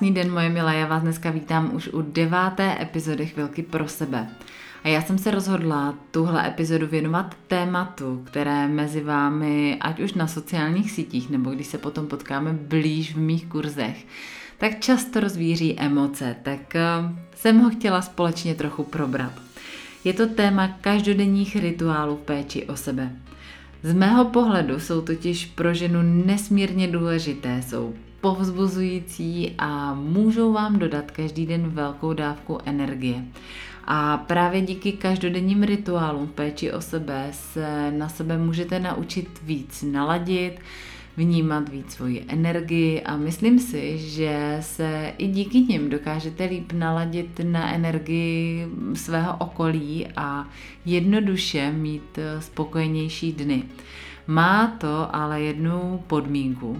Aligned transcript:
Krásný 0.00 0.14
den, 0.14 0.32
moje 0.32 0.48
milé, 0.48 0.76
já 0.76 0.86
vás 0.86 1.02
dneska 1.02 1.30
vítám 1.30 1.74
už 1.74 1.88
u 1.88 2.02
deváté 2.02 2.82
epizody 2.82 3.26
Chvilky 3.26 3.62
pro 3.62 3.88
sebe. 3.88 4.28
A 4.84 4.88
já 4.88 5.02
jsem 5.02 5.18
se 5.18 5.30
rozhodla 5.30 5.94
tuhle 6.10 6.48
epizodu 6.48 6.86
věnovat 6.86 7.34
tématu, 7.48 8.22
které 8.24 8.68
mezi 8.68 9.00
vámi, 9.00 9.78
ať 9.80 10.00
už 10.00 10.14
na 10.14 10.26
sociálních 10.26 10.90
sítích, 10.90 11.30
nebo 11.30 11.50
když 11.50 11.66
se 11.66 11.78
potom 11.78 12.06
potkáme 12.06 12.52
blíž 12.52 13.14
v 13.14 13.18
mých 13.18 13.46
kurzech, 13.46 14.06
tak 14.58 14.80
často 14.80 15.20
rozvíří 15.20 15.80
emoce, 15.80 16.36
tak 16.42 16.76
eh, 16.76 16.82
jsem 17.34 17.60
ho 17.60 17.70
chtěla 17.70 18.02
společně 18.02 18.54
trochu 18.54 18.84
probrat. 18.84 19.32
Je 20.04 20.12
to 20.12 20.26
téma 20.26 20.68
každodenních 20.80 21.56
rituálů 21.56 22.16
péči 22.16 22.64
o 22.64 22.76
sebe. 22.76 23.12
Z 23.82 23.92
mého 23.92 24.24
pohledu 24.24 24.80
jsou 24.80 25.00
totiž 25.00 25.46
pro 25.46 25.74
ženu 25.74 26.02
nesmírně 26.26 26.88
důležité, 26.88 27.62
jsou 27.62 27.94
povzbuzující 28.20 29.54
a 29.58 29.94
můžou 29.94 30.52
vám 30.52 30.78
dodat 30.78 31.10
každý 31.10 31.46
den 31.46 31.68
velkou 31.68 32.12
dávku 32.12 32.58
energie. 32.64 33.24
A 33.84 34.16
právě 34.16 34.60
díky 34.60 34.92
každodenním 34.92 35.62
rituálům 35.62 36.28
péči 36.28 36.72
o 36.72 36.80
sebe 36.80 37.28
se 37.30 37.90
na 37.90 38.08
sebe 38.08 38.38
můžete 38.38 38.80
naučit 38.80 39.40
víc 39.42 39.84
naladit, 39.92 40.60
vnímat 41.16 41.68
víc 41.68 41.92
svoji 41.92 42.24
energii 42.28 43.02
a 43.02 43.16
myslím 43.16 43.58
si, 43.58 43.98
že 43.98 44.56
se 44.60 45.12
i 45.18 45.26
díky 45.26 45.60
nim 45.60 45.90
dokážete 45.90 46.44
líp 46.44 46.72
naladit 46.72 47.40
na 47.44 47.74
energii 47.74 48.66
svého 48.94 49.36
okolí 49.38 50.06
a 50.16 50.48
jednoduše 50.84 51.72
mít 51.72 52.18
spokojenější 52.38 53.32
dny. 53.32 53.62
Má 54.26 54.66
to 54.66 55.16
ale 55.16 55.42
jednu 55.42 56.04
podmínku, 56.06 56.78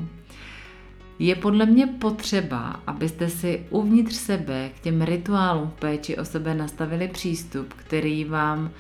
je 1.20 1.34
podle 1.34 1.66
mě 1.66 1.86
potřeba, 1.86 2.80
abyste 2.86 3.28
si 3.28 3.66
uvnitř 3.70 4.14
sebe 4.14 4.70
k 4.76 4.80
těm 4.80 5.02
rituálům 5.02 5.68
v 5.68 5.80
péči 5.80 6.16
o 6.16 6.24
sebe 6.24 6.54
nastavili 6.54 7.08
přístup, 7.08 7.74
který 7.74 8.24
vám 8.24 8.70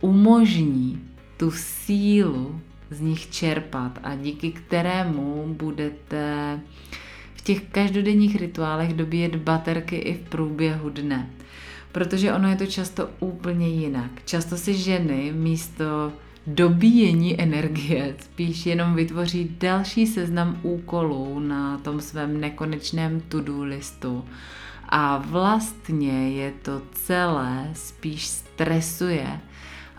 umožní 0.00 1.00
tu 1.36 1.50
sílu 1.50 2.60
z 2.90 3.00
nich 3.00 3.30
čerpat 3.30 3.98
a 4.02 4.14
díky 4.14 4.52
kterému 4.52 5.54
budete 5.58 6.60
v 7.34 7.42
těch 7.42 7.62
každodenních 7.62 8.36
rituálech 8.36 8.94
dobíjet 8.94 9.36
baterky 9.36 9.96
i 9.96 10.14
v 10.14 10.28
průběhu 10.28 10.90
dne. 10.90 11.30
Protože 11.92 12.32
ono 12.32 12.48
je 12.48 12.56
to 12.56 12.66
často 12.66 13.08
úplně 13.20 13.68
jinak. 13.68 14.10
Často 14.24 14.56
si 14.56 14.74
ženy 14.74 15.32
místo 15.32 16.12
dobíjení 16.46 17.40
energie 17.40 18.14
spíš 18.20 18.66
jenom 18.66 18.94
vytvoří 18.94 19.56
další 19.60 20.06
seznam 20.06 20.58
úkolů 20.62 21.38
na 21.38 21.78
tom 21.78 22.00
svém 22.00 22.40
nekonečném 22.40 23.20
to-do 23.20 23.64
listu. 23.64 24.24
A 24.88 25.18
vlastně 25.18 26.30
je 26.30 26.52
to 26.62 26.82
celé 26.92 27.70
spíš 27.72 28.26
stresuje 28.26 29.40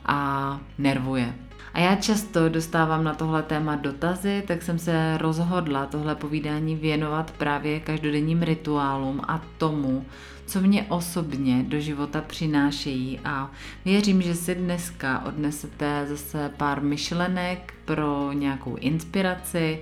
a 0.06 0.60
nervuje. 0.78 1.34
A 1.74 1.80
já 1.80 1.96
často 1.96 2.50
dostávám 2.50 3.04
na 3.04 3.14
tohle 3.14 3.44
téma 3.44 3.76
dotazy, 3.76 4.44
tak 4.48 4.62
jsem 4.62 4.80
se 4.80 5.18
rozhodla 5.18 5.86
tohle 5.86 6.16
povídání 6.16 6.76
věnovat 6.76 7.32
právě 7.32 7.80
každodenním 7.80 8.42
rituálům 8.42 9.22
a 9.28 9.42
tomu, 9.58 10.06
co 10.46 10.62
mě 10.62 10.86
osobně 10.90 11.64
do 11.68 11.80
života 11.80 12.22
přinášejí 12.22 13.20
a 13.26 13.52
věřím, 13.86 14.22
že 14.22 14.36
si 14.36 14.56
dneska 14.56 15.26
odnesete 15.26 16.06
zase 16.10 16.52
pár 16.58 16.82
myšlenek 16.82 17.74
pro 17.86 18.32
nějakou 18.34 18.76
inspiraci 18.76 19.80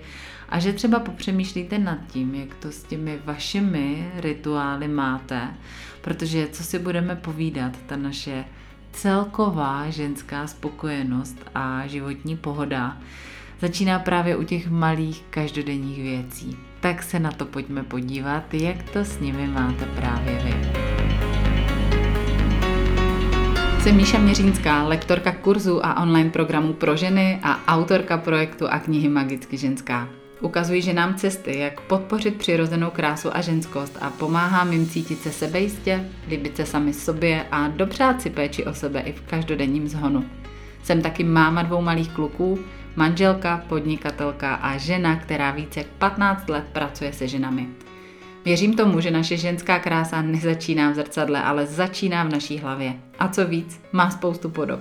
a 0.50 0.60
že 0.60 0.74
třeba 0.74 1.00
popřemýšlíte 1.00 1.80
nad 1.80 1.98
tím, 2.08 2.36
jak 2.36 2.56
to 2.56 2.72
s 2.72 2.84
těmi 2.84 3.20
vašimi 3.26 4.12
rituály 4.16 4.88
máte, 4.88 5.48
protože 6.02 6.48
co 6.52 6.64
si 6.64 6.80
budeme 6.80 7.16
povídat, 7.16 7.78
ta 7.88 7.96
naše 7.96 8.46
celková 8.92 9.90
ženská 9.90 10.48
spokojenost 10.48 11.38
a 11.56 11.88
životní 11.88 12.38
pohoda 12.38 12.98
začíná 13.62 14.00
právě 14.00 14.36
u 14.36 14.44
těch 14.44 14.70
malých 14.70 15.24
každodenních 15.30 16.02
věcí. 16.02 16.58
Tak 16.84 17.04
se 17.04 17.20
na 17.20 17.32
to 17.32 17.46
pojďme 17.46 17.84
podívat, 17.84 18.54
jak 18.54 18.84
to 18.84 19.00
s 19.00 19.20
nimi 19.20 19.48
máte 19.48 19.86
právě 19.86 20.40
vy. 20.44 20.54
Jsem 23.82 23.96
Míša 23.96 24.20
Měřínská, 24.20 24.84
lektorka 24.84 25.32
kurzu 25.32 25.86
a 25.86 26.02
online 26.02 26.30
programů 26.30 26.74
pro 26.74 26.98
ženy 26.98 27.40
a 27.44 27.68
autorka 27.68 28.18
projektu 28.18 28.68
a 28.70 28.80
knihy 28.80 29.10
Magicky 29.10 29.58
ženská. 29.58 30.08
Ukazuji 30.42 30.82
ženám 30.82 31.16
cesty, 31.16 31.58
jak 31.58 31.82
podpořit 31.82 32.36
přirozenou 32.36 32.90
krásu 32.90 33.36
a 33.38 33.42
ženskost 33.42 33.98
a 34.02 34.10
pomáhám 34.10 34.74
jim 34.74 34.88
cítit 34.88 35.22
se 35.22 35.32
sebejistě, 35.32 36.06
líbit 36.30 36.58
se 36.58 36.66
sami 36.66 36.94
sobě 36.94 37.46
a 37.52 37.68
dopřát 37.68 38.22
si 38.22 38.30
péči 38.30 38.66
o 38.66 38.74
sebe 38.74 39.00
i 39.00 39.14
v 39.14 39.22
každodenním 39.22 39.88
zhonu. 39.88 40.26
Jsem 40.84 41.02
taky 41.02 41.24
máma 41.24 41.64
dvou 41.64 41.82
malých 41.82 42.10
kluků, 42.10 42.60
manželka, 42.96 43.64
podnikatelka 43.68 44.56
a 44.56 44.78
žena, 44.78 45.16
která 45.16 45.52
více 45.52 45.80
jak 45.80 45.88
15 45.88 46.50
let 46.50 46.66
pracuje 46.74 47.14
se 47.14 47.28
ženami. 47.28 47.68
Věřím 48.46 48.74
tomu, 48.74 49.00
že 49.00 49.12
naše 49.12 49.38
ženská 49.38 49.80
krása 49.80 50.22
nezačíná 50.22 50.92
v 50.92 50.96
zrcadle, 50.96 51.44
ale 51.44 51.66
začíná 51.66 52.24
v 52.24 52.30
naší 52.30 52.58
hlavě. 52.58 52.94
A 53.20 53.28
co 53.28 53.48
víc, 53.48 53.82
má 53.92 54.10
spoustu 54.10 54.50
podob. 54.50 54.80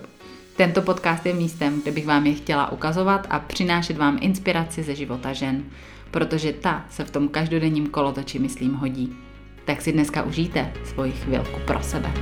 Tento 0.56 0.82
podcast 0.82 1.26
je 1.26 1.34
místem, 1.34 1.82
kde 1.82 1.92
bych 1.92 2.06
vám 2.06 2.26
je 2.26 2.34
chtěla 2.34 2.72
ukazovat 2.72 3.26
a 3.30 3.38
přinášet 3.38 3.96
vám 3.96 4.18
inspiraci 4.20 4.82
ze 4.82 4.94
života 4.94 5.32
žen, 5.32 5.64
protože 6.10 6.52
ta 6.52 6.84
se 6.90 7.04
v 7.04 7.10
tom 7.10 7.28
každodenním 7.28 7.86
kolotoči, 7.86 8.38
myslím, 8.38 8.74
hodí. 8.74 9.16
Tak 9.64 9.82
si 9.82 9.92
dneska 9.92 10.22
užijte 10.22 10.72
svoji 10.84 11.12
chvilku 11.12 11.60
pro 11.66 11.82
sebe. 11.82 12.12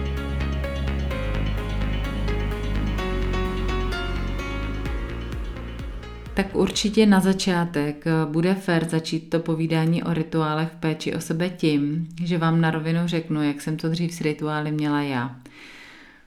Tak 6.34 6.56
určitě 6.56 7.06
na 7.06 7.20
začátek 7.20 8.04
bude 8.24 8.54
fér 8.54 8.88
začít 8.88 9.30
to 9.30 9.40
povídání 9.40 10.02
o 10.02 10.14
rituálech 10.14 10.68
v 10.68 10.76
péči 10.76 11.14
o 11.14 11.20
sebe 11.20 11.48
tím, 11.50 12.08
že 12.24 12.38
vám 12.38 12.60
na 12.60 12.70
rovinu 12.70 13.00
řeknu, 13.04 13.42
jak 13.42 13.60
jsem 13.60 13.76
to 13.76 13.88
dřív 13.88 14.14
s 14.14 14.20
rituály 14.20 14.72
měla 14.72 15.02
já. 15.02 15.36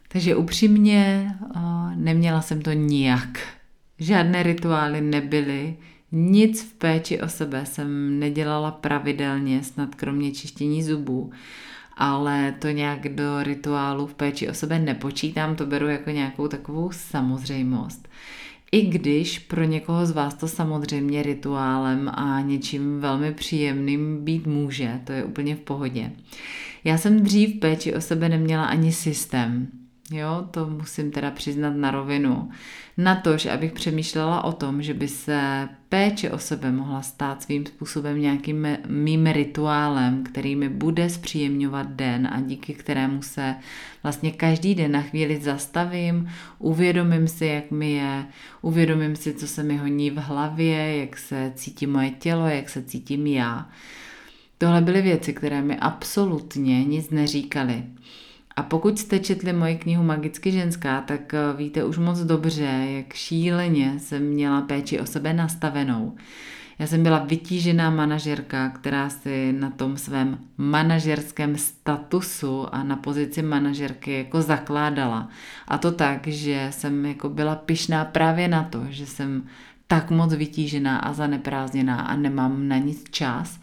Takže 0.08 0.36
upřímně 0.36 1.32
neměla 1.96 2.42
jsem 2.42 2.62
to 2.62 2.72
nijak. 2.72 3.40
Žádné 4.00 4.44
rituály 4.44 5.02
nebyly, 5.02 5.76
nic 6.12 6.64
v 6.64 6.74
péči 6.74 7.22
o 7.22 7.30
sebe 7.30 7.66
jsem 7.66 8.20
nedělala 8.20 8.72
pravidelně, 8.72 9.64
snad 9.64 9.96
kromě 9.96 10.32
čištění 10.32 10.84
zubů, 10.84 11.32
ale 11.98 12.56
to 12.60 12.70
nějak 12.70 13.16
do 13.16 13.44
rituálu 13.44 14.08
v 14.08 14.14
péči 14.14 14.50
o 14.50 14.54
sebe 14.54 14.80
nepočítám, 14.80 15.56
to 15.56 15.66
beru 15.66 15.88
jako 15.88 16.10
nějakou 16.10 16.48
takovou 16.48 16.92
samozřejmost. 16.92 18.08
I 18.74 18.82
když 18.82 19.40
pro 19.40 19.64
někoho 19.64 20.06
z 20.06 20.12
vás 20.12 20.34
to 20.34 20.48
samozřejmě 20.48 21.24
rituálem 21.24 22.10
a 22.14 22.42
něčím 22.42 23.00
velmi 23.00 23.34
příjemným 23.34 24.24
být 24.24 24.48
může, 24.48 25.00
to 25.04 25.12
je 25.12 25.24
úplně 25.24 25.56
v 25.56 25.60
pohodě. 25.60 26.12
Já 26.84 26.98
jsem 26.98 27.24
dřív 27.24 27.60
péči 27.60 27.96
o 27.96 28.02
sebe 28.02 28.30
neměla 28.30 28.66
ani 28.66 28.92
systém. 28.92 29.68
Jo, 30.12 30.48
to 30.52 30.70
musím 30.70 31.12
teda 31.12 31.32
přiznat 31.32 31.70
na 31.70 31.92
rovinu. 31.92 32.50
Na 32.98 33.16
to, 33.16 33.38
že 33.38 33.52
abych 33.52 33.72
přemýšlela 33.72 34.44
o 34.44 34.52
tom, 34.52 34.82
že 34.82 34.94
by 34.94 35.08
se 35.08 35.70
péče 35.90 36.32
o 36.32 36.38
sebe 36.38 36.72
mohla 36.72 37.02
stát 37.02 37.44
svým 37.44 37.66
způsobem 37.66 38.22
nějakým 38.22 38.68
mým 38.88 39.26
rituálem, 39.26 40.24
který 40.24 40.56
mi 40.56 40.70
bude 40.70 41.10
zpříjemňovat 41.10 41.90
den 41.90 42.28
a 42.28 42.42
díky 42.42 42.74
kterému 42.74 43.22
se 43.22 43.56
vlastně 44.04 44.32
každý 44.32 44.76
den 44.76 44.92
na 44.92 45.02
chvíli 45.02 45.42
zastavím, 45.42 46.30
uvědomím 46.60 47.28
si, 47.28 47.46
jak 47.46 47.72
mi 47.72 47.92
je, 47.92 48.26
uvědomím 48.62 49.16
si, 49.16 49.34
co 49.34 49.48
se 49.48 49.64
mi 49.64 49.78
honí 49.78 50.12
v 50.12 50.18
hlavě, 50.18 50.98
jak 50.98 51.18
se 51.18 51.52
cítí 51.56 51.88
moje 51.88 52.10
tělo, 52.12 52.48
jak 52.48 52.70
se 52.70 52.84
cítím 52.84 53.28
já. 53.28 53.70
Tohle 54.58 54.82
byly 54.82 55.02
věci, 55.02 55.34
které 55.34 55.62
mi 55.62 55.78
absolutně 55.78 56.86
nic 56.86 57.10
neříkaly. 57.10 57.84
A 58.56 58.64
pokud 58.64 59.00
jste 59.00 59.20
četli 59.20 59.54
moji 59.54 59.76
knihu 59.78 60.04
Magicky 60.04 60.52
ženská, 60.52 61.02
tak 61.02 61.34
eh, 61.34 61.38
víte 61.58 61.84
už 61.84 61.98
moc 61.98 62.20
dobře, 62.20 62.86
jak 62.98 63.14
šíleně 63.14 63.94
jsem 64.00 64.24
měla 64.24 64.62
péči 64.62 65.00
o 65.00 65.06
sebe 65.06 65.34
nastavenou. 65.34 66.16
Já 66.80 66.88
jsem 66.88 67.04
byla 67.04 67.20
vytížená 67.20 67.90
manažerka, 67.90 68.70
která 68.70 69.10
si 69.10 69.54
na 69.54 69.70
tom 69.70 69.98
svém 69.98 70.38
manažerském 70.58 71.58
statusu 71.58 72.76
a 72.76 72.84
na 72.84 72.96
pozici 72.96 73.42
manažerky 73.42 74.14
jako 74.18 74.42
zakládala. 74.42 75.30
A 75.68 75.78
to 75.78 75.92
tak, 75.92 76.28
že 76.28 76.68
jsem 76.72 77.06
jako 77.06 77.30
byla 77.30 77.56
pyšná 77.56 78.06
právě 78.06 78.48
na 78.48 78.64
to, 78.64 78.86
že 78.90 79.06
jsem 79.06 79.44
tak 79.88 80.12
moc 80.12 80.34
vytížená 80.34 80.98
a 80.98 81.14
zaneprázdněná 81.14 82.02
a 82.02 82.16
nemám 82.16 82.68
na 82.68 82.78
nic 82.78 83.04
čas, 83.12 83.60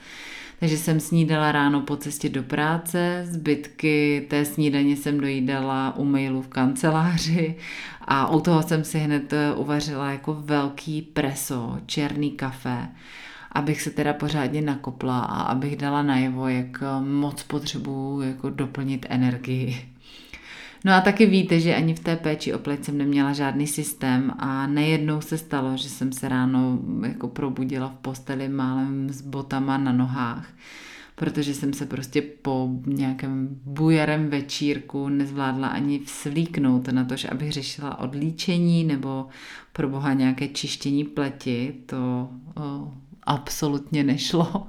takže 0.60 0.78
jsem 0.78 1.00
snídala 1.00 1.52
ráno 1.52 1.80
po 1.80 1.96
cestě 1.96 2.28
do 2.28 2.42
práce, 2.42 3.26
zbytky 3.30 4.26
té 4.30 4.44
snídaně 4.44 4.96
jsem 4.96 5.20
dojídala 5.20 5.96
u 5.96 6.04
mailu 6.04 6.42
v 6.42 6.48
kanceláři 6.48 7.56
a 8.04 8.30
u 8.30 8.40
toho 8.40 8.62
jsem 8.62 8.84
si 8.84 8.98
hned 8.98 9.32
eh, 9.32 9.54
uvařila 9.54 10.10
jako 10.10 10.34
velký 10.34 11.02
preso, 11.02 11.78
černý 11.86 12.30
kafe. 12.30 12.88
abych 13.52 13.82
se 13.82 13.90
teda 13.90 14.12
pořádně 14.12 14.62
nakopla 14.62 15.20
a 15.20 15.42
abych 15.42 15.76
dala 15.76 16.02
najevo, 16.02 16.48
jak 16.48 16.82
moc 17.00 17.42
potřebuju 17.42 18.20
jako 18.20 18.50
doplnit 18.50 19.06
energii. 19.08 19.89
No 20.84 20.92
a 20.92 21.00
taky 21.00 21.26
víte, 21.26 21.60
že 21.60 21.74
ani 21.74 21.94
v 21.94 22.00
té 22.00 22.16
péči 22.16 22.54
o 22.54 22.58
pleť 22.58 22.84
jsem 22.84 22.98
neměla 22.98 23.32
žádný 23.32 23.66
systém 23.66 24.32
a 24.38 24.66
nejednou 24.66 25.20
se 25.20 25.38
stalo, 25.38 25.76
že 25.76 25.88
jsem 25.88 26.12
se 26.12 26.28
ráno 26.28 26.78
jako 27.06 27.28
probudila 27.28 27.88
v 27.88 28.02
posteli 28.02 28.48
málem 28.48 29.10
s 29.10 29.20
botama 29.20 29.78
na 29.78 29.92
nohách 29.92 30.48
protože 31.20 31.54
jsem 31.54 31.72
se 31.72 31.86
prostě 31.86 32.22
po 32.22 32.68
nějakém 32.86 33.48
bujarem 33.64 34.28
večírku 34.28 35.08
nezvládla 35.08 35.68
ani 35.68 35.98
vslíknout 35.98 36.88
na 36.88 37.04
to, 37.04 37.16
že 37.16 37.28
abych 37.28 37.52
řešila 37.52 37.98
odlíčení 37.98 38.84
nebo 38.84 39.26
pro 39.72 39.88
boha 39.88 40.12
nějaké 40.12 40.48
čištění 40.48 41.04
pleti, 41.04 41.74
to 41.86 42.28
o, 42.56 42.92
absolutně 43.22 44.04
nešlo. 44.04 44.66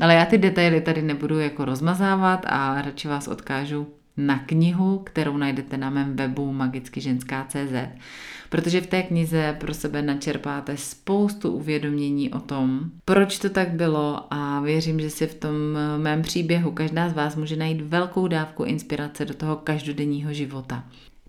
Ale 0.00 0.14
já 0.14 0.26
ty 0.26 0.38
detaily 0.38 0.80
tady 0.80 1.02
nebudu 1.02 1.38
jako 1.38 1.64
rozmazávat 1.64 2.46
a 2.46 2.82
radši 2.82 3.08
vás 3.08 3.28
odkážu 3.28 3.86
na 4.16 4.38
knihu, 4.38 4.98
kterou 5.04 5.36
najdete 5.36 5.76
na 5.76 5.90
mém 5.90 6.16
webu 6.16 6.52
magickyženská.cz, 6.52 7.98
protože 8.48 8.80
v 8.80 8.86
té 8.86 9.02
knize 9.02 9.56
pro 9.60 9.74
sebe 9.74 10.02
načerpáte 10.02 10.76
spoustu 10.76 11.50
uvědomění 11.50 12.30
o 12.30 12.40
tom, 12.40 12.80
proč 13.04 13.38
to 13.38 13.50
tak 13.50 13.70
bylo 13.70 14.20
a 14.30 14.60
věřím, 14.60 15.00
že 15.00 15.10
si 15.10 15.26
v 15.26 15.34
tom 15.34 15.54
mém 15.96 16.22
příběhu 16.22 16.70
každá 16.70 17.08
z 17.08 17.12
vás 17.12 17.36
může 17.36 17.56
najít 17.56 17.80
velkou 17.80 18.28
dávku 18.28 18.64
inspirace 18.64 19.24
do 19.24 19.34
toho 19.34 19.56
každodenního 19.56 20.32
života. 20.32 20.84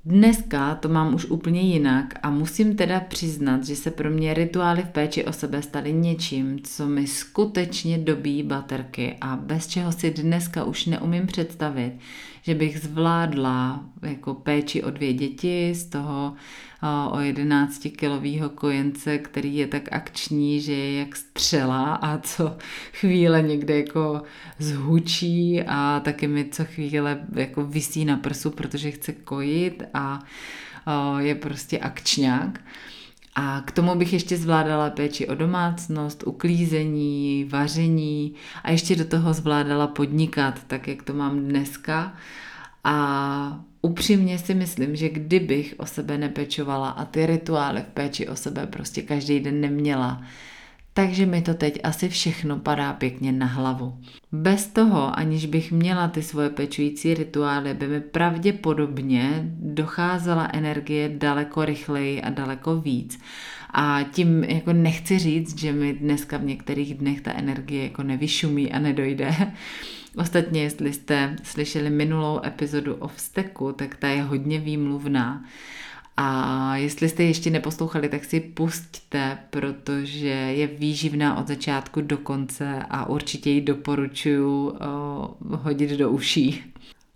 Dneska 0.07 0.75
to 0.75 0.89
mám 0.89 1.15
už 1.15 1.25
úplně 1.25 1.61
jinak 1.61 2.13
a 2.23 2.29
musím 2.29 2.75
teda 2.75 2.99
přiznat, 2.99 3.65
že 3.65 3.75
se 3.75 3.91
pro 3.91 4.09
mě 4.09 4.33
rituály 4.33 4.81
v 4.81 4.89
péči 4.89 5.25
o 5.25 5.33
sebe 5.33 5.61
staly 5.61 5.93
něčím, 5.93 6.59
co 6.63 6.87
mi 6.87 7.07
skutečně 7.07 7.97
dobí 7.97 8.43
baterky 8.43 9.17
a 9.21 9.35
bez 9.35 9.67
čeho 9.67 9.91
si 9.91 10.11
dneska 10.11 10.63
už 10.63 10.85
neumím 10.85 11.27
představit, 11.27 11.93
že 12.45 12.55
bych 12.55 12.79
zvládla 12.79 13.85
jako 14.01 14.33
péči 14.33 14.83
o 14.83 14.89
dvě 14.89 15.13
děti, 15.13 15.73
z 15.75 15.85
toho 15.85 16.33
o 17.11 17.19
11 17.19 17.87
kilového 17.97 18.49
kojence, 18.49 19.17
který 19.17 19.55
je 19.55 19.67
tak 19.67 19.83
akční, 19.91 20.61
že 20.61 20.73
je 20.73 20.99
jak 20.99 21.15
střela 21.15 21.95
a 21.95 22.17
co 22.17 22.57
chvíle 22.93 23.41
někde 23.41 23.77
jako 23.77 24.21
zhučí 24.59 25.61
a 25.67 26.01
taky 26.03 26.27
mi 26.27 26.45
co 26.51 26.65
chvíle 26.65 27.25
jako 27.35 27.65
vysí 27.65 28.05
na 28.05 28.17
prsu, 28.17 28.49
protože 28.49 28.91
chce 28.91 29.13
kojit 29.13 29.83
a 29.93 30.23
je 31.17 31.35
prostě 31.35 31.79
akčňák. 31.79 32.59
A 33.35 33.61
k 33.65 33.71
tomu 33.71 33.95
bych 33.95 34.13
ještě 34.13 34.37
zvládala 34.37 34.89
péči 34.89 35.27
o 35.27 35.35
domácnost, 35.35 36.23
uklízení, 36.27 37.45
vaření 37.49 38.33
a 38.63 38.71
ještě 38.71 38.95
do 38.95 39.05
toho 39.05 39.33
zvládala 39.33 39.87
podnikat, 39.87 40.63
tak 40.67 40.87
jak 40.87 41.03
to 41.03 41.13
mám 41.13 41.39
dneska. 41.39 42.13
A 42.83 43.59
upřímně 43.81 44.39
si 44.39 44.53
myslím, 44.53 44.95
že 44.95 45.09
kdybych 45.09 45.75
o 45.77 45.85
sebe 45.85 46.17
nepečovala 46.17 46.89
a 46.89 47.05
ty 47.05 47.25
rituály 47.25 47.81
v 47.81 47.93
péči 47.93 48.27
o 48.27 48.35
sebe 48.35 48.67
prostě 48.67 49.01
každý 49.01 49.39
den 49.39 49.61
neměla, 49.61 50.21
takže 50.97 51.25
mi 51.25 51.41
to 51.41 51.53
teď 51.53 51.79
asi 51.83 52.09
všechno 52.09 52.59
padá 52.59 52.93
pěkně 52.93 53.31
na 53.31 53.45
hlavu. 53.45 53.97
Bez 54.31 54.67
toho, 54.67 55.19
aniž 55.19 55.45
bych 55.45 55.71
měla 55.71 56.07
ty 56.07 56.23
svoje 56.23 56.49
pečující 56.49 57.13
rituály, 57.13 57.73
by 57.73 57.87
mi 57.87 58.01
pravděpodobně 58.01 59.43
docházela 59.59 60.49
energie 60.53 61.09
daleko 61.09 61.65
rychleji 61.65 62.21
a 62.21 62.29
daleko 62.29 62.81
víc. 62.81 63.19
A 63.73 63.99
tím 64.11 64.43
jako 64.43 64.73
nechci 64.73 65.19
říct, 65.19 65.59
že 65.59 65.73
mi 65.73 65.93
dneska 65.93 66.37
v 66.37 66.43
některých 66.43 66.93
dnech 66.93 67.21
ta 67.21 67.33
energie 67.33 67.83
jako 67.83 68.03
nevyšumí 68.03 68.71
a 68.71 68.79
nedojde. 68.79 69.35
Ostatně, 70.17 70.63
jestli 70.63 70.93
jste 70.93 71.35
slyšeli 71.43 71.89
minulou 71.89 72.39
epizodu 72.45 72.95
o 72.95 73.07
vzteku, 73.07 73.71
tak 73.71 73.95
ta 73.95 74.07
je 74.07 74.23
hodně 74.23 74.59
výmluvná. 74.59 75.43
A 76.17 76.75
jestli 76.75 77.09
jste 77.09 77.23
ještě 77.23 77.49
neposlouchali, 77.49 78.09
tak 78.09 78.25
si 78.25 78.39
pusťte, 78.39 79.37
protože 79.49 80.27
je 80.27 80.67
výživná 80.67 81.37
od 81.37 81.47
začátku 81.47 82.01
do 82.01 82.17
konce 82.17 82.83
a 82.89 83.09
určitě 83.09 83.49
ji 83.49 83.61
doporučuji 83.61 84.73
hodit 85.39 85.89
do 85.89 86.09
uší. 86.09 86.63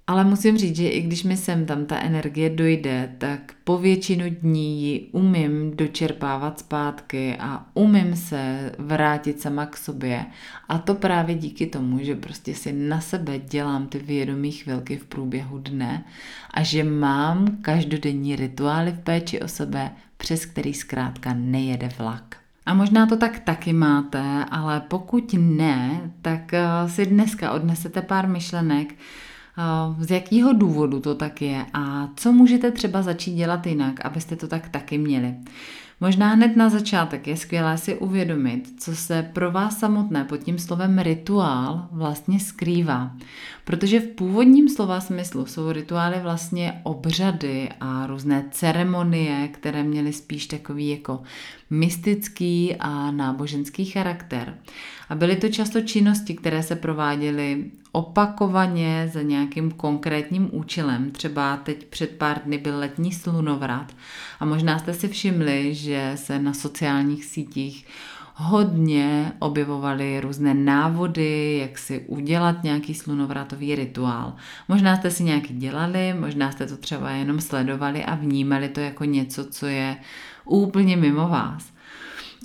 Ale 0.09 0.23
musím 0.23 0.57
říct, 0.57 0.75
že 0.75 0.89
i 0.89 1.01
když 1.01 1.23
mi 1.23 1.37
sem 1.37 1.65
tam 1.65 1.85
ta 1.85 1.99
energie 1.99 2.49
dojde, 2.49 3.15
tak 3.17 3.53
po 3.63 3.77
většinu 3.77 4.25
dní 4.29 4.81
ji 4.81 5.09
umím 5.11 5.77
dočerpávat 5.77 6.59
zpátky 6.59 7.35
a 7.39 7.65
umím 7.73 8.15
se 8.15 8.71
vrátit 8.77 9.41
sama 9.41 9.65
k 9.65 9.77
sobě. 9.77 10.25
A 10.69 10.77
to 10.77 10.95
právě 10.95 11.35
díky 11.35 11.67
tomu, 11.67 12.03
že 12.03 12.15
prostě 12.15 12.55
si 12.55 12.73
na 12.73 13.01
sebe 13.01 13.39
dělám 13.39 13.87
ty 13.87 13.99
vědomí 13.99 14.51
chvilky 14.51 14.97
v 14.97 15.05
průběhu 15.05 15.57
dne 15.59 16.03
a 16.51 16.63
že 16.63 16.83
mám 16.83 17.57
každodenní 17.61 18.35
rituály 18.35 18.91
v 18.91 18.99
péči 18.99 19.39
o 19.41 19.47
sebe, 19.47 19.91
přes 20.17 20.45
který 20.45 20.73
zkrátka 20.73 21.33
nejede 21.33 21.89
vlak. 21.97 22.35
A 22.65 22.73
možná 22.73 23.05
to 23.05 23.17
tak 23.17 23.39
taky 23.39 23.73
máte, 23.73 24.45
ale 24.51 24.79
pokud 24.79 25.35
ne, 25.39 26.11
tak 26.21 26.53
eh, 26.53 26.65
si 26.87 27.05
dneska 27.05 27.51
odnesete 27.51 28.01
pár 28.01 28.27
myšlenek, 28.27 28.95
z 29.99 30.11
jakého 30.11 30.53
důvodu 30.53 30.99
to 30.99 31.15
tak 31.15 31.41
je 31.41 31.65
a 31.73 32.09
co 32.15 32.31
můžete 32.31 32.71
třeba 32.71 33.01
začít 33.01 33.35
dělat 33.35 33.67
jinak, 33.67 34.05
abyste 34.05 34.35
to 34.35 34.47
tak 34.47 34.69
taky 34.69 34.97
měli. 34.97 35.35
Možná 36.01 36.27
hned 36.27 36.55
na 36.55 36.69
začátek 36.69 37.27
je 37.27 37.37
skvělé 37.37 37.77
si 37.77 37.95
uvědomit, 37.95 38.73
co 38.77 38.95
se 38.95 39.29
pro 39.33 39.51
vás 39.51 39.79
samotné 39.79 40.23
pod 40.23 40.37
tím 40.37 40.59
slovem 40.59 40.99
rituál 40.99 41.87
vlastně 41.91 42.39
skrývá. 42.39 43.11
Protože 43.63 43.99
v 43.99 44.07
původním 44.07 44.69
slova 44.69 44.99
smyslu 44.99 45.45
jsou 45.45 45.71
rituály 45.71 46.19
vlastně 46.19 46.81
obřady 46.83 47.69
a 47.79 48.07
různé 48.07 48.45
ceremonie, 48.51 49.47
které 49.47 49.83
měly 49.83 50.13
spíš 50.13 50.47
takový 50.47 50.89
jako 50.89 51.21
mystický 51.69 52.75
a 52.75 53.11
náboženský 53.11 53.85
charakter. 53.85 54.57
A 55.09 55.15
byly 55.15 55.35
to 55.35 55.49
často 55.49 55.81
činnosti, 55.81 56.35
které 56.35 56.63
se 56.63 56.75
prováděly 56.75 57.71
opakovaně 57.91 59.09
za 59.13 59.21
nějakým 59.21 59.71
konkrétním 59.71 60.49
účelem. 60.51 61.11
Třeba 61.11 61.57
teď 61.57 61.85
před 61.85 62.09
pár 62.09 62.41
dny 62.45 62.57
byl 62.57 62.79
letní 62.79 63.11
slunovrat 63.11 63.95
a 64.39 64.45
možná 64.45 64.79
jste 64.79 64.93
si 64.93 65.07
všimli, 65.07 65.75
že 65.75 66.11
se 66.15 66.39
na 66.39 66.53
sociálních 66.53 67.25
sítích 67.25 67.85
hodně 68.41 69.31
objevovaly 69.39 70.19
různé 70.19 70.53
návody, 70.53 71.57
jak 71.61 71.77
si 71.77 71.99
udělat 72.07 72.63
nějaký 72.63 72.93
slunovratový 72.93 73.75
rituál. 73.75 74.33
Možná 74.67 74.95
jste 74.95 75.11
si 75.11 75.23
nějaký 75.23 75.53
dělali, 75.53 76.13
možná 76.19 76.51
jste 76.51 76.65
to 76.67 76.77
třeba 76.77 77.11
jenom 77.11 77.41
sledovali 77.41 78.05
a 78.05 78.15
vnímali 78.15 78.69
to 78.69 78.79
jako 78.79 79.03
něco, 79.03 79.45
co 79.45 79.65
je 79.65 79.97
úplně 80.45 80.97
mimo 80.97 81.27
vás. 81.27 81.71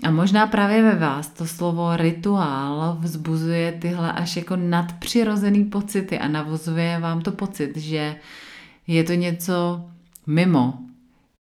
A 0.03 0.11
možná 0.11 0.47
právě 0.47 0.83
ve 0.83 0.95
vás 0.95 1.29
to 1.29 1.47
slovo 1.47 1.97
rituál 1.97 2.97
vzbuzuje 3.01 3.73
tyhle 3.73 4.13
až 4.13 4.37
jako 4.37 4.57
nadpřirozený 4.57 5.65
pocity 5.65 6.19
a 6.19 6.29
navozuje 6.29 6.99
vám 7.01 7.21
to 7.21 7.33
pocit, 7.33 7.77
že 7.77 8.17
je 8.87 9.05
to 9.05 9.13
něco 9.13 9.85
mimo, 10.27 10.79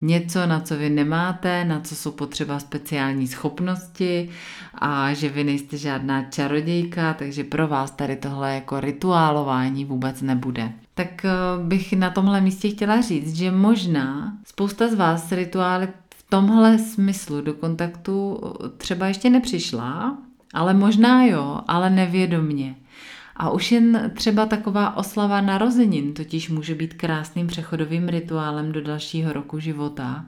něco, 0.01 0.45
na 0.45 0.59
co 0.59 0.77
vy 0.77 0.89
nemáte, 0.89 1.65
na 1.65 1.79
co 1.79 1.95
jsou 1.95 2.11
potřeba 2.11 2.59
speciální 2.59 3.27
schopnosti 3.27 4.29
a 4.73 5.13
že 5.13 5.29
vy 5.29 5.43
nejste 5.43 5.77
žádná 5.77 6.23
čarodějka, 6.23 7.13
takže 7.13 7.43
pro 7.43 7.67
vás 7.67 7.91
tady 7.91 8.15
tohle 8.15 8.55
jako 8.55 8.79
rituálování 8.79 9.85
vůbec 9.85 10.21
nebude. 10.21 10.71
Tak 10.93 11.25
eh, 11.25 11.29
bych 11.63 11.93
na 11.93 12.09
tomhle 12.09 12.41
místě 12.41 12.69
chtěla 12.69 13.01
říct, 13.01 13.35
že 13.35 13.51
možná 13.51 14.37
spousta 14.45 14.87
z 14.87 14.93
vás 14.93 15.31
rituály 15.31 15.87
tomhle 16.29 16.77
smyslu 16.77 17.41
do 17.41 17.53
kontaktu 17.53 18.41
třeba 18.77 19.07
ještě 19.07 19.29
nepřišla, 19.29 20.17
ale 20.53 20.73
možná 20.73 21.23
jo, 21.23 21.61
ale 21.67 21.89
nevědomně. 21.89 22.75
A 23.35 23.49
už 23.49 23.71
jen 23.71 24.11
třeba 24.15 24.45
taková 24.45 24.97
oslava 24.97 25.41
narozenin 25.41 26.13
totiž 26.13 26.49
může 26.49 26.75
být 26.75 26.93
krásným 26.93 27.47
přechodovým 27.47 28.09
rituálem 28.09 28.71
do 28.71 28.81
dalšího 28.81 29.33
roku 29.33 29.59
života. 29.59 30.25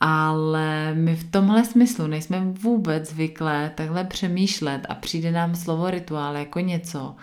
Ale 0.00 0.94
my 0.94 1.16
v 1.16 1.30
tomhle 1.30 1.64
smyslu 1.64 2.06
nejsme 2.06 2.40
vůbec 2.40 3.10
zvyklé 3.10 3.72
takhle 3.74 4.04
přemýšlet 4.04 4.86
a 4.88 4.94
přijde 4.94 5.32
nám 5.32 5.54
slovo 5.54 5.90
rituál 5.90 6.36
jako 6.36 6.60
něco, 6.60 7.16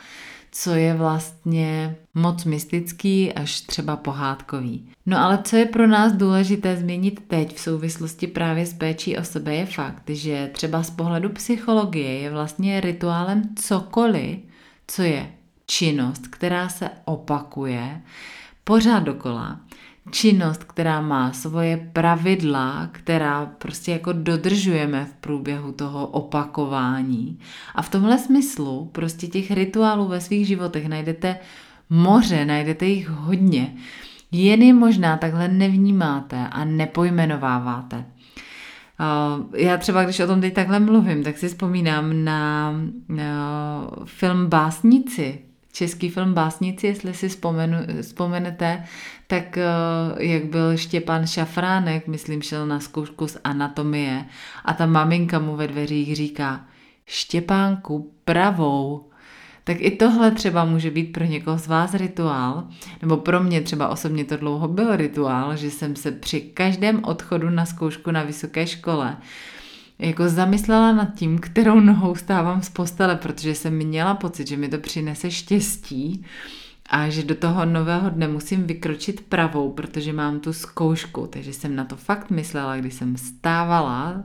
co 0.56 0.76
je 0.76 0.94
vlastně 0.94 1.96
moc 2.14 2.46
mystický 2.46 3.34
až 3.34 3.62
třeba 3.62 3.96
pohádkový. 3.96 4.90
No 5.06 5.20
ale 5.20 5.40
co 5.44 5.56
je 5.56 5.66
pro 5.66 5.88
nás 5.88 6.14
důležité 6.14 6.78
změnit 6.78 7.24
teď 7.28 7.56
v 7.56 7.60
souvislosti 7.60 8.28
právě 8.28 8.66
s 8.66 8.74
péčí 8.74 9.18
o 9.18 9.24
sebe 9.24 9.56
je 9.56 9.66
fakt, 9.66 10.10
že 10.10 10.50
třeba 10.54 10.84
z 10.84 10.90
pohledu 10.90 11.30
psychologie 11.30 12.20
je 12.20 12.32
vlastně 12.32 12.82
rituálem 12.82 13.42
cokoliv, 13.56 14.38
co 14.88 15.02
je 15.02 15.32
činnost, 15.66 16.28
která 16.28 16.70
se 16.70 16.90
opakuje 17.06 18.02
pořád 18.64 19.00
dokola, 19.00 19.60
činnost, 20.12 20.64
která 20.64 21.02
má 21.02 21.32
svoje 21.32 21.90
pravidla, 21.94 22.90
která 22.92 23.46
prostě 23.46 23.92
jako 23.92 24.14
dodržujeme 24.14 25.06
v 25.06 25.14
průběhu 25.14 25.72
toho 25.72 26.08
opakování. 26.08 27.40
A 27.76 27.82
v 27.82 27.90
tomhle 27.90 28.18
smyslu 28.18 28.90
prostě 28.92 29.28
těch 29.28 29.52
rituálů 29.52 30.08
ve 30.08 30.22
svých 30.22 30.48
životech 30.48 30.88
najdete 30.88 31.38
moře, 31.90 32.46
najdete 32.46 32.86
jich 32.86 33.10
hodně. 33.10 33.76
Jen 34.32 34.62
je 34.62 34.74
možná 34.74 35.18
takhle 35.18 35.48
nevnímáte 35.48 36.48
a 36.52 36.66
nepojmenováváte. 36.66 38.06
Já 39.56 39.78
třeba, 39.78 40.04
když 40.04 40.20
o 40.20 40.28
tom 40.28 40.42
teď 40.42 40.54
takhle 40.54 40.80
mluvím, 40.80 41.24
tak 41.24 41.38
si 41.38 41.48
vzpomínám 41.48 42.24
na, 42.24 42.74
na 43.10 43.88
film 44.06 44.48
Básnici, 44.48 45.40
český 45.74 46.10
film 46.10 46.34
Básnici, 46.34 46.88
jestli 46.88 47.14
si 47.14 47.30
vzpomenu, 47.30 47.78
vzpomenete, 48.02 48.84
tak 49.28 49.58
eh, 49.58 49.66
jak 50.18 50.46
byl 50.46 50.78
Štěpán 50.78 51.28
Šafránek, 51.28 52.08
myslím, 52.08 52.42
šel 52.42 52.68
na 52.68 52.80
zkoušku 52.80 53.28
z 53.28 53.38
anatomie 53.44 54.26
a 54.66 54.74
ta 54.74 54.86
maminka 54.86 55.40
mu 55.40 55.56
ve 55.56 55.68
dveřích 55.68 56.16
říká 56.16 56.66
Štěpánku, 57.06 58.14
pravou. 58.26 59.10
Tak 59.64 59.78
i 59.80 59.92
tohle 59.92 60.32
třeba 60.32 60.66
může 60.66 60.92
být 60.92 61.14
pro 61.14 61.26
někoho 61.26 61.58
z 61.58 61.68
vás 61.68 61.94
rituál, 61.94 62.68
nebo 63.02 63.18
pro 63.18 63.44
mě 63.44 63.62
třeba 63.62 63.88
osobně 63.88 64.26
to 64.26 64.38
dlouho 64.38 64.68
byl 64.68 64.96
rituál, 64.96 65.56
že 65.56 65.72
jsem 65.72 65.96
se 65.96 66.12
při 66.12 66.42
každém 66.42 67.04
odchodu 67.04 67.50
na 67.50 67.66
zkoušku 67.66 68.12
na 68.12 68.24
vysoké 68.24 68.68
škole 68.68 69.18
jako 70.04 70.30
zamyslela 70.30 70.92
nad 70.92 71.14
tím, 71.16 71.40
kterou 71.40 71.80
nohou 71.80 72.16
stávám 72.16 72.62
z 72.62 72.70
postele, 72.70 73.16
protože 73.16 73.56
jsem 73.56 73.74
měla 73.74 74.16
pocit, 74.16 74.48
že 74.48 74.58
mi 74.58 74.70
to 74.70 74.78
přinese 74.78 75.32
štěstí 75.32 76.26
a 76.90 77.10
že 77.10 77.24
do 77.24 77.36
toho 77.36 77.66
nového 77.66 78.10
dne 78.10 78.28
musím 78.28 78.64
vykročit 78.64 79.22
pravou, 79.22 79.72
protože 79.72 80.14
mám 80.14 80.40
tu 80.40 80.54
zkoušku. 80.54 81.28
Takže 81.28 81.54
jsem 81.54 81.76
na 81.76 81.86
to 81.86 81.96
fakt 81.96 82.30
myslela, 82.30 82.78
když 82.78 82.94
jsem 82.94 83.18
stávala 83.18 84.24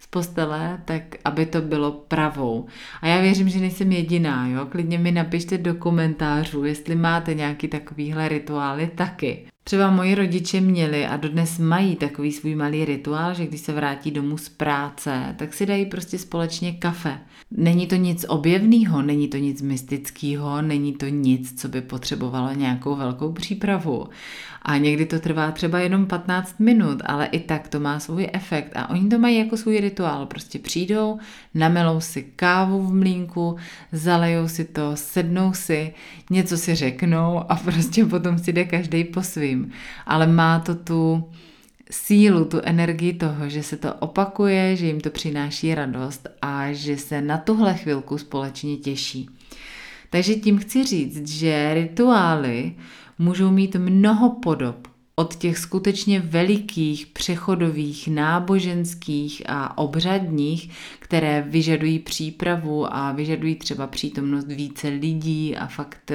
z 0.00 0.06
postele, 0.06 0.82
tak 0.84 1.02
aby 1.24 1.46
to 1.46 1.60
bylo 1.60 1.92
pravou. 1.92 2.66
A 3.00 3.06
já 3.06 3.20
věřím, 3.20 3.48
že 3.48 3.60
nejsem 3.60 3.92
jediná, 3.92 4.46
jo? 4.46 4.66
Klidně 4.66 4.98
mi 4.98 5.12
napište 5.12 5.58
do 5.58 5.74
komentářů, 5.74 6.64
jestli 6.64 6.94
máte 6.94 7.34
nějaký 7.34 7.68
takovýhle 7.68 8.28
rituály 8.28 8.86
taky. 8.94 9.46
Třeba 9.68 9.90
moji 9.90 10.14
rodiče 10.14 10.60
měli 10.60 11.06
a 11.06 11.16
dodnes 11.16 11.58
mají 11.58 11.96
takový 11.96 12.32
svůj 12.32 12.54
malý 12.54 12.84
rituál, 12.84 13.34
že 13.34 13.46
když 13.46 13.60
se 13.60 13.72
vrátí 13.72 14.10
domů 14.10 14.38
z 14.38 14.48
práce, 14.48 15.34
tak 15.38 15.54
si 15.54 15.66
dají 15.66 15.86
prostě 15.86 16.18
společně 16.18 16.72
kafe. 16.72 17.18
Není 17.50 17.86
to 17.86 17.94
nic 17.94 18.24
objevného, 18.28 19.02
není 19.02 19.28
to 19.28 19.36
nic 19.36 19.62
mystického, 19.62 20.62
není 20.62 20.92
to 20.92 21.06
nic, 21.06 21.60
co 21.60 21.68
by 21.68 21.80
potřebovalo 21.80 22.52
nějakou 22.52 22.96
velkou 22.96 23.32
přípravu. 23.32 24.08
A 24.62 24.76
někdy 24.78 25.06
to 25.06 25.20
trvá 25.20 25.50
třeba 25.50 25.78
jenom 25.78 26.06
15 26.06 26.60
minut, 26.60 27.02
ale 27.04 27.26
i 27.26 27.40
tak 27.40 27.68
to 27.68 27.80
má 27.80 28.00
svůj 28.00 28.28
efekt. 28.32 28.72
A 28.76 28.90
oni 28.90 29.08
to 29.08 29.18
mají 29.18 29.38
jako 29.38 29.56
svůj 29.56 29.80
rituál. 29.80 30.26
Prostě 30.26 30.58
přijdou, 30.58 31.18
namelou 31.54 32.00
si 32.00 32.22
kávu 32.36 32.82
v 32.82 32.94
mlínku, 32.94 33.56
zalejou 33.92 34.48
si 34.48 34.64
to, 34.64 34.90
sednou 34.94 35.52
si, 35.52 35.94
něco 36.30 36.56
si 36.56 36.74
řeknou 36.74 37.52
a 37.52 37.56
prostě 37.64 38.04
potom 38.04 38.38
si 38.38 38.52
jde 38.52 38.64
každý 38.64 39.04
po 39.04 39.22
svým. 39.22 39.55
Ale 40.06 40.26
má 40.26 40.58
to 40.58 40.74
tu 40.74 41.30
sílu, 41.90 42.44
tu 42.44 42.60
energii 42.62 43.12
toho, 43.12 43.48
že 43.48 43.62
se 43.62 43.76
to 43.76 43.94
opakuje, 43.94 44.76
že 44.76 44.86
jim 44.86 45.00
to 45.00 45.10
přináší 45.10 45.74
radost 45.74 46.28
a 46.42 46.72
že 46.72 46.96
se 46.96 47.20
na 47.20 47.38
tuhle 47.38 47.74
chvilku 47.74 48.18
společně 48.18 48.76
těší. 48.76 49.28
Takže 50.10 50.34
tím 50.34 50.58
chci 50.58 50.84
říct, 50.84 51.28
že 51.28 51.74
rituály 51.74 52.74
můžou 53.18 53.50
mít 53.50 53.76
mnoho 53.76 54.30
podob, 54.30 54.88
od 55.18 55.36
těch 55.36 55.58
skutečně 55.58 56.20
velikých, 56.20 57.06
přechodových, 57.06 58.08
náboženských 58.08 59.42
a 59.46 59.78
obřadních, 59.78 60.70
které 60.98 61.42
vyžadují 61.48 61.98
přípravu 61.98 62.94
a 62.94 63.12
vyžadují 63.12 63.54
třeba 63.54 63.86
přítomnost 63.86 64.46
více 64.46 64.88
lidí 64.88 65.56
a 65.56 65.66
fakt 65.66 66.12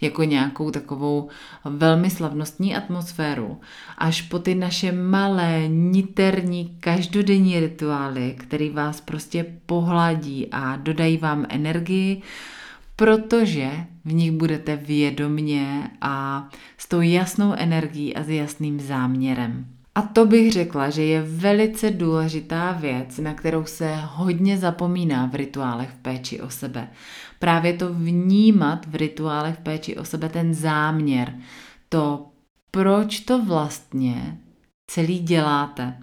jako 0.00 0.24
nějakou 0.24 0.70
takovou 0.70 1.28
velmi 1.64 2.10
slavnostní 2.10 2.76
atmosféru, 2.76 3.60
až 3.98 4.22
po 4.22 4.38
ty 4.38 4.54
naše 4.54 4.92
malé, 4.92 5.68
niterní, 5.68 6.76
každodenní 6.80 7.60
rituály, 7.60 8.36
které 8.38 8.70
vás 8.70 9.00
prostě 9.00 9.46
pohladí 9.66 10.48
a 10.52 10.76
dodají 10.76 11.16
vám 11.16 11.46
energii, 11.48 12.22
protože 12.96 13.70
v 14.04 14.12
nich 14.12 14.32
budete 14.32 14.76
vědomně 14.76 15.90
a 16.00 16.48
s 16.78 16.88
tou 16.88 17.00
jasnou 17.00 17.52
energií 17.52 18.16
a 18.16 18.22
s 18.22 18.28
jasným 18.28 18.80
záměrem. 18.80 19.66
A 19.94 20.02
to 20.02 20.26
bych 20.26 20.52
řekla, 20.52 20.90
že 20.90 21.02
je 21.02 21.22
velice 21.22 21.90
důležitá 21.90 22.72
věc, 22.72 23.18
na 23.18 23.34
kterou 23.34 23.64
se 23.64 23.94
hodně 24.04 24.58
zapomíná 24.58 25.26
v 25.26 25.34
rituálech 25.34 25.90
v 25.90 25.98
péči 25.98 26.40
o 26.40 26.50
sebe. 26.50 26.88
Právě 27.38 27.72
to 27.72 27.94
vnímat 27.94 28.86
v 28.86 28.94
rituálech 28.94 29.54
v 29.54 29.62
péči 29.62 29.96
o 29.96 30.04
sebe 30.04 30.28
ten 30.28 30.54
záměr, 30.54 31.34
to 31.88 32.26
proč 32.70 33.20
to 33.20 33.44
vlastně 33.44 34.38
celý 34.86 35.18
děláte. 35.18 35.98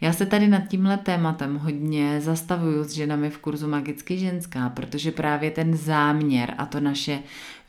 Já 0.00 0.12
se 0.12 0.26
tady 0.26 0.48
nad 0.48 0.68
tímhle 0.68 0.96
tématem 0.96 1.56
hodně 1.56 2.20
zastavuju 2.20 2.84
s 2.84 2.90
ženami 2.90 3.30
v 3.30 3.38
kurzu 3.38 3.68
Magicky 3.68 4.18
ženská, 4.18 4.68
protože 4.68 5.12
právě 5.12 5.50
ten 5.50 5.76
záměr 5.76 6.54
a 6.58 6.66
to 6.66 6.80
naše 6.80 7.18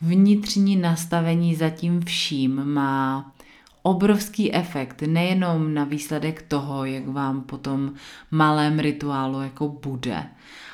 vnitřní 0.00 0.76
nastavení 0.76 1.54
za 1.54 1.70
tím 1.70 2.00
vším 2.04 2.64
má 2.64 3.32
obrovský 3.82 4.54
efekt 4.54 5.02
nejenom 5.06 5.74
na 5.74 5.84
výsledek 5.84 6.42
toho, 6.42 6.84
jak 6.84 7.08
vám 7.08 7.40
po 7.40 7.58
tom 7.58 7.92
malém 8.30 8.78
rituálu 8.78 9.42
jako 9.42 9.68
bude, 9.68 10.26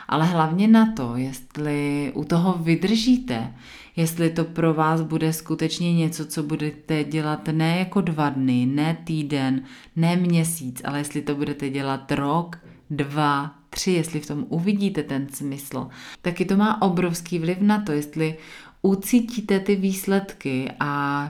ale 0.09 0.27
hlavně 0.27 0.69
na 0.69 0.93
to, 0.93 1.17
jestli 1.17 2.13
u 2.15 2.25
toho 2.25 2.53
vydržíte, 2.53 3.55
jestli 3.99 4.31
to 4.31 4.45
pro 4.45 4.75
vás 4.75 5.03
bude 5.03 5.33
skutečně 5.33 5.95
něco, 5.95 6.27
co 6.27 6.43
budete 6.43 7.05
dělat 7.05 7.49
ne 7.53 7.79
jako 7.79 8.01
dva 8.01 8.29
dny, 8.29 8.67
ne 8.67 8.97
týden, 9.05 9.63
ne 9.97 10.17
měsíc, 10.17 10.83
ale 10.85 10.99
jestli 10.99 11.23
to 11.23 11.35
budete 11.35 11.71
dělat 11.71 12.13
rok, 12.13 12.59
dva, 12.91 13.55
tři, 13.71 13.91
jestli 13.93 14.21
v 14.21 14.27
tom 14.27 14.47
uvidíte 14.49 15.03
ten 15.03 15.29
smysl, 15.33 15.89
taky 16.23 16.45
to 16.45 16.57
má 16.57 16.83
obrovský 16.83 17.39
vliv 17.39 17.61
na 17.61 17.81
to, 17.81 17.93
jestli 17.93 18.37
ucítíte 18.83 19.61
ty 19.61 19.77
výsledky 19.77 20.73
a 20.81 21.25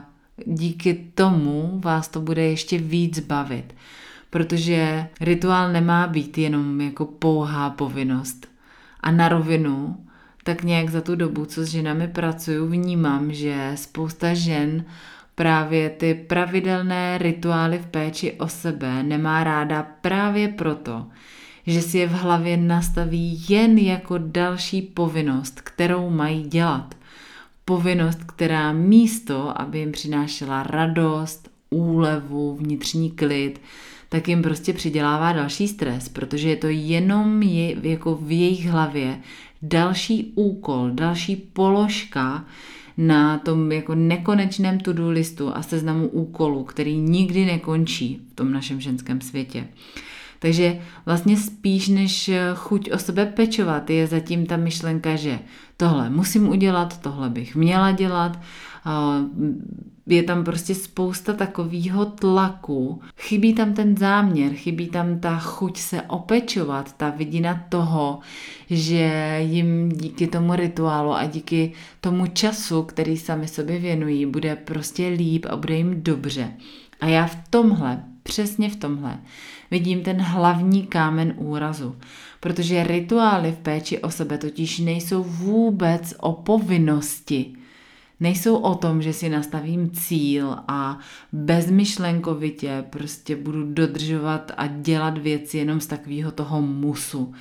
díky 0.45 1.11
tomu 1.15 1.81
vás 1.83 2.07
to 2.07 2.21
bude 2.21 2.43
ještě 2.43 2.77
víc 2.77 3.19
bavit. 3.19 3.75
Protože 4.29 5.07
rituál 5.21 5.71
nemá 5.71 6.07
být 6.07 6.37
jenom 6.37 6.81
jako 6.81 7.05
pouhá 7.05 7.69
povinnost. 7.69 8.47
A 8.99 9.11
na 9.11 9.29
rovinu 9.29 9.97
tak 10.43 10.63
nějak 10.63 10.89
za 10.89 11.01
tu 11.01 11.15
dobu, 11.15 11.45
co 11.45 11.65
s 11.65 11.67
ženami 11.67 12.07
pracuju, 12.07 12.67
vnímám, 12.67 13.33
že 13.33 13.71
spousta 13.75 14.33
žen 14.33 14.85
právě 15.35 15.89
ty 15.89 16.13
pravidelné 16.13 17.17
rituály 17.17 17.77
v 17.77 17.85
péči 17.85 18.31
o 18.31 18.47
sebe 18.47 19.03
nemá 19.03 19.43
ráda 19.43 19.87
právě 20.01 20.47
proto, 20.47 21.07
že 21.67 21.81
si 21.81 21.97
je 21.97 22.07
v 22.07 22.11
hlavě 22.11 22.57
nastaví 22.57 23.45
jen 23.49 23.77
jako 23.77 24.17
další 24.17 24.81
povinnost, 24.81 25.61
kterou 25.61 26.09
mají 26.09 26.43
dělat. 26.43 26.95
Povinnost, 27.65 28.19
která 28.23 28.71
místo, 28.71 29.61
aby 29.61 29.79
jim 29.79 29.91
přinášela 29.91 30.63
radost, 30.63 31.49
úlevu, 31.69 32.55
vnitřní 32.55 33.11
klid, 33.11 33.61
tak 34.09 34.27
jim 34.27 34.41
prostě 34.41 34.73
přidělává 34.73 35.33
další 35.33 35.67
stres, 35.67 36.09
protože 36.09 36.49
je 36.49 36.55
to 36.55 36.67
jenom 36.67 37.41
je, 37.41 37.89
jako 37.89 38.15
v 38.15 38.31
jejich 38.31 38.65
hlavě 38.65 39.19
další 39.61 40.31
úkol, 40.35 40.89
další 40.93 41.35
položka 41.35 42.45
na 42.97 43.37
tom 43.37 43.71
jako 43.71 43.95
nekonečném 43.95 44.79
to-do 44.79 45.09
listu 45.09 45.55
a 45.55 45.61
seznamu 45.61 46.07
úkolů, 46.07 46.63
který 46.63 46.97
nikdy 46.97 47.45
nekončí 47.45 48.21
v 48.31 48.35
tom 48.35 48.51
našem 48.51 48.81
ženském 48.81 49.21
světě. 49.21 49.67
Takže 50.39 50.79
vlastně 51.05 51.37
spíš 51.37 51.87
než 51.87 52.31
chuť 52.55 52.91
o 52.91 52.97
sebe 52.97 53.25
pečovat 53.25 53.89
je 53.89 54.07
zatím 54.07 54.45
ta 54.45 54.57
myšlenka, 54.57 55.15
že 55.15 55.39
tohle 55.77 56.09
musím 56.09 56.49
udělat, 56.49 57.01
tohle 57.01 57.29
bych 57.29 57.55
měla 57.55 57.91
dělat, 57.91 58.39
je 60.15 60.23
tam 60.23 60.43
prostě 60.43 60.75
spousta 60.75 61.33
takového 61.33 62.05
tlaku. 62.05 63.01
Chybí 63.17 63.53
tam 63.53 63.73
ten 63.73 63.97
záměr, 63.97 64.53
chybí 64.53 64.87
tam 64.87 65.19
ta 65.19 65.39
chuť 65.39 65.77
se 65.77 66.01
opečovat, 66.01 66.93
ta 66.93 67.09
vidina 67.09 67.65
toho, 67.69 68.19
že 68.69 69.37
jim 69.41 69.89
díky 69.89 70.27
tomu 70.27 70.55
rituálu 70.55 71.13
a 71.13 71.25
díky 71.25 71.71
tomu 72.01 72.27
času, 72.27 72.83
který 72.83 73.17
sami 73.17 73.47
sobě 73.47 73.79
věnují, 73.79 74.25
bude 74.25 74.55
prostě 74.55 75.07
líp 75.07 75.45
a 75.49 75.55
bude 75.55 75.75
jim 75.75 76.03
dobře. 76.03 76.51
A 76.99 77.05
já 77.05 77.25
v 77.25 77.37
tomhle, 77.49 78.03
přesně 78.23 78.69
v 78.69 78.75
tomhle, 78.75 79.17
vidím 79.71 80.01
ten 80.01 80.21
hlavní 80.21 80.87
kámen 80.87 81.33
úrazu. 81.37 81.95
Protože 82.39 82.83
rituály 82.83 83.51
v 83.51 83.57
péči 83.57 83.99
o 83.99 84.11
sebe 84.11 84.37
totiž 84.37 84.79
nejsou 84.79 85.23
vůbec 85.23 86.13
o 86.19 86.33
povinnosti, 86.33 87.53
nejsou 88.19 88.55
o 88.55 88.75
tom, 88.75 89.01
že 89.01 89.13
si 89.13 89.29
nastavím 89.29 89.91
cíl 89.91 90.57
a 90.67 90.99
bezmyšlenkovitě 91.31 92.83
prostě 92.89 93.35
budu 93.35 93.73
dodržovat 93.73 94.51
a 94.57 94.67
dělat 94.67 95.17
věci 95.17 95.57
jenom 95.57 95.79
z 95.79 95.87
takového 95.87 96.31
toho 96.31 96.61
musu. 96.61 97.33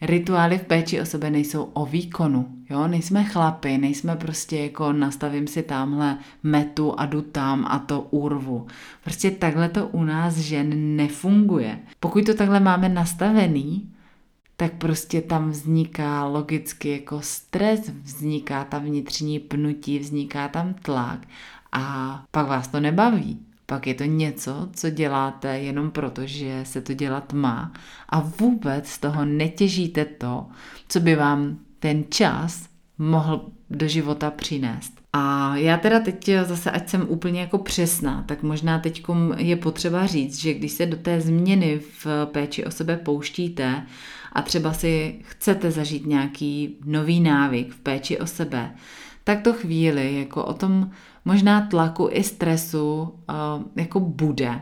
Rituály 0.00 0.58
v 0.58 0.62
péči 0.62 1.00
o 1.00 1.06
sebe 1.06 1.30
nejsou 1.30 1.62
o 1.62 1.86
výkonu, 1.86 2.48
jo, 2.70 2.88
nejsme 2.88 3.24
chlapy, 3.24 3.78
nejsme 3.78 4.16
prostě 4.16 4.58
jako 4.58 4.92
nastavím 4.92 5.46
si 5.46 5.62
tamhle 5.62 6.18
metu 6.42 7.00
a 7.00 7.06
jdu 7.06 7.22
tam 7.22 7.66
a 7.68 7.78
to 7.78 8.00
urvu. 8.00 8.66
Prostě 9.04 9.30
takhle 9.30 9.68
to 9.68 9.88
u 9.88 10.04
nás 10.04 10.36
žen 10.36 10.96
nefunguje. 10.96 11.78
Pokud 12.00 12.26
to 12.26 12.34
takhle 12.34 12.60
máme 12.60 12.88
nastavený, 12.88 13.93
tak 14.64 14.72
prostě 14.72 15.22
tam 15.22 15.50
vzniká 15.50 16.24
logicky 16.24 16.88
jako 16.88 17.20
stres, 17.20 17.90
vzniká 18.02 18.64
tam 18.64 18.84
vnitřní 18.84 19.38
pnutí, 19.38 19.98
vzniká 19.98 20.48
tam 20.48 20.74
tlak 20.74 21.26
a 21.72 22.24
pak 22.30 22.46
vás 22.48 22.68
to 22.68 22.80
nebaví. 22.80 23.38
Pak 23.66 23.86
je 23.86 23.94
to 23.94 24.04
něco, 24.04 24.68
co 24.72 24.90
děláte 24.90 25.58
jenom 25.58 25.90
proto, 25.90 26.26
že 26.26 26.60
se 26.62 26.80
to 26.80 26.94
dělat 26.94 27.32
má 27.32 27.72
a 28.08 28.20
vůbec 28.20 28.88
z 28.88 28.98
toho 28.98 29.24
netěžíte 29.24 30.04
to, 30.04 30.46
co 30.88 31.00
by 31.00 31.14
vám 31.14 31.58
ten 31.78 32.04
čas 32.08 32.68
mohl 32.98 33.46
do 33.70 33.88
života 33.88 34.30
přinést. 34.30 34.92
A 35.12 35.56
já 35.56 35.76
teda 35.76 36.00
teď 36.00 36.30
zase, 36.44 36.70
ať 36.70 36.88
jsem 36.88 37.06
úplně 37.08 37.40
jako 37.40 37.58
přesná, 37.58 38.24
tak 38.28 38.42
možná 38.42 38.78
teď 38.78 39.02
je 39.36 39.56
potřeba 39.56 40.06
říct, 40.06 40.38
že 40.40 40.54
když 40.54 40.72
se 40.72 40.86
do 40.86 40.96
té 40.96 41.20
změny 41.20 41.78
v 41.78 42.06
péči 42.32 42.64
o 42.64 42.70
sebe 42.70 42.96
pouštíte 42.96 43.86
a 44.34 44.42
třeba 44.42 44.72
si 44.72 45.20
chcete 45.22 45.70
zažít 45.70 46.06
nějaký 46.06 46.76
nový 46.84 47.20
návyk 47.20 47.72
v 47.72 47.80
péči 47.80 48.18
o 48.18 48.26
sebe, 48.26 48.74
tak 49.24 49.42
to 49.42 49.52
chvíli 49.52 50.18
jako 50.18 50.44
o 50.44 50.54
tom 50.54 50.90
možná 51.24 51.60
tlaku 51.60 52.08
i 52.10 52.22
stresu 52.22 53.02
uh, 53.02 53.62
jako 53.76 54.00
bude, 54.00 54.60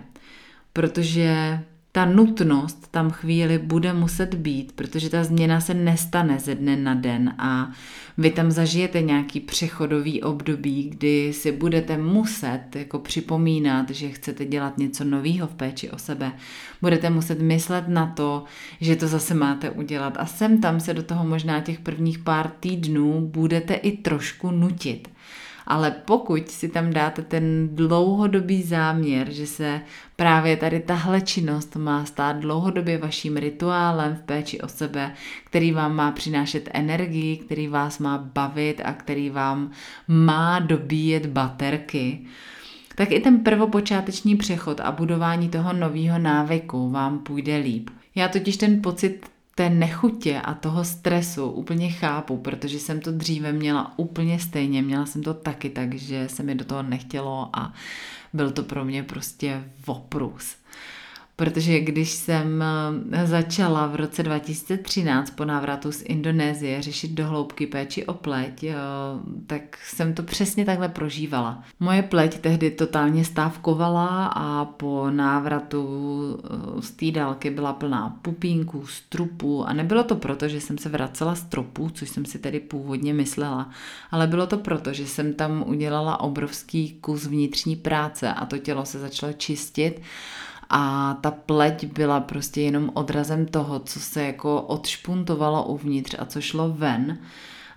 protože 0.73 1.61
ta 1.92 2.04
nutnost 2.04 2.88
tam 2.90 3.11
chvíli 3.11 3.58
bude 3.58 3.92
muset 3.92 4.34
být, 4.34 4.72
protože 4.72 5.11
ta 5.11 5.25
změna 5.25 5.61
se 5.61 5.75
nestane 5.75 6.38
ze 6.38 6.54
dne 6.54 6.76
na 6.76 6.94
den 6.94 7.34
a 7.38 7.70
vy 8.18 8.30
tam 8.30 8.50
zažijete 8.50 9.02
nějaký 9.02 9.40
přechodový 9.40 10.22
období, 10.22 10.90
kdy 10.90 11.32
si 11.32 11.52
budete 11.52 11.99
muset 11.99 12.62
jako 12.75 12.99
připomínat, 12.99 13.90
že 13.90 14.08
chcete 14.08 14.44
dělat 14.44 14.78
něco 14.78 15.04
nového 15.04 15.46
v 15.46 15.54
péči 15.54 15.90
o 15.90 15.99
sebe. 15.99 16.32
Budete 16.80 17.11
muset 17.11 17.40
myslet 17.40 17.88
na 17.88 18.06
to, 18.06 18.44
že 18.80 18.96
to 18.96 19.08
zase 19.08 19.34
máte 19.34 19.70
udělat 19.70 20.14
a 20.18 20.26
sem 20.26 20.61
tam 20.61 20.80
se 20.80 20.94
do 20.94 21.02
toho 21.02 21.25
možná 21.25 21.61
těch 21.61 21.80
prvních 21.80 22.18
pár 22.18 22.50
týdnů 22.61 23.20
budete 23.20 23.75
i 23.75 23.96
trošku 23.96 24.50
nutit. 24.50 25.08
Ale 25.66 25.90
pokud 25.90 26.49
si 26.49 26.69
tam 26.69 26.92
dáte 26.92 27.23
ten 27.23 27.69
dlouhodobý 27.73 28.62
záměr, 28.62 29.31
že 29.31 29.47
se 29.47 29.81
právě 30.16 30.57
tady 30.57 30.81
tahle 30.81 31.21
činnost 31.21 31.76
má 31.76 32.04
stát 32.04 32.37
dlouhodobě 32.37 32.99
vaším 32.99 33.37
rituálem 33.37 34.16
v 34.16 34.23
péči 34.23 34.61
o 34.61 34.69
sebe, 34.69 35.14
který 35.45 35.73
vám 35.73 35.97
má 35.97 36.12
přinášet 36.12 36.69
energii, 36.73 37.37
který 37.37 37.69
vás 37.69 37.99
má 37.99 38.19
bavit 38.19 38.81
a 38.85 38.92
který 38.92 39.31
vám 39.31 39.71
má 40.09 40.59
dobíjet 40.59 41.26
baterky, 41.26 42.26
tak 42.95 43.12
i 43.12 43.21
ten 43.21 43.38
prvopočáteční 43.38 44.37
přechod 44.37 44.81
a 44.81 44.92
budování 44.92 45.49
toho 45.49 45.73
nového 45.73 46.19
návyku 46.19 46.90
vám 46.90 47.19
půjde 47.19 47.57
líp. 47.57 47.90
Já 48.14 48.28
totiž 48.28 48.57
ten 48.57 48.83
pocit 48.83 49.26
té 49.62 49.71
nechutě 49.71 50.40
a 50.40 50.54
toho 50.54 50.85
stresu 50.85 51.47
úplně 51.47 51.90
chápu, 51.90 52.37
protože 52.37 52.78
jsem 52.78 53.00
to 53.00 53.12
dříve 53.12 53.52
měla 53.52 53.99
úplně 53.99 54.38
stejně, 54.38 54.83
měla 54.83 55.07
jsem 55.07 55.23
to 55.23 55.35
taky 55.35 55.71
tak, 55.71 55.95
že 55.95 56.28
se 56.28 56.42
mi 56.42 56.54
do 56.54 56.64
toho 56.64 56.83
nechtělo 56.83 57.50
a 57.52 57.73
byl 58.33 58.50
to 58.50 58.62
pro 58.62 58.85
mě 58.85 59.02
prostě 59.02 59.64
voprus 59.87 60.57
protože 61.42 61.80
když 61.80 62.11
jsem 62.11 62.64
eh, 63.12 63.26
začala 63.26 63.87
v 63.87 63.96
roce 63.96 64.22
2013 64.22 65.31
po 65.31 65.44
návratu 65.44 65.92
z 65.92 66.02
Indonésie 66.02 66.83
řešit 66.83 67.11
dohloubky 67.11 67.66
péči 67.66 68.07
o 68.07 68.14
pleť, 68.14 68.64
eh, 68.64 68.74
tak 69.46 69.62
jsem 69.85 70.14
to 70.14 70.22
přesně 70.22 70.64
takhle 70.64 70.88
prožívala. 70.88 71.62
Moje 71.81 72.02
pleť 72.02 72.38
tehdy 72.38 72.70
totálně 72.70 73.24
stávkovala 73.24 74.26
a 74.26 74.64
po 74.64 75.11
návratu 75.11 75.83
eh, 76.44 76.83
z 76.83 76.90
té 76.90 77.11
dálky 77.11 77.50
byla 77.50 77.72
plná 77.72 78.18
pupínků, 78.22 78.87
strupů 78.87 79.64
a 79.64 79.72
nebylo 79.72 80.05
to 80.05 80.16
proto, 80.16 80.48
že 80.48 80.61
jsem 80.61 80.78
se 80.78 80.88
vracela 80.88 81.35
z 81.35 81.42
tropu, 81.42 81.90
což 81.90 82.09
jsem 82.09 82.24
si 82.24 82.38
tedy 82.38 82.61
původně 82.61 83.14
myslela, 83.14 83.70
ale 84.11 84.26
bylo 84.26 84.46
to 84.46 84.57
proto, 84.59 84.92
že 84.92 85.07
jsem 85.07 85.35
tam 85.35 85.64
udělala 85.66 86.20
obrovský 86.20 86.98
kus 87.00 87.26
vnitřní 87.26 87.76
práce 87.76 88.33
a 88.33 88.46
to 88.46 88.59
tělo 88.59 88.85
se 88.85 88.98
začalo 88.98 89.33
čistit 89.33 90.00
a 90.74 91.14
ta 91.20 91.30
pleť 91.30 91.85
byla 91.85 92.20
prostě 92.20 92.61
jenom 92.61 92.90
odrazem 92.94 93.46
toho, 93.46 93.78
co 93.78 94.00
se 94.00 94.22
jako 94.22 94.62
odšpuntovalo 94.62 95.64
uvnitř 95.64 96.14
a 96.18 96.24
co 96.24 96.40
šlo 96.40 96.68
ven. 96.68 97.18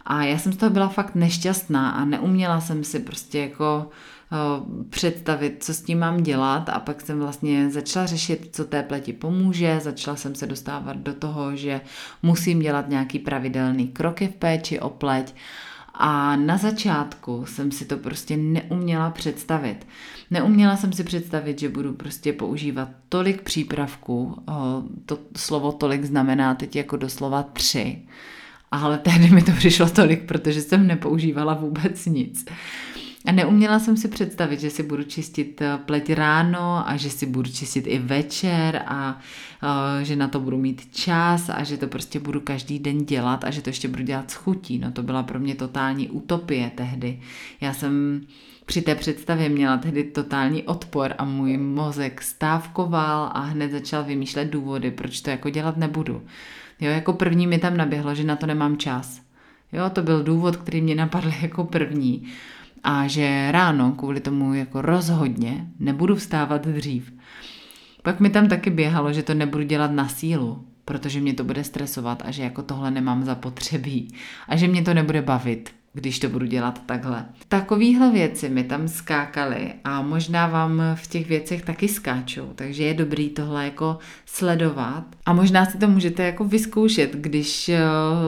A 0.06 0.24
já 0.24 0.38
jsem 0.38 0.54
z 0.54 0.58
toho 0.58 0.70
byla 0.70 0.88
fakt 0.88 1.16
nešťastná 1.16 1.90
a 1.90 2.06
neuměla 2.06 2.62
jsem 2.62 2.84
si 2.84 3.00
prostě 3.00 3.40
jako 3.40 3.90
uh, 4.32 4.86
představit, 4.90 5.64
co 5.64 5.74
s 5.74 5.82
tím 5.82 6.00
mám 6.00 6.24
dělat 6.24 6.70
a 6.70 6.80
pak 6.80 7.02
jsem 7.02 7.20
vlastně 7.20 7.70
začala 7.70 8.06
řešit, 8.06 8.50
co 8.52 8.66
té 8.66 8.84
pleti 8.84 9.14
pomůže, 9.14 9.80
začala 9.84 10.18
jsem 10.18 10.36
se 10.36 10.48
dostávat 10.48 10.98
do 10.98 11.14
toho, 11.14 11.56
že 11.56 11.82
musím 12.24 12.60
dělat 12.60 12.90
nějaký 12.90 13.20
pravidelný 13.20 13.88
kroky 13.88 14.28
v 14.28 14.36
péči 14.36 14.80
o 14.80 14.90
pleť 14.90 15.34
a 15.94 16.36
na 16.36 16.58
začátku 16.58 17.46
jsem 17.46 17.72
si 17.72 17.86
to 17.86 17.98
prostě 17.98 18.38
neuměla 18.38 19.10
představit. 19.10 19.88
Neuměla 20.32 20.78
jsem 20.78 20.94
si 20.94 21.04
představit, 21.04 21.60
že 21.60 21.70
budu 21.70 21.94
prostě 21.94 22.34
používat 22.34 22.90
tolik 23.10 23.42
přípravků, 23.42 24.44
to 25.06 25.20
slovo 25.36 25.72
tolik 25.72 26.04
znamená 26.04 26.56
teď 26.56 26.76
jako 26.76 26.98
doslova 26.98 27.44
tři, 27.44 28.02
ale 28.72 28.98
tehdy 28.98 29.30
mi 29.30 29.42
to 29.42 29.52
přišlo 29.52 29.90
tolik, 29.90 30.24
protože 30.24 30.62
jsem 30.62 30.88
nepoužívala 30.88 31.54
vůbec 31.54 32.06
nic. 32.06 32.46
A 33.26 33.32
neuměla 33.32 33.80
jsem 33.80 33.98
si 33.98 34.08
představit, 34.08 34.60
že 34.60 34.70
si 34.70 34.84
budu 34.84 35.04
čistit 35.04 35.62
eh, 35.62 35.80
pleť 35.86 36.14
ráno 36.14 36.90
a 36.90 36.98
že 36.98 37.10
si 37.10 37.26
budu 37.26 37.52
čistit 37.52 37.88
i 37.88 38.00
večer 38.00 38.84
a 38.86 39.20
uh, 39.64 40.04
že 40.04 40.16
na 40.16 40.28
to 40.28 40.40
budu 40.40 40.58
mít 40.58 40.96
čas 40.96 41.50
a 41.50 41.64
že 41.64 41.78
to 41.78 41.88
prostě 41.88 42.20
budu 42.20 42.42
každý 42.42 42.80
den 42.80 43.06
dělat 43.06 43.44
a 43.44 43.52
že 43.52 43.62
to 43.62 43.70
ještě 43.70 43.88
budu 43.88 44.04
dělat 44.04 44.32
s 44.32 44.34
chutí. 44.34 44.80
No 44.80 44.92
to 44.92 45.04
byla 45.04 45.24
pro 45.24 45.40
mě 45.40 45.56
totální 45.56 46.10
utopie 46.10 46.72
tehdy. 46.76 47.20
Já 47.62 47.74
jsem 47.74 48.22
při 48.66 48.82
té 48.82 48.96
představě 48.96 49.50
měla 49.50 49.78
tehdy 49.78 50.04
totální 50.04 50.64
odpor 50.64 51.14
a 51.18 51.26
můj 51.26 51.58
mozek 51.58 52.22
stávkoval 52.22 53.32
a 53.34 53.40
hned 53.40 53.72
začal 53.72 54.04
vymýšlet 54.04 54.46
důvody, 54.46 54.92
proč 54.92 55.22
to 55.22 55.30
jako 55.30 55.50
dělat 55.50 55.78
nebudu. 55.78 56.22
Jo, 56.80 56.92
jako 56.92 57.14
první 57.14 57.48
mi 57.48 57.58
tam 57.58 57.78
naběhlo, 57.78 58.16
že 58.16 58.24
na 58.24 58.36
to 58.36 58.46
nemám 58.46 58.78
čas. 58.78 59.22
Jo, 59.74 59.90
to 59.90 60.02
byl 60.02 60.24
důvod, 60.24 60.56
který 60.56 60.82
mě 60.82 60.96
napadl 60.96 61.32
jako 61.42 61.64
první 61.64 62.28
a 62.84 63.08
že 63.08 63.52
ráno 63.52 63.92
kvůli 63.92 64.20
tomu 64.20 64.54
jako 64.54 64.82
rozhodně 64.82 65.68
nebudu 65.80 66.16
vstávat 66.16 66.68
dřív. 66.68 67.14
Pak 68.02 68.20
mi 68.20 68.30
tam 68.30 68.48
taky 68.48 68.70
běhalo, 68.70 69.14
že 69.14 69.24
to 69.24 69.34
nebudu 69.34 69.64
dělat 69.64 69.92
na 69.92 70.08
sílu, 70.08 70.66
protože 70.86 71.22
mě 71.22 71.34
to 71.34 71.44
bude 71.44 71.64
stresovat 71.64 72.24
a 72.26 72.32
že 72.32 72.44
jako 72.44 72.64
tohle 72.64 72.92
nemám 72.92 73.24
zapotřebí 73.24 74.08
a 74.48 74.56
že 74.56 74.68
mě 74.68 74.82
to 74.82 74.94
nebude 74.94 75.22
bavit 75.22 75.75
když 75.96 76.20
to 76.20 76.30
budu 76.30 76.46
dělat 76.46 76.82
takhle. 76.86 77.26
Takovýhle 77.48 78.12
věci 78.12 78.50
mi 78.50 78.64
tam 78.64 78.88
skákaly 78.88 79.74
a 79.84 80.02
možná 80.02 80.48
vám 80.48 80.82
v 80.96 81.08
těch 81.08 81.28
věcech 81.28 81.62
taky 81.62 81.88
skáčou, 81.88 82.52
takže 82.56 82.84
je 82.84 82.94
dobrý 82.94 83.30
tohle 83.30 83.66
jako 83.66 83.98
sledovat 84.26 85.04
a 85.26 85.34
možná 85.34 85.66
si 85.66 85.78
to 85.78 85.88
můžete 85.88 86.24
jako 86.24 86.44
vyzkoušet, 86.44 87.16
když 87.16 87.70
eh, 87.70 87.80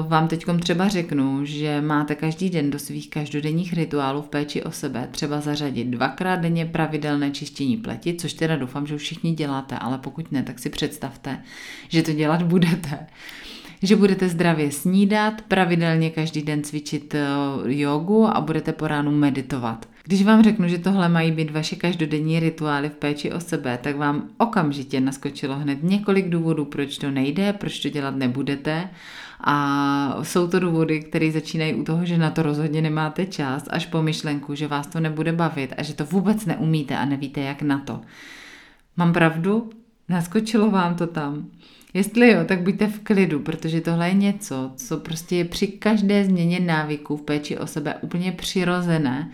vám 0.08 0.28
teď 0.28 0.46
třeba 0.60 0.88
řeknu, 0.88 1.46
že 1.46 1.82
máte 1.82 2.16
každý 2.16 2.50
den 2.50 2.72
do 2.72 2.80
svých 2.80 3.10
každodenních 3.10 3.74
rituálů 3.74 4.22
v 4.22 4.28
péči 4.28 4.64
o 4.64 4.72
sebe 4.72 5.08
třeba 5.12 5.42
zařadit 5.42 5.88
dvakrát 5.88 6.36
denně 6.36 6.66
pravidelné 6.66 7.32
čištění 7.32 7.78
pleti, 7.78 8.14
což 8.14 8.34
teda 8.34 8.56
doufám, 8.56 8.88
že 8.88 8.96
už 8.96 9.02
všichni 9.02 9.32
děláte, 9.34 9.78
ale 9.78 9.98
pokud 9.98 10.32
ne, 10.32 10.44
tak 10.44 10.60
si 10.60 10.70
představte, 10.70 11.44
že 11.90 12.04
to 12.04 12.14
dělat 12.14 12.44
budete 12.44 13.08
že 13.84 13.96
budete 13.96 14.30
zdravě 14.30 14.72
snídat, 14.72 15.42
pravidelně 15.42 16.10
každý 16.10 16.42
den 16.42 16.64
cvičit 16.64 17.16
eh, 17.16 17.26
jogu 17.66 18.28
a 18.28 18.42
budete 18.42 18.74
po 18.74 18.88
ránu 18.88 19.12
meditovat. 19.12 19.86
Když 20.04 20.24
vám 20.24 20.44
řeknu, 20.44 20.68
že 20.68 20.78
tohle 20.78 21.10
mají 21.10 21.32
být 21.32 21.52
vaše 21.52 21.76
každodenní 21.76 22.40
rituály 22.40 22.90
v 22.90 22.94
péči 22.94 23.32
o 23.32 23.40
sebe, 23.40 23.80
tak 23.82 23.96
vám 23.96 24.30
okamžitě 24.38 25.02
naskočilo 25.02 25.56
hned 25.56 25.84
několik 25.84 26.30
důvodů, 26.30 26.66
proč 26.66 26.98
to 26.98 27.12
nejde, 27.12 27.54
proč 27.54 27.80
to 27.80 27.90
dělat 27.90 28.16
nebudete. 28.16 28.90
A 29.42 30.20
jsou 30.22 30.48
to 30.48 30.60
důvody, 30.60 31.00
které 31.00 31.32
začínají 31.32 31.74
u 31.74 31.84
toho, 31.84 32.06
že 32.06 32.18
na 32.18 32.32
to 32.32 32.44
rozhodně 32.44 32.82
nemáte 32.82 33.26
čas, 33.26 33.64
až 33.70 33.86
po 33.86 34.02
myšlenku, 34.02 34.56
že 34.56 34.68
vás 34.68 34.88
to 34.88 35.00
nebude 35.00 35.32
bavit 35.32 35.74
a 35.78 35.84
že 35.84 35.94
to 35.94 36.06
vůbec 36.06 36.46
neumíte 36.46 36.98
a 36.98 37.06
nevíte, 37.06 37.42
jak 37.42 37.62
na 37.62 37.80
to. 37.80 38.02
Mám 38.98 39.14
pravdu? 39.14 39.70
Naskočilo 40.10 40.72
vám 40.72 40.96
to 40.96 41.08
tam? 41.08 41.46
Jestli 41.94 42.32
jo, 42.32 42.46
tak 42.46 42.62
buďte 42.62 42.88
v 42.88 43.00
klidu, 43.00 43.40
protože 43.40 43.82
tohle 43.82 44.08
je 44.08 44.14
něco, 44.14 44.72
co 44.76 44.98
prostě 44.98 45.36
je 45.36 45.46
při 45.46 45.68
každé 45.68 46.26
změně 46.26 46.60
návyků 46.60 47.18
v 47.18 47.22
péči 47.22 47.58
o 47.58 47.68
sebe 47.68 47.96
úplně 48.02 48.32
přirozené 48.32 49.32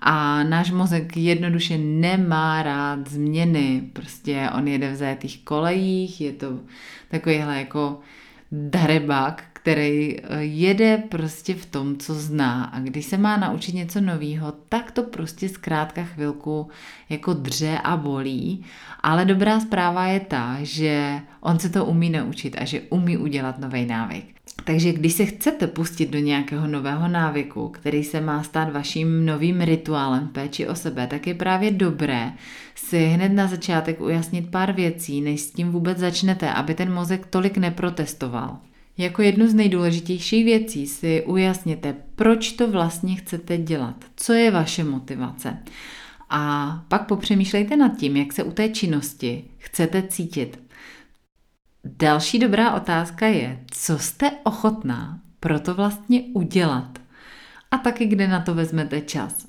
a 0.00 0.42
náš 0.42 0.70
mozek 0.70 1.16
jednoduše 1.16 1.78
nemá 1.78 2.62
rád 2.62 3.08
změny. 3.08 3.82
Prostě 3.92 4.48
on 4.56 4.68
jede 4.68 4.92
v 4.92 4.96
zajetých 4.96 5.44
kolejích, 5.44 6.20
je 6.20 6.32
to 6.32 6.60
takovýhle 7.08 7.58
jako 7.58 8.00
darebák, 8.52 9.53
který 9.64 10.16
eh, 10.16 10.42
jede 10.44 11.02
prostě 11.08 11.54
v 11.54 11.66
tom, 11.66 11.96
co 11.96 12.14
zná 12.14 12.64
a 12.64 12.80
když 12.80 13.06
se 13.06 13.16
má 13.16 13.36
naučit 13.36 13.74
něco 13.74 14.00
nového, 14.00 14.52
tak 14.68 14.90
to 14.90 15.02
prostě 15.02 15.48
zkrátka 15.48 16.04
chvilku 16.04 16.68
jako 17.08 17.34
dře 17.34 17.78
a 17.84 17.96
bolí, 17.96 18.64
ale 19.00 19.24
dobrá 19.24 19.60
zpráva 19.60 20.06
je 20.06 20.20
ta, 20.20 20.56
že 20.62 21.20
on 21.40 21.58
se 21.58 21.68
to 21.68 21.84
umí 21.84 22.10
naučit 22.10 22.56
a 22.58 22.64
že 22.64 22.80
umí 22.80 23.16
udělat 23.16 23.58
nový 23.58 23.86
návyk. 23.86 24.24
Takže 24.64 24.92
když 24.92 25.12
se 25.12 25.26
chcete 25.26 25.66
pustit 25.66 26.10
do 26.10 26.18
nějakého 26.18 26.66
nového 26.66 27.08
návyku, 27.08 27.68
který 27.68 28.04
se 28.04 28.20
má 28.20 28.42
stát 28.42 28.72
vaším 28.72 29.26
novým 29.26 29.60
rituálem 29.60 30.28
péči 30.28 30.68
o 30.68 30.74
sebe, 30.74 31.06
tak 31.06 31.26
je 31.26 31.34
právě 31.34 31.70
dobré 31.70 32.32
si 32.74 33.06
hned 33.06 33.28
na 33.28 33.46
začátek 33.46 34.00
ujasnit 34.00 34.50
pár 34.50 34.72
věcí, 34.72 35.20
než 35.20 35.40
s 35.40 35.50
tím 35.50 35.70
vůbec 35.70 35.98
začnete, 35.98 36.52
aby 36.52 36.74
ten 36.74 36.92
mozek 36.92 37.26
tolik 37.26 37.56
neprotestoval. 37.56 38.58
Jako 38.98 39.22
jednu 39.22 39.48
z 39.48 39.54
nejdůležitějších 39.54 40.44
věcí 40.44 40.86
si 40.86 41.22
ujasněte, 41.26 41.96
proč 42.16 42.52
to 42.52 42.70
vlastně 42.70 43.14
chcete 43.14 43.58
dělat, 43.58 44.04
co 44.16 44.32
je 44.32 44.50
vaše 44.50 44.84
motivace. 44.84 45.58
A 46.30 46.84
pak 46.88 47.06
popřemýšlejte 47.06 47.76
nad 47.76 47.96
tím, 47.96 48.16
jak 48.16 48.32
se 48.32 48.42
u 48.42 48.52
té 48.52 48.68
činnosti 48.68 49.44
chcete 49.58 50.02
cítit. 50.02 50.60
Další 51.84 52.38
dobrá 52.38 52.74
otázka 52.74 53.26
je, 53.26 53.64
co 53.70 53.98
jste 53.98 54.30
ochotná 54.44 55.20
pro 55.40 55.60
to 55.60 55.74
vlastně 55.74 56.22
udělat 56.34 56.98
a 57.70 57.78
taky 57.78 58.06
kde 58.06 58.28
na 58.28 58.40
to 58.40 58.54
vezmete 58.54 59.00
čas. 59.00 59.46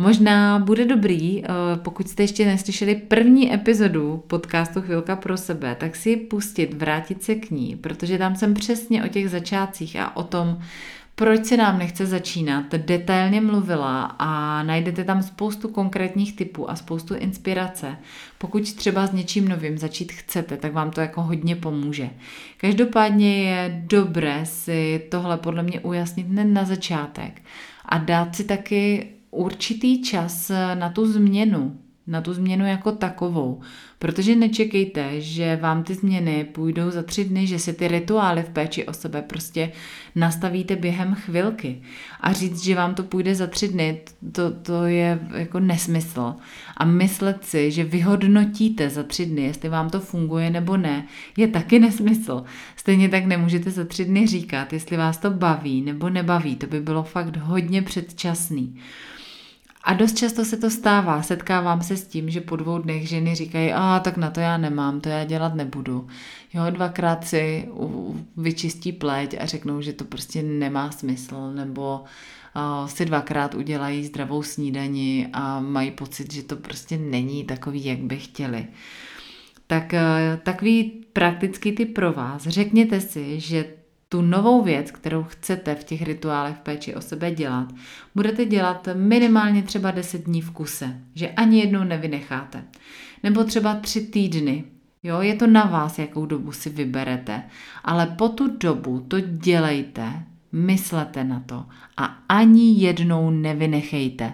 Možná 0.00 0.58
bude 0.58 0.84
dobrý, 0.84 1.44
eh, 1.44 1.48
pokud 1.76 2.08
jste 2.08 2.22
ještě 2.22 2.46
neslyšeli 2.46 2.94
první 2.94 3.54
epizodu 3.54 4.24
podcastu 4.26 4.80
Chvilka 4.80 5.16
pro 5.16 5.36
sebe, 5.36 5.74
tak 5.74 5.96
si 5.96 6.16
pustit, 6.16 6.74
vrátit 6.74 7.22
se 7.22 7.34
k 7.34 7.50
ní, 7.50 7.76
protože 7.76 8.18
tam 8.18 8.36
jsem 8.36 8.54
přesně 8.54 9.04
o 9.04 9.08
těch 9.08 9.30
začátcích 9.30 9.96
a 9.96 10.16
o 10.16 10.22
tom, 10.22 10.58
proč 11.14 11.44
se 11.44 11.56
nám 11.56 11.78
nechce 11.78 12.06
začínat, 12.06 12.64
detailně 12.74 13.40
mluvila 13.40 14.02
a 14.18 14.62
najdete 14.62 15.04
tam 15.04 15.22
spoustu 15.22 15.68
konkrétních 15.68 16.36
typů 16.36 16.70
a 16.70 16.76
spoustu 16.76 17.14
inspirace. 17.14 17.96
Pokud 18.38 18.72
třeba 18.74 19.06
s 19.06 19.12
něčím 19.12 19.48
novým 19.48 19.78
začít 19.78 20.12
chcete, 20.12 20.56
tak 20.56 20.72
vám 20.72 20.90
to 20.90 21.00
jako 21.00 21.22
hodně 21.22 21.56
pomůže. 21.56 22.10
Každopádně 22.56 23.50
je 23.50 23.82
dobré 23.86 24.46
si 24.46 25.02
tohle 25.10 25.36
podle 25.36 25.62
mě 25.62 25.80
ujasnit 25.80 26.26
hned 26.26 26.44
na 26.44 26.64
začátek 26.64 27.42
a 27.84 27.98
dát 27.98 28.36
si 28.36 28.44
taky 28.44 29.08
určitý 29.30 30.02
čas 30.02 30.50
na 30.74 30.88
tu 30.88 31.12
změnu, 31.12 31.76
na 32.06 32.20
tu 32.20 32.34
změnu 32.34 32.66
jako 32.66 32.92
takovou. 32.92 33.60
Protože 33.98 34.36
nečekejte, 34.36 35.20
že 35.20 35.56
vám 35.56 35.82
ty 35.82 35.94
změny 35.94 36.44
půjdou 36.44 36.90
za 36.90 37.02
tři 37.02 37.24
dny, 37.24 37.46
že 37.46 37.58
si 37.58 37.72
ty 37.72 37.88
rituály 37.88 38.42
v 38.42 38.48
péči 38.48 38.86
o 38.86 38.92
sebe 38.92 39.22
prostě 39.22 39.72
nastavíte 40.14 40.76
během 40.76 41.14
chvilky. 41.14 41.82
A 42.20 42.32
říct, 42.32 42.64
že 42.64 42.74
vám 42.74 42.94
to 42.94 43.02
půjde 43.02 43.34
za 43.34 43.46
tři 43.46 43.68
dny, 43.68 44.00
to, 44.32 44.50
to 44.50 44.84
je 44.84 45.28
jako 45.34 45.60
nesmysl. 45.60 46.34
A 46.76 46.84
myslet 46.84 47.44
si, 47.44 47.70
že 47.70 47.84
vyhodnotíte 47.84 48.90
za 48.90 49.02
tři 49.02 49.26
dny, 49.26 49.42
jestli 49.42 49.68
vám 49.68 49.90
to 49.90 50.00
funguje 50.00 50.50
nebo 50.50 50.76
ne, 50.76 51.06
je 51.36 51.48
taky 51.48 51.78
nesmysl. 51.78 52.44
Stejně 52.76 53.08
tak 53.08 53.24
nemůžete 53.24 53.70
za 53.70 53.84
tři 53.84 54.04
dny 54.04 54.26
říkat, 54.26 54.72
jestli 54.72 54.96
vás 54.96 55.18
to 55.18 55.30
baví 55.30 55.82
nebo 55.82 56.10
nebaví. 56.10 56.56
To 56.56 56.66
by 56.66 56.80
bylo 56.80 57.02
fakt 57.02 57.36
hodně 57.36 57.82
předčasný. 57.82 58.76
A 59.84 59.94
dost 59.94 60.18
často 60.18 60.44
se 60.44 60.56
to 60.56 60.70
stává, 60.70 61.22
setkávám 61.22 61.82
se 61.82 61.96
s 61.96 62.06
tím, 62.06 62.30
že 62.30 62.40
po 62.40 62.56
dvou 62.56 62.78
dnech 62.78 63.08
ženy 63.08 63.34
říkají, 63.34 63.72
a 63.72 64.00
tak 64.04 64.16
na 64.16 64.30
to 64.30 64.40
já 64.40 64.56
nemám, 64.56 65.00
to 65.00 65.08
já 65.08 65.24
dělat 65.24 65.54
nebudu. 65.54 66.08
Jo, 66.54 66.62
dvakrát 66.70 67.26
si 67.26 67.68
vyčistí 68.36 68.92
pleť 68.92 69.36
a 69.40 69.46
řeknou, 69.46 69.80
že 69.80 69.92
to 69.92 70.04
prostě 70.04 70.42
nemá 70.42 70.90
smysl, 70.90 71.52
nebo 71.54 72.04
uh, 72.56 72.86
si 72.86 73.04
dvakrát 73.04 73.54
udělají 73.54 74.04
zdravou 74.04 74.42
snídani 74.42 75.28
a 75.32 75.60
mají 75.60 75.90
pocit, 75.90 76.32
že 76.32 76.42
to 76.42 76.56
prostě 76.56 76.98
není 76.98 77.44
takový, 77.44 77.84
jak 77.84 77.98
by 77.98 78.16
chtěli. 78.16 78.66
Tak 79.66 79.92
uh, 79.92 80.40
takový 80.42 81.04
praktický 81.12 81.72
ty 81.72 81.86
pro 81.86 82.12
vás. 82.12 82.42
Řekněte 82.42 83.00
si, 83.00 83.40
že 83.40 83.79
tu 84.12 84.22
novou 84.22 84.62
věc, 84.62 84.90
kterou 84.90 85.22
chcete 85.24 85.74
v 85.74 85.84
těch 85.84 86.02
rituálech 86.02 86.56
péči 86.56 86.94
o 86.94 87.00
sebe 87.00 87.30
dělat, 87.30 87.68
budete 88.14 88.44
dělat 88.44 88.88
minimálně 88.94 89.62
třeba 89.62 89.90
10 89.90 90.24
dní 90.24 90.42
v 90.42 90.50
kuse, 90.50 91.00
že 91.14 91.28
ani 91.28 91.60
jednou 91.60 91.84
nevynecháte. 91.84 92.64
Nebo 93.22 93.44
třeba 93.44 93.74
3 93.74 94.00
týdny. 94.00 94.64
Jo, 95.02 95.20
je 95.20 95.34
to 95.34 95.46
na 95.46 95.64
vás, 95.64 95.98
jakou 95.98 96.26
dobu 96.26 96.52
si 96.52 96.70
vyberete, 96.70 97.42
ale 97.84 98.06
po 98.06 98.28
tu 98.28 98.56
dobu 98.56 99.00
to 99.08 99.20
dělejte, 99.20 100.12
myslete 100.52 101.24
na 101.24 101.42
to 101.46 101.64
a 101.96 102.04
ani 102.28 102.80
jednou 102.80 103.30
nevynechejte. 103.30 104.32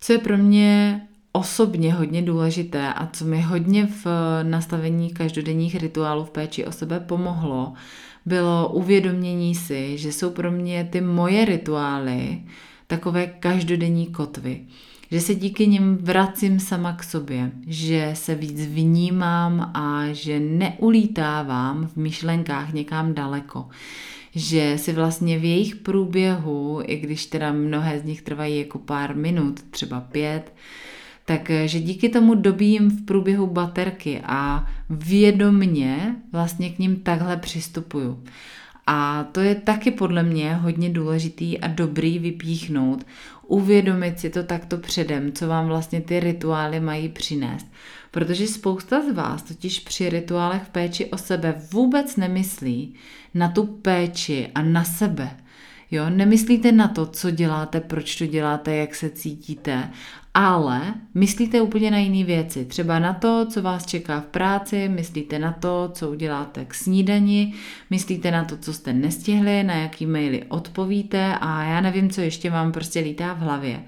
Co 0.00 0.12
je 0.12 0.18
pro 0.18 0.38
mě 0.38 1.00
osobně 1.32 1.94
hodně 1.94 2.22
důležité 2.22 2.92
a 2.92 3.06
co 3.06 3.24
mi 3.24 3.40
hodně 3.40 3.86
v 3.86 4.06
nastavení 4.42 5.10
každodenních 5.10 5.76
rituálů 5.76 6.24
v 6.24 6.30
péči 6.30 6.66
o 6.66 6.72
sebe 6.72 7.00
pomohlo, 7.00 7.72
bylo 8.28 8.68
uvědomění 8.68 9.54
si, 9.54 9.98
že 9.98 10.12
jsou 10.12 10.30
pro 10.30 10.50
mě 10.50 10.88
ty 10.92 11.00
moje 11.00 11.44
rituály 11.44 12.40
takové 12.86 13.26
každodenní 13.26 14.06
kotvy. 14.06 14.60
Že 15.10 15.20
se 15.20 15.34
díky 15.34 15.66
nim 15.66 15.96
vracím 15.96 16.60
sama 16.60 16.92
k 16.92 17.02
sobě, 17.02 17.50
že 17.66 18.10
se 18.14 18.34
víc 18.34 18.66
vnímám 18.66 19.70
a 19.74 20.02
že 20.12 20.40
neulítávám 20.40 21.86
v 21.86 21.96
myšlenkách 21.96 22.72
někam 22.72 23.14
daleko. 23.14 23.68
Že 24.34 24.74
si 24.76 24.92
vlastně 24.92 25.38
v 25.38 25.44
jejich 25.44 25.76
průběhu, 25.76 26.80
i 26.84 26.96
když 26.96 27.26
teda 27.26 27.52
mnohé 27.52 28.00
z 28.00 28.04
nich 28.04 28.22
trvají 28.22 28.58
jako 28.58 28.78
pár 28.78 29.16
minut, 29.16 29.60
třeba 29.70 30.00
pět, 30.00 30.52
takže 31.28 31.80
díky 31.80 32.08
tomu 32.08 32.34
dobíjím 32.34 32.90
v 32.90 33.04
průběhu 33.04 33.46
baterky 33.46 34.20
a 34.24 34.66
vědomně 34.90 36.16
vlastně 36.32 36.70
k 36.70 36.78
ním 36.78 36.96
takhle 36.96 37.36
přistupuju. 37.36 38.24
A 38.86 39.24
to 39.32 39.40
je 39.40 39.54
taky 39.54 39.90
podle 39.90 40.22
mě 40.22 40.54
hodně 40.54 40.90
důležitý 40.90 41.60
a 41.60 41.68
dobrý 41.68 42.18
vypíchnout, 42.18 43.06
uvědomit 43.46 44.20
si 44.20 44.30
to 44.30 44.42
takto 44.42 44.78
předem, 44.78 45.32
co 45.32 45.48
vám 45.48 45.66
vlastně 45.66 46.00
ty 46.00 46.20
rituály 46.20 46.80
mají 46.80 47.08
přinést. 47.08 47.66
Protože 48.10 48.46
spousta 48.46 49.02
z 49.10 49.14
vás 49.14 49.42
totiž 49.42 49.80
při 49.80 50.08
rituálech 50.08 50.62
v 50.62 50.68
péči 50.68 51.06
o 51.06 51.18
sebe 51.18 51.62
vůbec 51.72 52.16
nemyslí 52.16 52.94
na 53.34 53.48
tu 53.48 53.66
péči 53.66 54.48
a 54.54 54.62
na 54.62 54.84
sebe. 54.84 55.30
Jo, 55.90 56.10
nemyslíte 56.10 56.72
na 56.72 56.88
to, 56.88 57.06
co 57.06 57.30
děláte, 57.30 57.80
proč 57.80 58.16
to 58.16 58.26
děláte, 58.26 58.76
jak 58.76 58.94
se 58.94 59.10
cítíte, 59.10 59.90
ale 60.40 60.94
myslíte 61.14 61.60
úplně 61.60 61.90
na 61.90 61.98
jiné 61.98 62.24
věci. 62.24 62.64
Třeba 62.64 62.98
na 62.98 63.12
to, 63.12 63.46
co 63.50 63.62
vás 63.62 63.86
čeká 63.86 64.20
v 64.20 64.24
práci, 64.24 64.88
myslíte 64.88 65.38
na 65.38 65.52
to, 65.52 65.90
co 65.92 66.10
uděláte 66.10 66.64
k 66.64 66.74
snídani, 66.74 67.54
myslíte 67.90 68.30
na 68.30 68.44
to, 68.44 68.56
co 68.56 68.72
jste 68.72 68.92
nestihli, 68.92 69.62
na 69.62 69.74
jaký 69.74 70.06
maily 70.06 70.44
odpovíte 70.48 71.34
a 71.40 71.62
já 71.62 71.80
nevím, 71.80 72.10
co 72.10 72.20
ještě 72.20 72.50
vám 72.50 72.72
prostě 72.72 73.00
lítá 73.00 73.32
v 73.34 73.38
hlavě. 73.38 73.82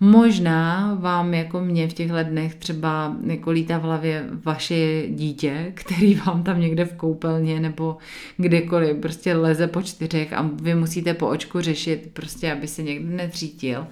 Možná 0.00 0.94
vám 1.00 1.34
jako 1.34 1.60
mě 1.60 1.88
v 1.88 1.92
těchto 1.92 2.22
dnech 2.22 2.54
třeba 2.54 3.16
jako 3.26 3.50
lítá 3.50 3.78
v 3.78 3.82
hlavě 3.82 4.24
vaše 4.44 5.02
dítě, 5.08 5.72
který 5.74 6.14
vám 6.14 6.42
tam 6.42 6.60
někde 6.60 6.84
v 6.84 6.94
koupelně 6.94 7.60
nebo 7.60 7.96
kdekoliv 8.36 8.96
prostě 8.96 9.34
leze 9.34 9.66
po 9.66 9.82
čtyřech 9.82 10.32
a 10.32 10.50
vy 10.62 10.74
musíte 10.74 11.14
po 11.14 11.28
očku 11.28 11.60
řešit 11.60 12.10
prostě, 12.12 12.52
aby 12.52 12.68
se 12.68 12.82
někdo 12.82 13.16
netřítil. 13.16 13.86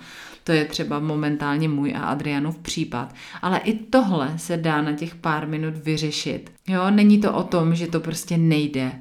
To 0.49 0.53
je 0.53 0.65
třeba 0.65 0.99
momentálně 0.99 1.69
můj 1.69 1.95
a 1.97 2.01
Adrianův 2.01 2.59
případ. 2.59 3.15
Ale 3.43 3.59
i 3.59 3.73
tohle 3.73 4.39
se 4.39 4.57
dá 4.57 4.83
na 4.83 4.93
těch 4.93 5.15
pár 5.15 5.49
minut 5.49 5.75
vyřešit. 5.77 6.53
Jo, 6.69 6.91
není 6.91 7.21
to 7.21 7.35
o 7.35 7.43
tom, 7.43 7.75
že 7.75 7.87
to 7.87 8.01
prostě 8.01 8.39
nejde. 8.39 8.93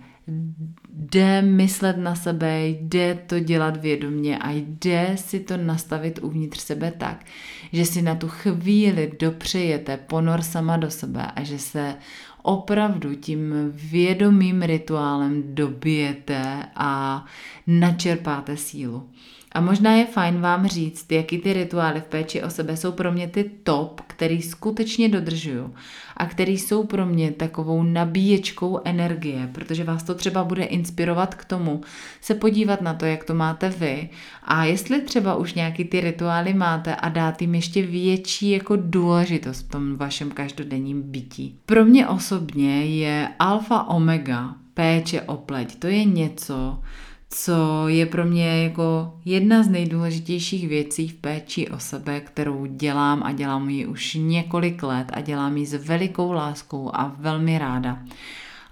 Jde 0.89 1.41
myslet 1.41 1.97
na 1.97 2.15
sebe, 2.15 2.67
jde 2.67 3.19
to 3.27 3.39
dělat 3.39 3.77
vědomě 3.77 4.37
a 4.37 4.51
jde 4.51 5.11
si 5.15 5.39
to 5.39 5.57
nastavit 5.57 6.19
uvnitř 6.21 6.59
sebe 6.59 6.91
tak, 6.97 7.25
že 7.71 7.85
si 7.85 8.01
na 8.01 8.15
tu 8.15 8.27
chvíli 8.27 9.11
dopřejete 9.19 9.97
ponor 9.97 10.41
sama 10.41 10.77
do 10.77 10.91
sebe 10.91 11.31
a 11.35 11.43
že 11.43 11.59
se 11.59 11.95
opravdu 12.43 13.15
tím 13.15 13.53
vědomým 13.73 14.61
rituálem 14.61 15.43
dobijete 15.55 16.63
a 16.75 17.25
načerpáte 17.67 18.57
sílu. 18.57 19.09
A 19.57 19.61
možná 19.61 19.93
je 19.93 20.05
fajn 20.05 20.41
vám 20.41 20.67
říct, 20.67 21.11
jaký 21.11 21.37
ty 21.37 21.53
rituály 21.53 22.01
v 22.01 22.03
péči 22.03 22.43
o 22.43 22.49
sebe 22.49 22.77
jsou 22.77 22.91
pro 22.91 23.11
mě 23.11 23.27
ty 23.27 23.51
top, 23.63 24.01
který 24.07 24.41
skutečně 24.41 25.09
dodržuju 25.09 25.73
a 26.17 26.25
který 26.25 26.57
jsou 26.57 26.83
pro 26.83 27.05
mě 27.05 27.31
takovou 27.31 27.83
nabíječkou 27.83 28.79
energie, 28.85 29.49
protože 29.51 29.83
vás 29.83 30.03
to 30.03 30.15
třeba 30.15 30.43
bude 30.43 30.63
inspirovat 30.63 31.35
k 31.35 31.45
tomu 31.45 31.81
se 32.21 32.35
podívat 32.35 32.81
na 32.81 32.93
to, 32.93 33.05
jak 33.05 33.23
to 33.23 33.33
máte 33.33 33.69
vy 33.69 34.09
a 34.43 34.65
jestli 34.65 35.01
třeba 35.01 35.35
už 35.35 35.53
nějaký 35.53 35.85
ty 35.85 36.01
rituály 36.01 36.53
máte 36.53 36.95
a 36.95 37.09
dát 37.09 37.41
jim 37.41 37.55
ještě 37.55 37.81
větší 37.81 38.49
jako 38.49 38.75
důležitost 38.75 39.61
v 39.61 39.69
tom 39.69 39.95
vašem 39.95 40.31
každodenním 40.31 41.01
bytí. 41.01 41.59
Pro 41.65 41.85
mě 41.85 42.07
osobně 42.07 42.85
je 42.85 43.29
alfa 43.39 43.83
omega 43.83 44.55
péče 44.73 45.21
o 45.21 45.37
pleť. 45.37 45.75
To 45.75 45.87
je 45.87 46.05
něco, 46.05 46.79
co 47.29 47.87
je 47.87 48.05
pro 48.05 48.25
mě 48.25 48.63
jako 48.63 49.13
jedna 49.25 49.63
z 49.63 49.67
nejdůležitějších 49.67 50.67
věcí 50.67 51.07
v 51.07 51.13
péči 51.13 51.69
o 51.69 51.79
sebe, 51.79 52.19
kterou 52.19 52.65
dělám 52.65 53.23
a 53.23 53.31
dělám 53.31 53.69
ji 53.69 53.85
už 53.85 54.17
několik 54.19 54.83
let 54.83 55.07
a 55.13 55.21
dělám 55.21 55.57
ji 55.57 55.65
s 55.65 55.73
velikou 55.73 56.31
láskou 56.31 56.91
a 56.93 57.15
velmi 57.19 57.57
ráda. 57.59 57.99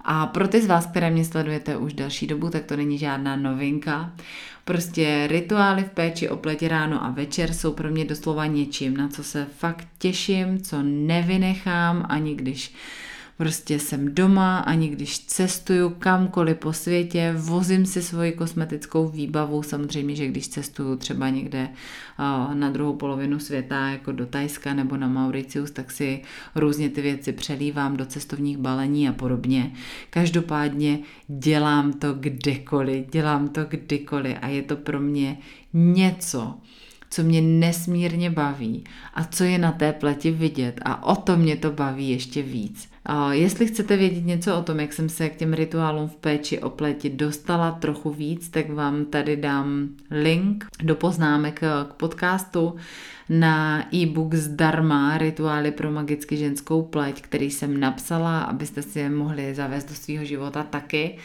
A 0.08 0.26
pro 0.26 0.48
ty 0.48 0.62
z 0.62 0.66
vás, 0.66 0.86
které 0.86 1.10
mě 1.10 1.24
sledujete 1.24 1.76
už 1.76 1.92
další 1.92 2.26
dobu, 2.26 2.50
tak 2.50 2.64
to 2.64 2.76
není 2.76 2.98
žádná 2.98 3.36
novinka. 3.36 4.12
Prostě 4.64 5.26
rituály 5.26 5.82
v 5.84 5.90
péči 5.90 6.28
o 6.28 6.36
pleť 6.36 6.66
ráno 6.66 7.04
a 7.04 7.10
večer 7.10 7.52
jsou 7.52 7.72
pro 7.72 7.90
mě 7.90 8.04
doslova 8.04 8.46
něčím, 8.46 8.96
na 8.96 9.08
co 9.08 9.24
se 9.24 9.46
fakt 9.58 9.88
těším, 9.98 10.60
co 10.62 10.82
nevynechám, 10.82 12.06
ani 12.08 12.34
když 12.34 12.74
prostě 13.36 13.78
jsem 13.78 14.14
doma, 14.14 14.58
ani 14.58 14.88
když 14.88 15.18
cestuju 15.18 15.90
kamkoliv 15.90 16.56
po 16.56 16.72
světě, 16.72 17.34
vozím 17.36 17.86
si 17.86 18.02
svoji 18.02 18.32
kosmetickou 18.32 19.08
výbavu, 19.08 19.62
samozřejmě, 19.62 20.16
že 20.16 20.26
když 20.26 20.48
cestuju 20.48 20.96
třeba 20.96 21.28
někde 21.28 21.68
na 22.54 22.70
druhou 22.70 22.96
polovinu 22.96 23.38
světa, 23.38 23.88
jako 23.88 24.12
do 24.12 24.26
Tajska 24.26 24.74
nebo 24.74 24.96
na 24.96 25.08
Mauricius, 25.08 25.70
tak 25.70 25.90
si 25.90 26.22
různě 26.54 26.88
ty 26.88 27.02
věci 27.02 27.32
přelívám 27.32 27.96
do 27.96 28.06
cestovních 28.06 28.58
balení 28.58 29.08
a 29.08 29.12
podobně. 29.12 29.72
Každopádně 30.10 30.98
dělám 31.28 31.92
to 31.92 32.14
kdekoliv, 32.14 33.06
dělám 33.10 33.48
to 33.48 33.64
kdykoliv 33.64 34.36
a 34.42 34.48
je 34.48 34.62
to 34.62 34.76
pro 34.76 35.00
mě 35.00 35.38
něco, 35.72 36.54
co 37.10 37.22
mě 37.22 37.40
nesmírně 37.40 38.30
baví 38.30 38.84
a 39.14 39.24
co 39.24 39.44
je 39.44 39.58
na 39.58 39.72
té 39.72 39.92
pleti 39.92 40.30
vidět 40.30 40.80
a 40.84 41.04
o 41.04 41.16
to 41.16 41.36
mě 41.36 41.56
to 41.56 41.70
baví 41.70 42.10
ještě 42.10 42.42
víc. 42.42 42.88
Jestli 43.30 43.66
chcete 43.66 43.96
vědět 43.96 44.26
něco 44.26 44.58
o 44.58 44.62
tom, 44.62 44.80
jak 44.80 44.92
jsem 44.92 45.08
se 45.08 45.28
k 45.28 45.36
těm 45.36 45.52
rituálům 45.52 46.08
v 46.08 46.16
péči 46.16 46.58
o 46.58 46.70
pleti 46.70 47.10
dostala 47.10 47.70
trochu 47.70 48.10
víc, 48.10 48.48
tak 48.48 48.70
vám 48.70 49.04
tady 49.04 49.36
dám 49.36 49.88
link 50.10 50.66
do 50.82 50.94
poznámek 50.94 51.60
k 51.60 51.92
podcastu 51.96 52.76
na 53.28 53.84
e-book 53.94 54.34
zdarma 54.34 55.18
Rituály 55.18 55.70
pro 55.70 55.90
magicky 55.90 56.36
ženskou 56.36 56.82
pleť, 56.82 57.22
který 57.22 57.50
jsem 57.50 57.80
napsala, 57.80 58.40
abyste 58.40 58.82
si 58.82 58.98
je 58.98 59.10
mohli 59.10 59.54
zavést 59.54 59.88
do 59.88 59.94
svého 59.94 60.24
života 60.24 60.62
taky 60.62 61.18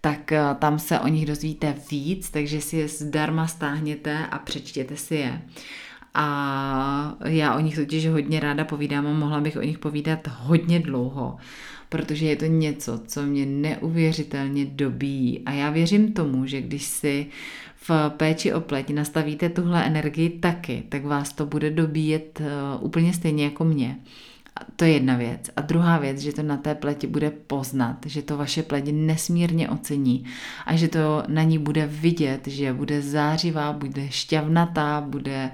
tak 0.00 0.32
eh, 0.32 0.40
tam 0.58 0.78
se 0.78 1.00
o 1.00 1.08
nich 1.08 1.26
dozvíte 1.26 1.74
víc, 1.90 2.30
takže 2.30 2.60
si 2.60 2.76
je 2.76 2.88
zdarma 2.88 3.46
stáhněte 3.46 4.26
a 4.26 4.38
přečtěte 4.38 4.96
si 4.96 5.14
je. 5.14 5.42
A 6.14 7.16
já 7.24 7.54
o 7.54 7.60
nich 7.60 7.74
totiž 7.74 8.08
hodně 8.08 8.40
ráda 8.40 8.64
povídám 8.64 9.06
a 9.06 9.12
mohla 9.12 9.40
bych 9.40 9.56
o 9.56 9.62
nich 9.62 9.78
povídat 9.78 10.18
hodně 10.38 10.80
dlouho, 10.80 11.36
protože 11.88 12.26
je 12.26 12.36
to 12.36 12.44
něco, 12.44 13.00
co 13.06 13.22
mě 13.22 13.46
neuvěřitelně 13.46 14.64
dobíjí. 14.64 15.40
A 15.46 15.52
já 15.52 15.70
věřím 15.70 16.12
tomu, 16.12 16.46
že 16.46 16.60
když 16.60 16.82
si 16.82 17.26
v 17.76 17.90
péči 18.16 18.52
o 18.52 18.60
pleť 18.60 18.90
nastavíte 18.90 19.48
tuhle 19.48 19.86
energii 19.86 20.30
taky, 20.30 20.82
tak 20.88 21.04
vás 21.04 21.32
to 21.32 21.46
bude 21.46 21.70
dobíjet 21.70 22.40
eh, 22.40 22.46
úplně 22.80 23.12
stejně 23.12 23.44
jako 23.44 23.64
mě. 23.64 23.98
To 24.76 24.84
je 24.84 24.92
jedna 24.92 25.16
věc. 25.16 25.50
A 25.56 25.60
druhá 25.60 25.98
věc, 25.98 26.18
že 26.18 26.32
to 26.32 26.42
na 26.42 26.56
té 26.56 26.74
pleti 26.74 27.06
bude 27.06 27.30
poznat, 27.30 27.96
že 28.06 28.22
to 28.22 28.36
vaše 28.36 28.62
pleť 28.62 28.84
nesmírně 28.92 29.68
ocení 29.68 30.24
a 30.66 30.76
že 30.76 30.88
to 30.88 31.22
na 31.28 31.42
ní 31.42 31.58
bude 31.58 31.86
vidět, 31.86 32.46
že 32.46 32.72
bude 32.72 33.02
zářivá, 33.02 33.72
bude 33.72 34.10
šťavnatá, 34.10 35.00
bude 35.00 35.50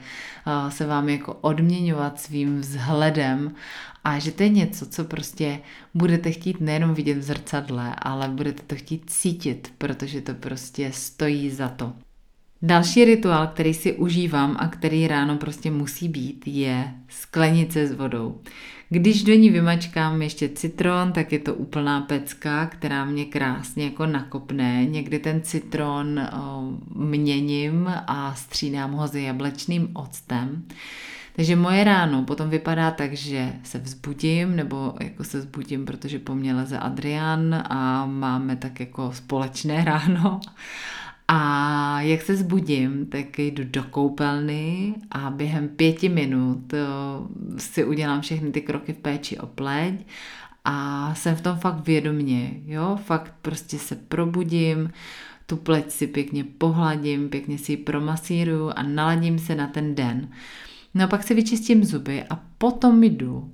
se 0.69 0.87
vám 0.87 1.09
jako 1.09 1.35
odměňovat 1.35 2.21
svým 2.21 2.61
vzhledem 2.61 3.55
a 4.05 4.19
že 4.19 4.33
to 4.33 4.43
je 4.43 4.49
něco, 4.49 4.87
co 4.87 5.05
prostě 5.05 5.61
budete 5.95 6.31
chtít 6.31 6.61
nejenom 6.61 6.95
vidět 6.95 7.19
v 7.19 7.23
zrcadle, 7.23 7.95
ale 7.99 8.29
budete 8.29 8.63
to 8.67 8.77
chtít 8.77 9.03
cítit, 9.07 9.73
protože 9.79 10.21
to 10.21 10.35
prostě 10.35 10.93
stojí 10.93 11.51
za 11.51 11.69
to. 11.69 11.93
Další 12.63 13.05
rituál, 13.05 13.47
který 13.47 13.75
si 13.75 13.93
užívám 13.93 14.57
a 14.61 14.69
který 14.69 15.09
ráno 15.09 15.37
prostě 15.37 15.71
musí 15.71 16.09
být, 16.09 16.43
je 16.47 16.95
sklenice 17.09 17.87
s 17.87 17.93
vodou. 17.93 18.41
Když 18.89 19.23
do 19.23 19.35
ní 19.35 19.51
vymačkám 19.51 20.23
ještě 20.23 20.49
citron, 20.49 21.13
tak 21.13 21.33
je 21.33 21.39
to 21.39 21.55
úplná 21.55 22.01
pecka, 22.01 22.67
která 22.67 23.05
mě 23.05 23.25
krásně 23.25 23.85
jako 23.85 24.07
nakopne. 24.07 24.85
Někdy 24.85 25.19
ten 25.19 25.41
citron 25.43 26.21
měním 26.95 27.89
a 28.07 28.35
střídám 28.35 28.93
ho 28.93 29.09
s 29.09 29.15
jablečným 29.15 29.89
octem. 29.93 30.65
Takže 31.37 31.57
moje 31.57 31.85
ráno 31.85 32.23
potom 32.23 32.51
vypadá 32.51 32.91
tak, 32.91 33.13
že 33.13 33.53
se 33.63 33.79
vzbudím, 33.79 34.57
nebo 34.57 34.95
jako 35.01 35.25
se 35.25 35.39
vzbudím, 35.39 35.87
protože 35.87 36.19
po 36.19 36.35
mně 36.35 36.55
leze 36.55 36.79
Adrian 36.79 37.55
a 37.55 38.07
máme 38.07 38.57
tak 38.57 38.81
jako 38.81 39.13
společné 39.13 39.85
ráno 39.85 40.41
a 41.29 42.01
jak 42.01 42.23
se 42.23 42.37
zbudím, 42.37 43.07
tak 43.07 43.39
jdu 43.39 43.65
do 43.65 43.83
koupelny 43.83 44.95
a 45.11 45.31
během 45.31 45.69
pěti 45.69 46.09
minut 46.09 46.75
eh, 46.75 46.79
si 47.59 47.85
udělám 47.85 48.21
všechny 48.21 48.53
ty 48.53 48.61
kroky 48.61 48.93
v 48.93 48.99
péči 48.99 49.39
o 49.39 49.47
pleť 49.47 49.95
a 50.65 51.15
jsem 51.15 51.37
v 51.37 51.41
tom 51.41 51.57
fakt 51.59 51.87
vědomně, 51.87 52.51
jo, 52.65 52.99
fakt 53.05 53.35
prostě 53.43 53.79
se 53.79 53.97
probudím, 53.97 54.91
tu 55.47 55.57
pleť 55.57 55.91
si 55.91 56.07
pěkně 56.07 56.45
pohladím, 56.45 57.29
pěkně 57.29 57.59
si 57.59 57.73
ji 57.73 57.77
promasíruju 57.77 58.71
a 58.77 58.83
naladím 58.83 59.39
se 59.39 59.55
na 59.55 59.67
ten 59.67 59.95
den. 59.95 60.29
No 60.95 61.09
pak 61.09 61.23
si 61.23 61.35
vyčistím 61.35 61.85
zuby 61.85 62.25
a 62.31 62.41
potom 62.59 63.05
jdu 63.05 63.53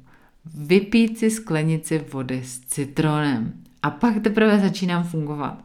vypít 0.55 1.19
si 1.19 1.31
sklenici 1.31 2.05
vody 2.13 2.43
s 2.45 2.61
citronem. 2.61 3.62
A 3.83 3.91
pak 3.91 4.23
teprve 4.23 4.59
začínám 4.59 5.05
fungovat. 5.05 5.59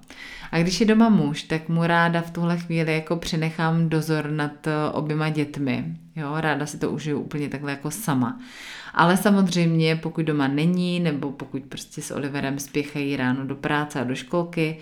A 0.51 0.59
když 0.59 0.79
je 0.79 0.85
doma 0.85 1.09
muž, 1.09 1.43
tak 1.43 1.69
mu 1.69 1.87
ráda 1.87 2.21
v 2.21 2.31
tuhle 2.31 2.57
chvíli 2.57 2.93
jako 2.93 3.15
přenechám 3.15 3.89
dozor 3.89 4.29
nad 4.29 4.67
eh, 4.67 4.71
oběma 4.91 5.29
dětmi. 5.29 5.85
Jo, 6.15 6.33
ráda 6.37 6.65
si 6.65 6.77
to 6.77 6.91
užiju 6.91 7.19
úplně 7.19 7.49
takhle 7.49 7.71
jako 7.71 7.91
sama. 7.91 8.39
Ale 8.93 9.17
samozřejmě, 9.17 9.95
pokud 9.95 10.25
doma 10.25 10.47
není, 10.47 10.99
nebo 10.99 11.31
pokud 11.31 11.63
prostě 11.63 12.01
s 12.01 12.11
Oliverem 12.11 12.59
spěchají 12.59 13.17
ráno 13.17 13.45
do 13.45 13.55
práce 13.55 14.01
a 14.01 14.03
do 14.03 14.15
školky, 14.15 14.77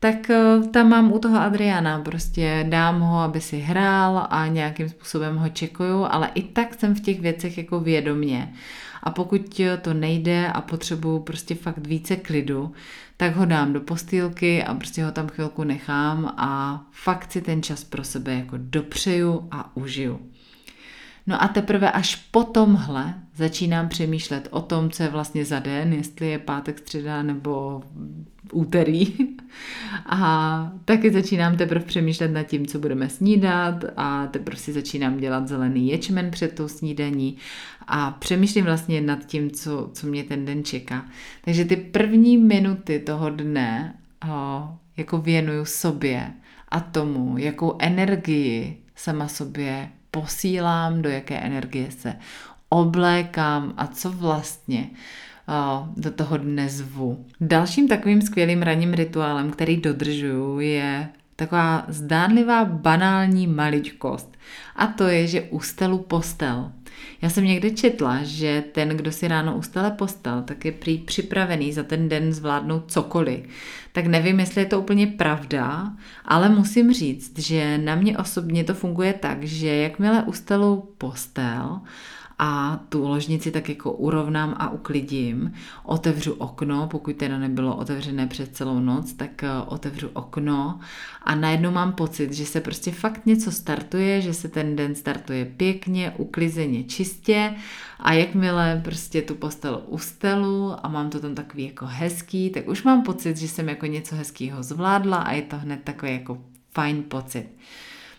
tak 0.00 0.30
eh, 0.30 0.68
tam 0.70 0.88
mám 0.88 1.12
u 1.12 1.18
toho 1.18 1.40
Adriana, 1.40 2.00
prostě 2.00 2.66
dám 2.68 3.00
ho, 3.00 3.18
aby 3.18 3.40
si 3.40 3.58
hrál 3.58 4.26
a 4.30 4.46
nějakým 4.46 4.88
způsobem 4.88 5.36
ho 5.36 5.48
čekuju, 5.48 6.06
ale 6.10 6.30
i 6.34 6.42
tak 6.42 6.74
jsem 6.74 6.94
v 6.94 7.00
těch 7.00 7.20
věcech 7.20 7.58
jako 7.58 7.80
vědomě. 7.80 8.52
A 9.02 9.10
pokud 9.10 9.60
to 9.82 9.94
nejde 9.94 10.48
a 10.48 10.60
potřebuju 10.60 11.18
prostě 11.18 11.54
fakt 11.54 11.86
více 11.86 12.16
klidu, 12.16 12.72
tak 13.16 13.36
ho 13.36 13.44
dám 13.44 13.72
do 13.72 13.80
postýlky 13.80 14.64
a 14.64 14.74
prostě 14.74 15.04
ho 15.04 15.12
tam 15.12 15.28
chvilku 15.28 15.64
nechám 15.64 16.34
a 16.36 16.82
fakt 16.90 17.32
si 17.32 17.42
ten 17.42 17.62
čas 17.62 17.84
pro 17.84 18.04
sebe 18.04 18.34
jako 18.34 18.56
dopřeju 18.58 19.48
a 19.50 19.76
užiju. 19.76 20.20
No 21.26 21.42
a 21.42 21.48
teprve 21.48 21.90
až 21.90 22.16
po 22.16 22.44
tomhle 22.44 23.14
začínám 23.36 23.88
přemýšlet 23.88 24.48
o 24.50 24.60
tom, 24.60 24.90
co 24.90 25.02
je 25.02 25.08
vlastně 25.08 25.44
za 25.44 25.58
den, 25.58 25.92
jestli 25.92 26.26
je 26.30 26.38
pátek, 26.38 26.78
středa 26.78 27.22
nebo 27.22 27.82
úterý. 28.52 29.06
A 30.06 30.72
taky 30.84 31.10
začínám 31.10 31.56
teprve 31.56 31.84
přemýšlet 31.84 32.28
nad 32.28 32.42
tím, 32.42 32.66
co 32.66 32.78
budeme 32.78 33.08
snídat 33.08 33.84
a 33.96 34.26
teprve 34.26 34.56
si 34.56 34.72
začínám 34.72 35.18
dělat 35.18 35.48
zelený 35.48 35.88
ječmen 35.88 36.30
před 36.30 36.54
tou 36.54 36.68
snídaní 36.68 37.36
a 37.86 38.10
přemýšlím 38.10 38.64
vlastně 38.64 39.00
nad 39.00 39.26
tím, 39.26 39.50
co, 39.50 39.90
co 39.92 40.06
mě 40.06 40.24
ten 40.24 40.44
den 40.44 40.64
čeká. 40.64 41.04
Takže 41.44 41.64
ty 41.64 41.76
první 41.76 42.38
minuty 42.38 42.98
toho 42.98 43.30
dne 43.30 43.94
o, 44.28 44.68
jako 44.96 45.18
věnuju 45.18 45.64
sobě 45.64 46.32
a 46.68 46.80
tomu, 46.80 47.38
jakou 47.38 47.76
energii 47.78 48.82
sama 48.94 49.28
sobě 49.28 49.88
posílám, 50.10 51.02
do 51.02 51.10
jaké 51.10 51.38
energie 51.38 51.90
se 51.90 52.14
oblékám 52.72 53.74
a 53.76 53.86
co 53.86 54.10
vlastně 54.10 54.90
do 55.96 56.10
toho 56.10 56.36
dne 56.36 56.68
zvu. 56.68 57.26
Dalším 57.40 57.88
takovým 57.88 58.22
skvělým 58.22 58.62
ranním 58.62 58.94
rituálem, 58.94 59.50
který 59.50 59.76
dodržuju, 59.76 60.60
je 60.60 61.08
taková 61.36 61.84
zdánlivá 61.88 62.64
banální 62.64 63.46
maličkost. 63.46 64.36
A 64.76 64.86
to 64.86 65.04
je, 65.04 65.26
že 65.26 65.42
ustelu 65.42 65.98
postel. 65.98 66.72
Já 67.22 67.30
jsem 67.30 67.44
někde 67.44 67.70
četla, 67.70 68.18
že 68.22 68.64
ten, 68.72 68.88
kdo 68.88 69.12
si 69.12 69.28
ráno 69.28 69.56
ustale 69.56 69.90
postel, 69.90 70.42
tak 70.42 70.64
je 70.64 70.72
prý 70.72 70.98
připravený 70.98 71.72
za 71.72 71.82
ten 71.82 72.08
den 72.08 72.32
zvládnout 72.32 72.92
cokoliv. 72.92 73.40
Tak 73.92 74.06
nevím, 74.06 74.40
jestli 74.40 74.60
je 74.60 74.66
to 74.66 74.80
úplně 74.80 75.06
pravda, 75.06 75.92
ale 76.24 76.48
musím 76.48 76.92
říct, 76.92 77.38
že 77.38 77.78
na 77.78 77.94
mě 77.94 78.18
osobně 78.18 78.64
to 78.64 78.74
funguje 78.74 79.12
tak, 79.12 79.42
že 79.42 79.76
jakmile 79.76 80.22
ustalu 80.22 80.94
postel 80.98 81.80
a 82.44 82.80
tu 82.88 83.08
ložnici 83.08 83.50
tak 83.50 83.68
jako 83.68 83.92
urovnám 83.92 84.54
a 84.58 84.70
uklidím. 84.70 85.52
Otevřu 85.84 86.32
okno, 86.32 86.88
pokud 86.90 87.16
teda 87.16 87.38
nebylo 87.38 87.76
otevřené 87.76 88.26
přes 88.26 88.48
celou 88.48 88.80
noc, 88.80 89.12
tak 89.12 89.42
eh, 89.42 89.48
otevřu 89.66 90.10
okno 90.12 90.80
a 91.22 91.34
najednou 91.34 91.70
mám 91.70 91.92
pocit, 91.92 92.32
že 92.32 92.46
se 92.46 92.60
prostě 92.60 92.90
fakt 92.90 93.26
něco 93.26 93.52
startuje, 93.52 94.20
že 94.20 94.34
se 94.34 94.48
ten 94.48 94.76
den 94.76 94.94
startuje 94.94 95.44
pěkně, 95.44 96.14
uklizeně, 96.16 96.84
čistě 96.84 97.54
a 98.00 98.12
jakmile 98.12 98.80
prostě 98.84 99.22
tu 99.22 99.34
postel 99.34 99.82
ustelu 99.86 100.74
a 100.82 100.88
mám 100.88 101.10
to 101.10 101.20
tam 101.20 101.34
takový 101.34 101.66
jako 101.66 101.86
hezký, 101.86 102.50
tak 102.50 102.68
už 102.68 102.82
mám 102.82 103.02
pocit, 103.02 103.36
že 103.36 103.48
jsem 103.48 103.68
jako 103.68 103.86
něco 103.86 104.16
hezkého 104.16 104.62
zvládla 104.62 105.16
a 105.16 105.32
je 105.32 105.42
to 105.42 105.58
hned 105.58 105.80
takový 105.84 106.12
jako 106.12 106.38
fajn 106.74 107.02
pocit. 107.02 107.46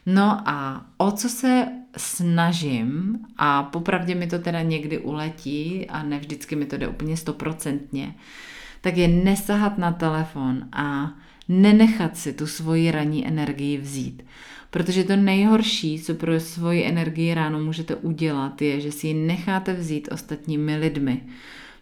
No 0.05 0.49
a 0.49 0.85
o 0.97 1.11
co 1.11 1.29
se 1.29 1.67
snažím, 1.97 3.19
a 3.37 3.63
popravdě 3.63 4.15
mi 4.15 4.27
to 4.27 4.39
teda 4.39 4.61
někdy 4.61 4.99
uletí 4.99 5.85
a 5.89 6.03
ne 6.03 6.19
vždycky 6.19 6.55
mi 6.55 6.65
to 6.65 6.77
jde 6.77 6.87
úplně 6.87 7.17
stoprocentně, 7.17 8.15
tak 8.81 8.97
je 8.97 9.07
nesahat 9.07 9.77
na 9.77 9.91
telefon 9.91 10.67
a 10.71 11.13
nenechat 11.49 12.17
si 12.17 12.33
tu 12.33 12.47
svoji 12.47 12.91
ranní 12.91 13.27
energii 13.27 13.77
vzít. 13.77 14.23
Protože 14.69 15.03
to 15.03 15.15
nejhorší, 15.15 15.99
co 15.99 16.13
pro 16.13 16.39
svoji 16.39 16.85
energii 16.85 17.33
ráno 17.33 17.59
můžete 17.59 17.95
udělat, 17.95 18.61
je, 18.61 18.81
že 18.81 18.91
si 18.91 19.07
ji 19.07 19.13
necháte 19.13 19.73
vzít 19.73 20.09
ostatními 20.11 20.77
lidmi. 20.77 21.21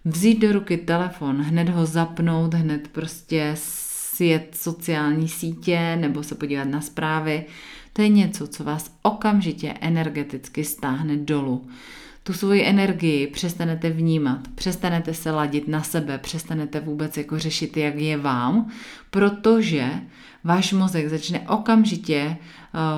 Vzít 0.05 0.39
do 0.39 0.51
ruky 0.51 0.77
telefon, 0.77 1.41
hned 1.41 1.69
ho 1.69 1.85
zapnout, 1.85 2.53
hned 2.53 2.87
prostě 2.87 3.51
sjet 3.55 4.55
sociální 4.55 5.27
sítě 5.27 5.97
nebo 6.01 6.23
se 6.23 6.35
podívat 6.35 6.63
na 6.63 6.81
zprávy, 6.81 7.45
to 7.93 8.01
je 8.01 8.09
něco, 8.09 8.47
co 8.47 8.63
vás 8.63 8.91
okamžitě 9.01 9.73
energeticky 9.81 10.63
stáhne 10.63 11.17
dolů. 11.17 11.67
Tu 12.23 12.33
svoji 12.33 12.65
energii 12.65 13.27
přestanete 13.27 13.89
vnímat, 13.89 14.39
přestanete 14.55 15.13
se 15.13 15.31
ladit 15.31 15.67
na 15.67 15.83
sebe, 15.83 16.17
přestanete 16.17 16.79
vůbec 16.79 17.17
jako 17.17 17.39
řešit, 17.39 17.77
jak 17.77 17.95
je 17.95 18.17
vám, 18.17 18.71
protože 19.09 19.91
váš 20.43 20.73
mozek 20.73 21.09
začne 21.09 21.39
okamžitě 21.39 22.37
eh, 22.37 22.37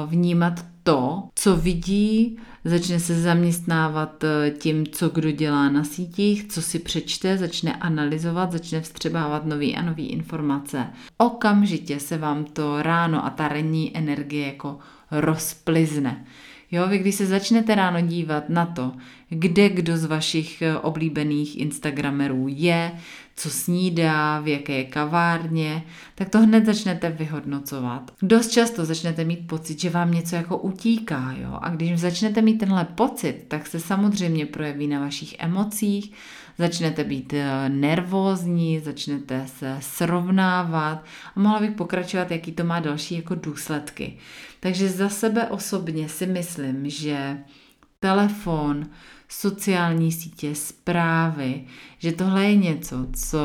vnímat 0.06 0.66
to, 0.84 1.24
co 1.36 1.56
vidí, 1.56 2.38
začne 2.66 3.00
se 3.00 3.22
zaměstnávat 3.22 4.24
eh, 4.24 4.52
tím, 4.52 4.88
co 4.88 5.10
kdo 5.10 5.32
dělá 5.32 5.70
na 5.70 5.84
sítích, 5.84 6.48
co 6.48 6.62
si 6.62 6.80
přečte, 6.80 7.38
začne 7.38 7.76
analyzovat, 7.76 8.52
začne 8.52 8.82
vstřebávat 8.82 9.46
nový 9.46 9.76
a 9.76 9.82
nový 9.82 10.08
informace. 10.08 10.88
Okamžitě 11.18 12.00
se 12.00 12.18
vám 12.18 12.46
to 12.46 12.82
ráno 12.82 13.26
a 13.26 13.30
ta 13.30 13.48
ranní 13.48 13.98
energie 13.98 14.48
jako 14.48 14.80
rozplizne. 15.12 16.26
Jo, 16.74 16.88
vy 16.88 16.98
když 16.98 17.16
se 17.16 17.26
začnete 17.26 17.76
ráno 17.76 18.02
dívat 18.02 18.50
na 18.50 18.66
to, 18.66 18.92
kde 19.30 19.70
kdo 19.70 19.98
z 19.98 20.06
vašich 20.06 20.62
eh, 20.62 20.78
oblíbených 20.78 21.60
Instagramerů 21.60 22.46
je, 22.50 22.92
co 23.36 23.50
snídá, 23.50 24.40
v 24.40 24.48
jaké 24.48 24.84
kavárně, 24.84 25.84
tak 26.16 26.30
to 26.30 26.40
hned 26.40 26.66
začnete 26.66 27.10
vyhodnocovat. 27.10 28.12
Dost 28.22 28.52
často 28.52 28.86
začnete 28.86 29.24
mít 29.24 29.48
pocit, 29.48 29.80
že 29.80 29.90
vám 29.90 30.12
něco 30.12 30.36
jako 30.36 30.58
utíká, 30.58 31.36
jo? 31.42 31.60
A 31.62 31.70
když 31.70 32.00
začnete 32.00 32.42
mít 32.42 32.58
tenhle 32.58 32.86
pocit, 32.86 33.46
tak 33.48 33.68
se 33.68 33.80
samozřejmě 33.80 34.46
projeví 34.46 34.88
na 34.88 35.00
vašich 35.00 35.36
emocích, 35.40 36.12
začnete 36.58 37.04
být 37.04 37.34
eh, 37.34 37.70
nervózní, 37.70 38.80
začnete 38.80 39.46
se 39.48 39.78
srovnávat 39.80 41.04
a 41.36 41.40
mohla 41.40 41.60
bych 41.60 41.72
pokračovat, 41.72 42.32
jaký 42.32 42.52
to 42.52 42.64
má 42.64 42.80
další 42.80 43.16
jako 43.16 43.36
důsledky. 43.36 44.18
Takže 44.64 44.90
za 44.90 45.10
sebe 45.10 45.48
osobně 45.48 46.10
si 46.10 46.26
myslím, 46.26 46.90
že 46.90 47.38
telefon, 48.00 48.86
sociální 49.30 50.12
sítě, 50.12 50.56
zprávy, 50.56 51.64
že 52.00 52.12
tohle 52.12 52.46
je 52.46 52.56
něco, 52.56 53.08
co 53.14 53.40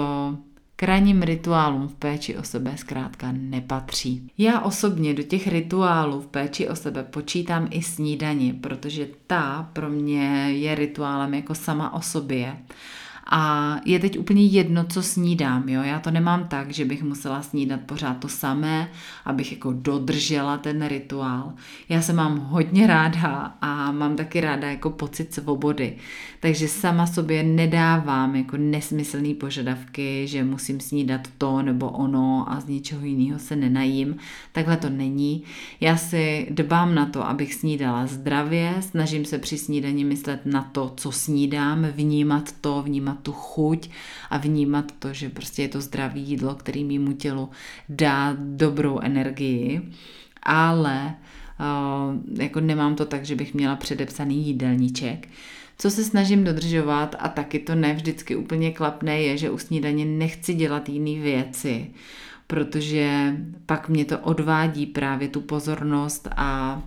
k 0.76 0.83
ranním 0.83 1.22
rituálům 1.22 1.88
v 1.88 1.94
péči 1.94 2.37
o 2.37 2.42
sebe 2.42 2.76
zkrátka 2.76 3.33
nepatří. 3.33 4.31
Já 4.38 4.61
osobně 4.61 5.14
do 5.14 5.22
těch 5.22 5.46
rituálů 5.46 6.20
v 6.20 6.26
péči 6.26 6.68
o 6.68 6.76
sebe 6.76 7.04
počítám 7.04 7.68
i 7.70 7.83
snídani, 7.83 8.52
protože 8.52 9.09
ta 9.26 9.70
pro 9.72 9.90
mě 9.90 10.52
je 10.52 10.74
rituálem 10.74 11.35
jako 11.35 11.54
sama 11.54 11.94
o 11.94 12.02
sobě. 12.02 12.57
A 13.31 13.77
je 13.85 13.99
teď 13.99 14.19
úplně 14.19 14.47
jedno, 14.47 14.85
co 14.85 15.03
snídám, 15.03 15.69
jo. 15.69 15.83
Já 15.83 16.01
to 16.01 16.11
nemám 16.11 16.49
tak, 16.49 16.71
že 16.71 16.85
bych 16.85 17.03
musela 17.03 17.43
snídat 17.43 17.81
pořád 17.81 18.14
to 18.14 18.29
samé, 18.29 18.91
abych 19.25 19.53
jako 19.53 19.73
dodržela 19.73 20.59
ten 20.59 20.87
rituál. 20.87 21.53
Já 21.88 22.03
se 22.03 22.12
mám 22.12 22.38
hodně 22.38 22.87
ráda 22.87 23.55
a 23.61 23.93
mám 23.93 24.17
taky 24.17 24.41
ráda 24.41 24.71
jako 24.71 24.91
pocit 24.91 25.35
svobody. 25.35 25.97
Takže 26.41 26.69
sama 26.69 27.07
sobě 27.07 27.43
nedávám 27.43 28.37
jako 28.37 28.57
nesmyslné 28.57 29.35
požadavky, 29.35 30.27
že 30.27 30.45
musím 30.45 30.81
snídat 30.81 31.21
to 31.38 31.62
nebo 31.62 31.88
ono 31.91 32.47
a 32.49 32.61
z 32.61 32.67
ničeho 32.67 33.05
jiného 33.05 33.38
se 33.38 33.57
nenajím. 33.57 34.17
Takhle 34.53 34.77
to 34.77 34.91
není. 34.91 35.43
Já 35.81 35.97
si 35.97 36.47
dbám 36.51 36.95
na 36.95 37.07
to, 37.07 37.27
abych 37.27 37.55
snídala 37.55 38.07
zdravě, 38.07 38.75
snažím 38.81 39.25
se 39.25 39.38
při 39.38 39.59
snídani 39.59 40.05
myslet 40.05 40.41
na 40.45 40.62
to, 40.62 40.93
co 40.97 41.12
snídám, 41.12 41.85
vnímat 41.85 42.53
to, 42.61 42.83
vnímat 42.83 43.17
tu 43.22 43.33
chuť 43.33 43.90
a 44.31 44.38
vnímat 44.38 44.92
to, 44.98 45.12
že 45.12 45.28
prostě 45.28 45.62
je 45.62 45.68
to 45.68 45.81
zdravé 45.81 46.18
jídlo, 46.18 46.54
který 46.54 46.85
mýmu 46.85 47.12
tělu 47.12 47.50
dá 47.88 48.37
dobrou 48.38 48.98
energii, 48.98 49.92
ale 50.42 51.14
uh, 51.61 52.40
jako 52.40 52.61
nemám 52.61 52.94
to 52.94 53.07
tak, 53.07 53.24
že 53.24 53.37
bych 53.37 53.54
měla 53.54 53.76
předepsaný 53.76 54.46
jídelníček. 54.46 55.28
Co 55.78 55.90
se 55.90 56.04
snažím 56.04 56.44
dodržovat 56.44 57.16
a 57.18 57.28
taky 57.28 57.59
to 57.59 57.74
ne 57.74 57.94
vždycky 57.94 58.37
úplně 58.37 58.72
klapné 58.72 59.22
je, 59.22 59.38
že 59.38 59.50
u 59.50 59.59
snídaně 59.59 60.04
nechci 60.04 60.54
dělat 60.54 60.88
jiné 60.88 61.22
věci, 61.22 61.90
protože 62.46 63.37
pak 63.66 63.88
mě 63.88 64.04
to 64.04 64.18
odvádí 64.18 64.87
právě 64.87 65.28
tu 65.28 65.40
pozornost 65.40 66.28
a 66.37 66.83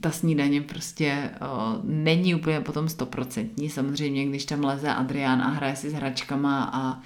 ta 0.00 0.10
snídaně 0.10 0.60
prostě 0.60 1.30
není 1.84 2.34
úplně 2.34 2.60
potom 2.60 2.88
stoprocentní. 2.88 3.70
Samozřejmě, 3.70 4.26
když 4.26 4.44
tam 4.44 4.64
leze 4.64 4.94
Adrián 4.94 5.42
a 5.42 5.48
hraje 5.48 5.76
si 5.76 5.90
s 5.90 5.92
hračkama 5.92 6.70
a 6.72 7.00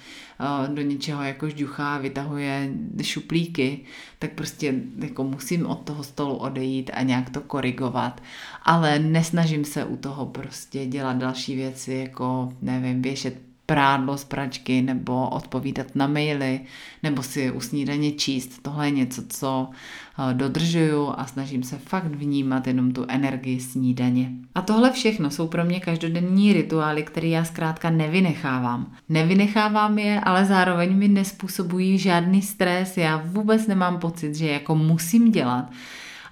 do 0.67 0.81
něčeho 0.81 1.23
jako 1.23 1.49
žduchá, 1.49 1.97
vytahuje 1.97 2.73
šuplíky, 3.01 3.79
tak 4.19 4.31
prostě 4.31 4.73
jako 4.97 5.23
musím 5.23 5.65
od 5.65 5.81
toho 5.81 6.03
stolu 6.03 6.35
odejít 6.35 6.91
a 6.93 7.01
nějak 7.03 7.29
to 7.29 7.41
korigovat. 7.41 8.23
Ale 8.63 8.99
nesnažím 8.99 9.65
se 9.65 9.85
u 9.85 9.97
toho 9.97 10.25
prostě 10.25 10.85
dělat 10.85 11.17
další 11.17 11.55
věci, 11.55 11.93
jako 11.93 12.53
nevím, 12.61 13.01
věšet 13.01 13.37
prádlo 13.65 14.17
z 14.17 14.23
pračky, 14.23 14.81
nebo 14.81 15.29
odpovídat 15.29 15.87
na 15.95 16.07
maily, 16.07 16.59
nebo 17.03 17.23
si 17.23 17.51
u 17.51 17.61
snídaně 17.61 18.11
číst. 18.11 18.61
Tohle 18.61 18.87
je 18.87 18.91
něco, 18.91 19.23
co 19.29 19.69
eh, 19.69 20.33
dodržuju 20.33 21.13
a 21.17 21.25
snažím 21.25 21.63
se 21.63 21.77
fakt 21.77 22.15
vnímat 22.15 22.67
jenom 22.67 22.91
tu 22.91 23.05
energii 23.07 23.59
snídaně. 23.59 24.31
A 24.55 24.61
tohle 24.61 24.91
všechno 24.91 25.31
jsou 25.31 25.47
pro 25.47 25.65
mě 25.65 25.79
každodenní 25.79 26.53
rituály, 26.53 27.03
které 27.03 27.27
já 27.27 27.43
zkrátka 27.43 27.89
nevynechávám. 27.89 28.91
Nevynechávám 29.09 29.99
je, 29.99 30.19
ale 30.19 30.45
zároveň 30.45 30.97
mi 30.97 31.07
nespůsobují 31.07 31.97
žádný 31.97 32.41
stres. 32.41 32.97
Já 32.97 33.21
vůbec 33.25 33.67
nemám 33.67 33.99
pocit, 33.99 34.35
že 34.35 34.47
jako 34.47 34.75
musím 34.75 35.31
dělat 35.31 35.69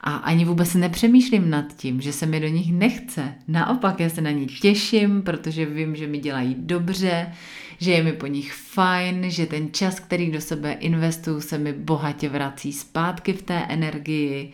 a 0.05 0.15
ani 0.15 0.45
vůbec 0.45 0.73
nepřemýšlím 0.73 1.49
nad 1.49 1.73
tím, 1.75 2.01
že 2.01 2.13
se 2.13 2.25
mi 2.25 2.39
do 2.39 2.47
nich 2.47 2.73
nechce. 2.73 3.33
Naopak, 3.47 3.99
já 3.99 4.09
se 4.09 4.21
na 4.21 4.31
ně 4.31 4.45
těším, 4.45 5.21
protože 5.21 5.65
vím, 5.65 5.95
že 5.95 6.07
mi 6.07 6.17
dělají 6.17 6.55
dobře, 6.59 7.33
že 7.79 7.91
je 7.91 8.03
mi 8.03 8.13
po 8.13 8.27
nich 8.27 8.53
fajn, 8.53 9.29
že 9.31 9.45
ten 9.45 9.73
čas, 9.73 9.99
který 9.99 10.31
do 10.31 10.41
sebe 10.41 10.71
investuju, 10.71 11.41
se 11.41 11.57
mi 11.57 11.73
bohatě 11.73 12.29
vrací 12.29 12.73
zpátky 12.73 13.33
v 13.33 13.41
té 13.41 13.65
energii 13.69 14.51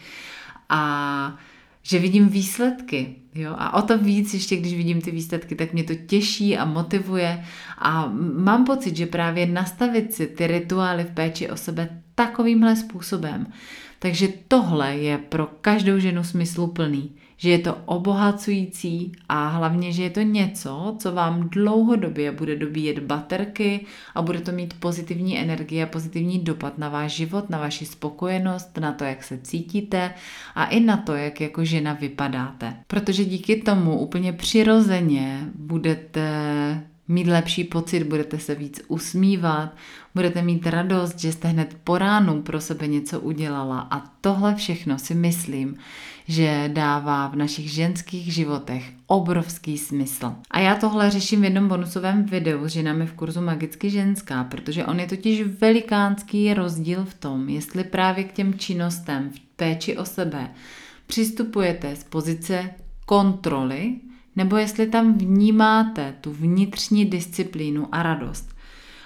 a 0.70 1.38
že 1.84 2.00
vidím 2.00 2.30
výsledky. 2.30 3.16
Jo? 3.36 3.56
A 3.58 3.74
o 3.74 3.82
to 3.82 3.98
víc, 3.98 4.34
ještě 4.34 4.58
když 4.58 4.74
vidím 4.74 5.02
ty 5.02 5.12
výsledky, 5.12 5.56
tak 5.56 5.74
mě 5.74 5.84
to 5.84 5.96
těší 5.96 6.58
a 6.58 6.66
motivuje 6.66 7.44
a 7.78 8.12
mám 8.38 8.66
pocit, 8.66 8.96
že 8.96 9.06
právě 9.06 9.46
nastavit 9.46 10.14
si 10.14 10.28
ty 10.28 10.48
rituály 10.48 11.04
v 11.04 11.12
péči 11.12 11.50
o 11.50 11.58
sebe 11.58 12.02
takovýmhle 12.16 12.76
způsobem, 12.76 13.48
takže 14.00 14.28
tohle 14.48 14.96
je 14.96 15.18
pro 15.18 15.48
každou 15.62 16.00
ženu 16.00 16.24
smysluplný. 16.24 17.12
že 17.42 17.50
je 17.50 17.60
to 17.60 17.78
obohacující 17.86 19.12
a 19.30 19.48
hlavně, 19.48 19.92
že 19.92 20.04
je 20.04 20.10
to 20.10 20.22
něco, 20.22 20.96
co 21.00 21.12
vám 21.12 21.50
dlouhodobě 21.50 22.32
bude 22.32 22.56
dobíjet 22.56 23.00
baterky 23.00 23.86
a 24.16 24.22
bude 24.22 24.42
to 24.42 24.52
mít 24.52 24.74
pozitivní 24.80 25.40
energie 25.40 25.84
a 25.84 25.88
pozitivní 25.88 26.40
dopad 26.40 26.78
na 26.78 26.90
váš 26.90 27.12
život, 27.12 27.50
na 27.50 27.60
vaši 27.60 27.86
spokojenost, 27.86 28.78
na 28.78 28.92
to, 28.92 29.04
jak 29.04 29.24
se 29.24 29.38
cítíte 29.38 30.14
a 30.56 30.66
i 30.66 30.80
na 30.80 30.98
to, 30.98 31.16
jak 31.16 31.42
jako 31.42 31.66
žena 31.66 31.94
vypadáte. 31.94 32.76
Protože 32.88 33.26
díky 33.26 33.56
tomu 33.56 34.00
úplně 34.00 34.34
přirozeně 34.34 35.40
budete 35.56 36.22
mít 37.10 37.28
lepší 37.28 37.64
pocit, 37.64 38.04
budete 38.04 38.40
se 38.40 38.56
víc 38.56 38.82
usmívat, 38.88 39.76
budete 40.16 40.42
mít 40.42 40.68
radost, 40.68 41.20
že 41.20 41.32
jste 41.32 41.48
hned 41.48 41.78
po 41.84 41.98
ránu 41.98 42.42
pro 42.42 42.62
sebe 42.62 42.88
něco 42.88 43.20
udělala 43.20 43.80
a 43.80 44.00
tohle 44.22 44.56
všechno 44.56 45.00
si 45.00 45.16
myslím, 45.16 45.76
že 46.28 46.70
dává 46.74 47.28
v 47.28 47.36
našich 47.36 47.72
ženských 47.72 48.34
životech 48.34 48.92
obrovský 49.08 49.78
smysl. 49.78 50.36
A 50.52 50.60
já 50.60 50.76
tohle 50.76 51.10
řeším 51.10 51.42
v 51.42 51.44
jednom 51.44 51.68
bonusovém 51.68 52.24
videu 52.24 52.68
s 52.68 52.72
ženami 52.72 53.06
v 53.06 53.14
kurzu 53.14 53.42
Magicky 53.42 53.90
ženská, 53.90 54.44
protože 54.44 54.86
on 54.86 55.00
je 55.00 55.08
totiž 55.08 55.42
velikánský 55.42 56.54
rozdíl 56.54 57.06
v 57.06 57.14
tom, 57.14 57.50
jestli 57.50 57.84
právě 57.84 58.24
k 58.24 58.34
těm 58.34 58.54
činnostem 58.54 59.30
v 59.30 59.40
péči 59.56 59.98
o 59.98 60.06
sebe 60.06 60.50
přistupujete 61.08 61.96
z 61.96 62.04
pozice 62.04 62.70
kontroly, 63.06 63.96
nebo 64.40 64.58
jestli 64.58 64.88
tam 64.88 65.18
vnímáte 65.18 66.16
tu 66.22 66.32
vnitřní 66.32 67.06
disciplínu 67.06 67.88
a 67.92 68.04
radost. 68.04 68.56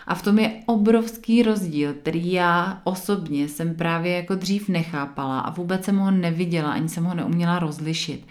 A 0.08 0.16
v 0.16 0.22
tom 0.22 0.40
je 0.40 0.54
obrovský 0.66 1.44
rozdíl, 1.44 1.94
který 1.94 2.32
já 2.32 2.82
osobně 2.84 3.48
jsem 3.48 3.76
právě 3.76 4.12
jako 4.12 4.36
dřív 4.36 4.70
nechápala 4.70 5.40
a 5.40 5.50
vůbec 5.50 5.86
jsem 5.86 5.98
ho 5.98 6.12
neviděla, 6.12 6.72
ani 6.72 6.90
jsem 6.90 7.04
ho 7.04 7.14
neuměla 7.14 7.60
rozlišit. 7.60 8.28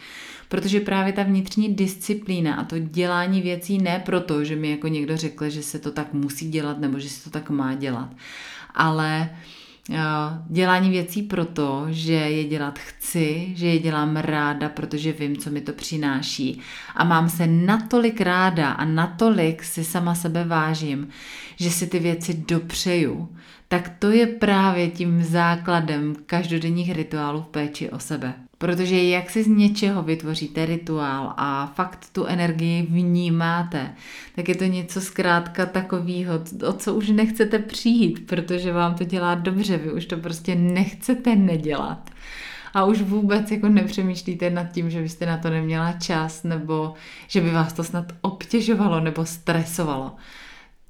Protože 0.49 0.81
právě 0.81 1.13
ta 1.13 1.23
vnitřní 1.23 1.75
disciplína 1.75 2.55
a 2.55 2.65
to 2.65 2.79
dělání 2.79 3.43
věcí 3.43 3.79
ne 3.79 4.03
proto, 4.07 4.45
že 4.45 4.57
mi 4.57 4.71
jako 4.71 4.89
někdo 4.89 5.17
řekl, 5.17 5.51
že 5.51 5.63
se 5.63 5.79
to 5.79 5.91
tak 5.91 6.13
musí 6.13 6.51
dělat 6.51 6.79
nebo 6.79 6.99
že 6.99 7.09
se 7.09 7.25
to 7.25 7.31
tak 7.31 7.51
má 7.51 7.75
dělat, 7.75 8.09
ale 8.75 9.31
uh, 9.33 9.62
dělání 10.49 10.91
věcí 10.91 11.23
proto, 11.23 11.87
že 11.89 12.13
je 12.13 12.45
dělat 12.45 12.79
chci, 12.79 13.53
že 13.55 13.67
je 13.67 13.79
dělám 13.79 14.17
ráda, 14.17 14.69
protože 14.69 15.13
vím, 15.13 15.37
co 15.37 15.51
mi 15.51 15.61
to 15.61 15.73
přináší. 15.73 16.61
A 16.95 17.05
mám 17.05 17.29
se 17.29 17.47
natolik 17.47 18.21
ráda 18.21 18.71
a 18.71 18.85
natolik 18.85 19.65
si 19.65 19.85
sama 19.85 20.15
sebe 20.15 20.45
vážím, 20.45 21.09
že 21.57 21.71
si 21.71 21.87
ty 21.87 21.99
věci 21.99 22.45
dopřeju, 22.49 23.37
tak 23.69 23.93
to 23.99 24.11
je 24.11 24.27
právě 24.27 24.91
tím 24.91 25.25
základem 25.25 26.15
každodenních 26.27 26.93
rituálů 26.93 27.43
v 27.43 27.47
péči 27.47 27.91
o 27.91 27.99
sebe. 27.99 28.35
Protože 28.63 29.03
jak 29.03 29.31
si 29.31 29.43
z 29.43 29.47
něčeho 29.47 30.03
vytvoříte 30.03 30.67
rituál 30.67 31.35
a 31.37 31.73
fakt 31.75 32.07
tu 32.13 32.25
energii 32.25 32.83
vnímáte, 32.83 33.95
tak 34.37 34.49
je 34.49 34.55
to 34.55 34.65
něco 34.65 35.01
zkrátka 35.01 35.67
takového, 35.67 36.35
o 36.69 36.73
co 36.73 36.95
už 36.95 37.09
nechcete 37.09 37.59
přijít, 37.59 38.27
protože 38.27 38.73
vám 38.73 38.95
to 38.95 39.05
dělá 39.05 39.35
dobře, 39.35 39.77
vy 39.77 39.93
už 39.93 40.07
to 40.07 40.17
prostě 40.17 40.55
nechcete 40.55 41.37
nedělat. 41.37 42.11
A 42.75 42.85
už 42.85 43.01
vůbec 43.03 43.51
jako 43.51 43.69
nepřemýšlíte 43.69 44.51
nad 44.51 44.73
tím, 44.73 44.91
že 44.91 45.03
byste 45.03 45.27
na 45.27 45.37
to 45.37 45.51
neměla 45.51 45.93
čas, 45.93 46.43
nebo 46.43 46.95
že 47.29 47.41
by 47.41 47.51
vás 47.51 47.73
to 47.73 47.85
snad 47.85 48.13
obtěžovalo 48.21 49.01
nebo 49.01 49.27
stresovalo 49.27 50.13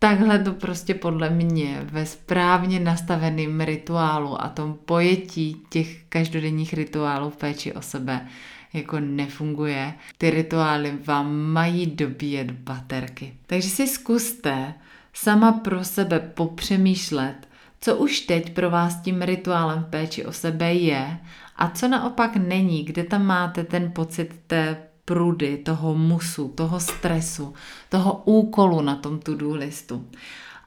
takhle 0.03 0.39
to 0.39 0.53
prostě 0.53 0.95
podle 0.95 1.31
mě 1.31 1.81
ve 1.85 2.07
správně 2.07 2.81
nastaveném 2.81 3.61
rituálu 3.61 4.43
a 4.43 4.49
tom 4.49 4.79
pojetí 4.85 5.63
těch 5.69 6.05
každodenních 6.09 6.73
rituálů 6.73 7.31
v 7.31 7.37
péči 7.37 7.73
o 7.73 7.83
sebe 7.83 8.27
jako 8.73 9.01
nefunguje. 9.01 9.95
Ty 10.19 10.31
rituály 10.31 10.99
vám 11.05 11.37
mají 11.37 11.87
dobíjet 11.87 12.51
baterky. 12.51 13.35
Takže 13.47 13.69
si 13.69 13.87
zkuste 13.87 14.75
sama 15.13 15.53
pro 15.53 15.85
sebe 15.85 16.21
popřemýšlet, 16.21 17.49
co 17.81 17.97
už 17.97 18.21
teď 18.21 18.53
pro 18.53 18.71
vás 18.71 19.01
tím 19.01 19.23
rituálem 19.23 19.85
v 19.85 19.91
péči 19.91 20.25
o 20.25 20.33
sebe 20.33 20.75
je 20.75 21.19
a 21.57 21.71
co 21.71 21.89
naopak 21.89 22.37
není, 22.37 22.85
kde 22.85 23.05
tam 23.05 23.27
máte 23.27 23.65
ten 23.65 23.93
pocit 23.93 24.41
té 24.47 24.77
prudy, 25.13 25.57
toho 25.57 25.95
musu, 25.95 26.49
toho 26.49 26.81
stresu, 26.81 27.55
toho 27.89 28.23
úkolu 28.25 28.81
na 28.81 28.97
tom 28.97 29.19
to-do 29.19 29.55
listu. 29.55 30.09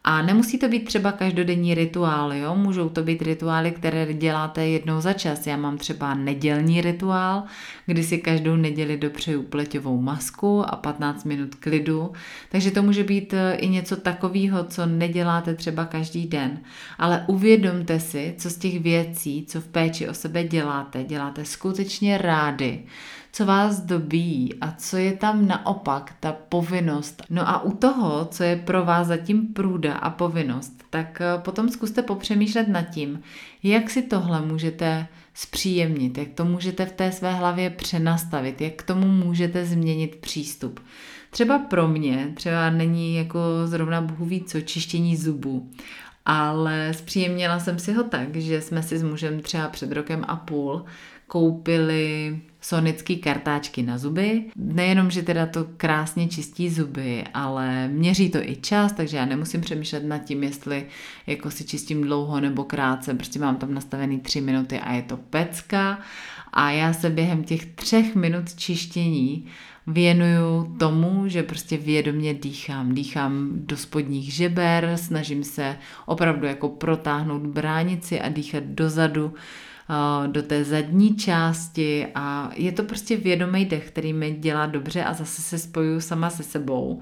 A 0.03 0.21
nemusí 0.21 0.57
to 0.57 0.67
být 0.67 0.85
třeba 0.85 1.11
každodenní 1.11 1.73
rituály, 1.73 2.39
jo? 2.39 2.55
můžou 2.55 2.89
to 2.89 3.03
být 3.03 3.21
rituály, 3.21 3.71
které 3.71 4.13
děláte 4.13 4.67
jednou 4.67 5.01
za 5.01 5.13
čas. 5.13 5.47
Já 5.47 5.57
mám 5.57 5.77
třeba 5.77 6.13
nedělní 6.13 6.81
rituál, 6.81 7.43
kdy 7.85 8.03
si 8.03 8.17
každou 8.17 8.55
neděli 8.55 8.97
dopřeju 8.97 9.43
pleťovou 9.43 10.01
masku 10.01 10.63
a 10.69 10.75
15 10.75 11.23
minut 11.23 11.55
klidu. 11.55 12.11
Takže 12.49 12.71
to 12.71 12.83
může 12.83 13.03
být 13.03 13.33
e, 13.33 13.55
i 13.55 13.69
něco 13.69 13.95
takového, 13.95 14.63
co 14.63 14.85
neděláte 14.85 15.55
třeba 15.55 15.85
každý 15.85 16.27
den. 16.27 16.59
Ale 16.97 17.25
uvědomte 17.27 17.99
si, 17.99 18.35
co 18.37 18.49
z 18.49 18.57
těch 18.57 18.79
věcí, 18.79 19.45
co 19.45 19.61
v 19.61 19.67
péči 19.67 20.09
o 20.09 20.13
sebe 20.13 20.43
děláte, 20.43 21.03
děláte 21.03 21.45
skutečně 21.45 22.17
rády 22.17 22.83
co 23.35 23.45
vás 23.45 23.81
dobíjí 23.81 24.53
a 24.61 24.71
co 24.71 24.97
je 24.97 25.13
tam 25.13 25.47
naopak 25.47 26.15
ta 26.19 26.31
povinnost. 26.49 27.23
No 27.29 27.49
a 27.49 27.63
u 27.63 27.71
toho, 27.71 28.25
co 28.25 28.43
je 28.43 28.55
pro 28.55 28.85
vás 28.85 29.07
zatím 29.07 29.47
průda 29.47 29.93
a 29.93 30.09
povinnost, 30.09 30.83
tak 30.89 31.21
eh, 31.21 31.41
potom 31.41 31.69
zkuste 31.69 32.01
popřemýšlet 32.01 32.67
nad 32.67 32.81
tím, 32.81 33.21
jak 33.63 33.89
si 33.89 34.01
tohle 34.01 34.41
můžete 34.41 35.07
zpříjemnit, 35.33 36.17
jak 36.17 36.27
to 36.29 36.45
můžete 36.45 36.85
v 36.85 36.91
té 36.91 37.11
své 37.11 37.33
hlavě 37.33 37.69
přenastavit, 37.69 38.61
jak 38.61 38.73
k 38.73 38.83
tomu 38.83 39.07
můžete 39.07 39.65
změnit 39.65 40.15
přístup. 40.15 40.79
Třeba 41.29 41.59
pro 41.59 41.87
mě, 41.87 42.31
třeba 42.35 42.69
není 42.69 43.15
jako 43.15 43.39
zrovna 43.65 44.01
bohu 44.01 44.25
ví 44.25 44.43
co 44.43 44.61
čištění 44.61 45.17
zubů, 45.17 45.69
ale 46.25 46.93
zpříjemnila 46.93 47.59
jsem 47.59 47.79
si 47.79 47.93
ho 47.93 48.03
tak, 48.03 48.35
že 48.35 48.61
jsme 48.61 48.83
si 48.83 48.97
s 48.97 49.03
mužem 49.03 49.39
třeba 49.39 49.69
před 49.69 49.91
rokem 49.91 50.25
a 50.27 50.35
půl 50.35 50.85
koupili 51.27 52.39
sonické 52.61 53.15
kartáčky 53.15 53.83
na 53.83 53.97
zuby. 53.97 54.43
Nejenom, 54.55 55.11
že 55.11 55.21
teda 55.21 55.45
to 55.45 55.65
krásně 55.77 56.27
čistí 56.27 56.69
zuby, 56.69 57.23
ale 57.33 57.87
měří 57.87 58.29
to 58.29 58.37
i 58.37 58.55
čas, 58.55 58.91
takže 58.91 59.17
já 59.17 59.25
nemusím 59.25 59.61
přemýšlet 59.61 60.03
nad 60.03 60.17
tím, 60.17 60.43
jestli 60.43 60.85
jako 61.27 61.51
si 61.51 61.63
čistím 61.63 62.01
dlouho 62.01 62.39
nebo 62.39 62.63
krátce, 62.63 63.13
prostě 63.13 63.39
mám 63.39 63.55
tam 63.55 63.73
nastavený 63.73 64.19
tři 64.19 64.41
minuty 64.41 64.79
a 64.79 64.93
je 64.93 65.01
to 65.01 65.17
pecka 65.17 65.99
a 66.53 66.71
já 66.71 66.93
se 66.93 67.09
během 67.09 67.43
těch 67.43 67.65
třech 67.65 68.15
minut 68.15 68.55
čištění 68.55 69.45
věnuju 69.87 70.75
tomu, 70.79 71.27
že 71.27 71.43
prostě 71.43 71.77
vědomě 71.77 72.33
dýchám. 72.33 72.95
Dýchám 72.95 73.49
do 73.53 73.77
spodních 73.77 74.33
žeber, 74.33 74.91
snažím 74.95 75.43
se 75.43 75.77
opravdu 76.05 76.47
jako 76.47 76.69
protáhnout 76.69 77.41
bránici 77.41 78.21
a 78.21 78.29
dýchat 78.29 78.63
dozadu, 78.63 79.33
do 80.27 80.43
té 80.43 80.63
zadní 80.63 81.15
části 81.15 82.07
a 82.15 82.51
je 82.55 82.71
to 82.71 82.83
prostě 82.83 83.17
vědomý 83.17 83.65
dech, 83.65 83.87
který 83.87 84.13
mi 84.13 84.31
dělá 84.31 84.65
dobře 84.65 85.03
a 85.03 85.13
zase 85.13 85.41
se 85.41 85.57
spojuju 85.59 86.01
sama 86.01 86.29
se 86.29 86.43
sebou. 86.43 87.01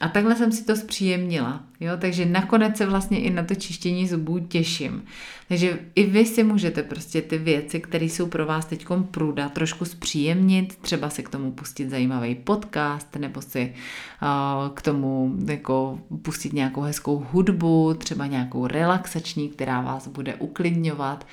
A 0.00 0.08
takhle 0.08 0.36
jsem 0.36 0.52
si 0.52 0.64
to 0.64 0.76
zpříjemnila. 0.76 1.60
Jo? 1.80 1.92
Takže 1.98 2.26
nakonec 2.26 2.76
se 2.76 2.86
vlastně 2.86 3.20
i 3.20 3.30
na 3.30 3.44
to 3.44 3.54
čištění 3.54 4.08
zubů 4.08 4.38
těším. 4.38 5.04
Takže 5.48 5.78
i 5.94 6.06
vy 6.06 6.26
si 6.26 6.44
můžete 6.44 6.82
prostě 6.82 7.22
ty 7.22 7.38
věci, 7.38 7.80
které 7.80 8.04
jsou 8.04 8.26
pro 8.26 8.46
vás 8.46 8.64
teď 8.64 8.86
průda, 9.10 9.48
trošku 9.48 9.84
zpříjemnit, 9.84 10.76
třeba 10.76 11.10
si 11.10 11.22
k 11.22 11.28
tomu 11.28 11.52
pustit 11.52 11.90
zajímavý 11.90 12.34
podcast, 12.34 13.16
nebo 13.16 13.42
si 13.42 13.74
uh, 14.22 14.74
k 14.74 14.82
tomu 14.82 15.36
jako 15.46 15.98
pustit 16.22 16.52
nějakou 16.52 16.80
hezkou 16.80 17.26
hudbu, 17.32 17.94
třeba 17.98 18.26
nějakou 18.26 18.66
relaxační, 18.66 19.48
která 19.48 19.80
vás 19.80 20.08
bude 20.08 20.34
uklidňovat 20.34 21.26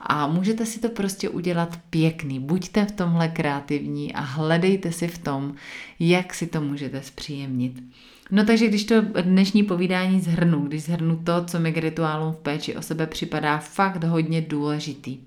a 0.00 0.26
můžete 0.26 0.66
si 0.66 0.80
to 0.80 0.88
prostě 0.88 1.28
udělat 1.28 1.78
pěkný. 1.90 2.40
Buďte 2.40 2.84
v 2.84 2.92
tomhle 2.92 3.28
kreativní 3.28 4.14
a 4.14 4.20
hledejte 4.20 4.92
si 4.92 5.08
v 5.08 5.18
tom, 5.18 5.54
jak 5.98 6.34
si 6.34 6.46
to 6.46 6.60
můžete 6.60 7.02
zpříjemnit. 7.02 7.82
No 8.30 8.44
takže 8.44 8.68
když 8.68 8.84
to 8.84 8.94
dnešní 9.22 9.62
povídání 9.62 10.20
zhrnu, 10.20 10.60
když 10.60 10.82
zhrnu 10.82 11.16
to, 11.16 11.44
co 11.44 11.60
mi 11.60 11.72
k 11.72 11.76
rituálům 11.76 12.32
v 12.32 12.36
péči 12.36 12.76
o 12.76 12.82
sebe 12.82 13.06
připadá 13.06 13.58
fakt 13.58 14.04
hodně 14.04 14.40
důležitý. 14.40 15.18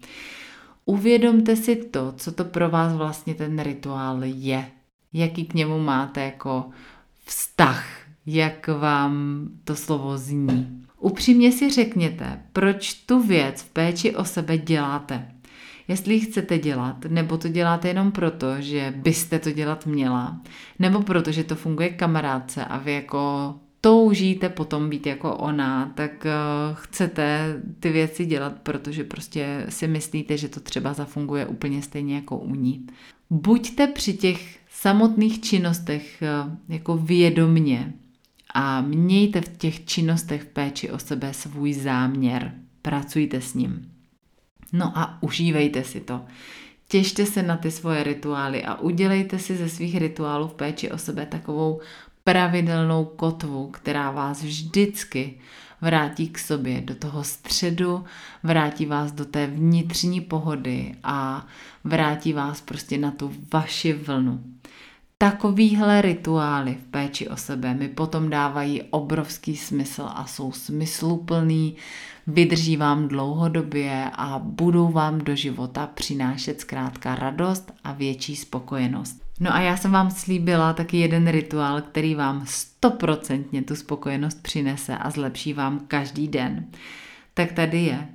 Uvědomte 0.86 1.56
si 1.56 1.76
to, 1.76 2.14
co 2.18 2.32
to 2.32 2.46
pro 2.46 2.70
vás 2.70 2.94
vlastně 2.94 3.34
ten 3.36 3.60
rituál 3.60 4.20
je. 4.24 4.72
Jaký 5.14 5.46
k 5.46 5.54
němu 5.54 5.80
máte 5.80 6.24
jako 6.26 6.66
vztah, 7.26 7.86
jak 8.26 8.68
vám 8.68 9.48
to 9.64 9.76
slovo 9.76 10.18
zní. 10.18 10.86
Upřímně 11.02 11.52
si 11.52 11.70
řekněte, 11.70 12.42
proč 12.54 12.94
tu 12.94 13.24
věc 13.24 13.62
v 13.62 13.70
péči 13.70 14.16
o 14.16 14.26
sebe 14.26 14.58
děláte. 14.58 15.32
Jestli 15.88 16.14
ji 16.14 16.20
chcete 16.20 16.58
dělat, 16.58 17.06
nebo 17.10 17.38
to 17.38 17.48
děláte 17.48 17.88
jenom 17.88 18.12
proto, 18.12 18.62
že 18.62 18.94
byste 18.98 19.40
to 19.40 19.52
dělat 19.52 19.86
měla, 19.86 20.42
nebo 20.80 21.02
proto, 21.02 21.32
že 21.32 21.44
to 21.44 21.56
funguje 21.56 21.90
kamarádce 21.90 22.66
a 22.66 22.78
vy 22.78 22.94
jako 22.94 23.54
toužíte 23.82 24.50
potom 24.50 24.90
být 24.90 25.06
jako 25.06 25.36
ona, 25.36 25.92
tak 25.96 26.26
eh, 26.26 26.32
chcete 26.74 27.56
ty 27.80 27.90
věci 27.90 28.26
dělat, 28.26 28.54
protože 28.64 29.04
prostě 29.04 29.66
si 29.70 29.88
myslíte, 29.88 30.38
že 30.38 30.50
to 30.50 30.60
třeba 30.60 30.94
zafunguje 30.94 31.46
úplně 31.46 31.82
stejně 31.82 32.16
jako 32.16 32.38
u 32.38 32.56
ní. 32.56 32.88
Buďte 33.30 33.88
při 33.88 34.14
těch 34.14 34.60
samotných 34.70 35.42
činnostech 35.42 36.22
eh, 36.22 36.58
jako 36.70 36.98
vědomně 36.98 37.94
a 38.54 38.82
mějte 38.82 39.42
v 39.42 39.58
těch 39.58 39.86
činnostech 39.86 40.42
v 40.42 40.46
péči 40.46 40.92
o 40.92 41.00
sebe 41.00 41.34
svůj 41.34 41.74
záměr. 41.74 42.54
Pracujte 42.82 43.42
s 43.42 43.54
ním. 43.54 43.92
No 44.74 44.98
a 44.98 45.18
užívejte 45.22 45.84
si 45.84 46.00
to. 46.00 46.26
Těšte 46.88 47.26
se 47.26 47.44
na 47.44 47.58
ty 47.58 47.72
svoje 47.72 48.04
rituály 48.04 48.64
a 48.64 48.76
udělejte 48.76 49.40
si 49.40 49.58
ze 49.58 49.70
svých 49.70 49.98
rituálů 49.98 50.48
v 50.48 50.54
péči 50.54 50.92
o 50.92 50.98
sebe 50.98 51.26
takovou 51.26 51.82
pravidelnou 52.24 53.06
kotvu, 53.06 53.68
která 53.68 54.12
vás 54.12 54.44
vždycky 54.44 55.40
vrátí 55.82 56.30
k 56.30 56.40
sobě, 56.40 56.82
do 56.82 56.96
toho 56.96 57.24
středu, 57.24 58.06
vrátí 58.44 58.86
vás 58.86 59.12
do 59.12 59.26
té 59.26 59.48
vnitřní 59.48 60.22
pohody 60.22 60.96
a 61.04 61.48
vrátí 61.84 62.34
vás 62.34 62.62
prostě 62.62 62.98
na 62.98 63.12
tu 63.12 63.34
vaši 63.54 63.94
vlnu. 63.94 64.44
Takovýhle 65.22 66.02
rituály 66.02 66.76
v 66.76 66.92
péči 66.92 67.28
o 67.28 67.38
sebe 67.38 67.74
mi 67.74 67.88
potom 67.88 68.30
dávají 68.30 68.84
obrovský 68.84 69.58
smysl 69.58 70.10
a 70.16 70.26
jsou 70.26 70.52
smysluplný, 70.52 71.76
vydrží 72.28 72.78
vám 72.78 73.08
dlouhodobě 73.08 74.12
a 74.14 74.40
budou 74.44 74.92
vám 74.92 75.20
do 75.20 75.36
života 75.36 75.88
přinášet 75.88 76.62
zkrátka 76.62 77.16
radost 77.16 77.74
a 77.84 77.94
větší 77.94 78.36
spokojenost. 78.36 79.22
No 79.40 79.54
a 79.54 79.60
já 79.60 79.78
jsem 79.78 79.92
vám 79.92 80.12
slíbila 80.12 80.74
taky 80.74 80.98
jeden 80.98 81.28
rituál, 81.28 81.82
který 81.82 82.16
vám 82.16 82.46
stoprocentně 82.46 83.62
tu 83.62 83.76
spokojenost 83.76 84.44
přinese 84.44 84.98
a 84.98 85.10
zlepší 85.10 85.54
vám 85.54 85.80
každý 85.88 86.28
den. 86.28 86.66
Tak 87.34 87.52
tady 87.52 87.84
je. 87.84 88.08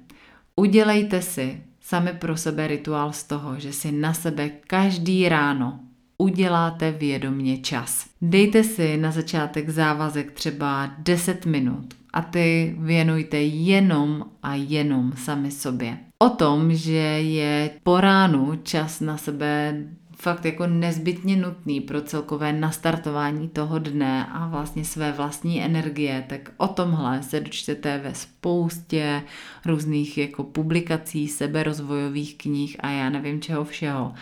Udělejte 0.57 1.23
si 1.23 1.63
sami 1.81 2.13
pro 2.13 2.37
sebe 2.37 2.67
rituál 2.67 3.13
z 3.13 3.25
toho, 3.25 3.61
že 3.61 3.73
si 3.73 3.93
na 3.93 4.15
sebe 4.15 4.49
každý 4.49 5.29
ráno 5.29 5.81
uděláte 6.19 6.91
vědomně 6.91 7.59
čas. 7.59 8.07
Dejte 8.23 8.65
si 8.65 8.97
na 8.97 9.11
začátek 9.11 9.69
závazek 9.69 10.33
třeba 10.33 10.91
10 10.99 11.47
minut 11.47 11.95
a 12.13 12.23
ty 12.23 12.77
věnujte 12.79 13.37
jenom 13.43 14.25
a 14.43 14.55
jenom 14.55 15.13
sami 15.17 15.51
sobě. 15.51 15.99
O 16.19 16.29
tom, 16.29 16.75
že 16.75 16.93
je 17.21 17.71
po 17.83 18.01
ránu 18.01 18.61
čas 18.63 19.01
na 19.01 19.17
sebe 19.17 19.83
fakt 20.17 20.45
jako 20.45 20.67
nezbytně 20.67 21.37
nutný 21.37 21.81
pro 21.81 22.03
celkové 22.03 22.53
nastartování 22.53 23.49
toho 23.49 23.79
dne 23.79 24.27
a 24.33 24.49
vlastně 24.49 24.85
své 24.85 25.13
vlastní 25.13 25.63
energie, 25.63 26.25
tak 26.29 26.53
o 26.57 26.69
tomhle 26.69 27.23
se 27.23 27.41
dočtete 27.41 27.99
ve 27.99 28.15
spoustě 28.15 29.23
různých 29.67 30.19
jako 30.19 30.45
publikací, 30.45 31.29
seberozvojových 31.29 32.39
knih 32.39 32.77
a 32.81 32.91
já 32.91 33.11
nevím 33.11 33.41
čeho 33.41 33.65
všeho. 33.65 34.15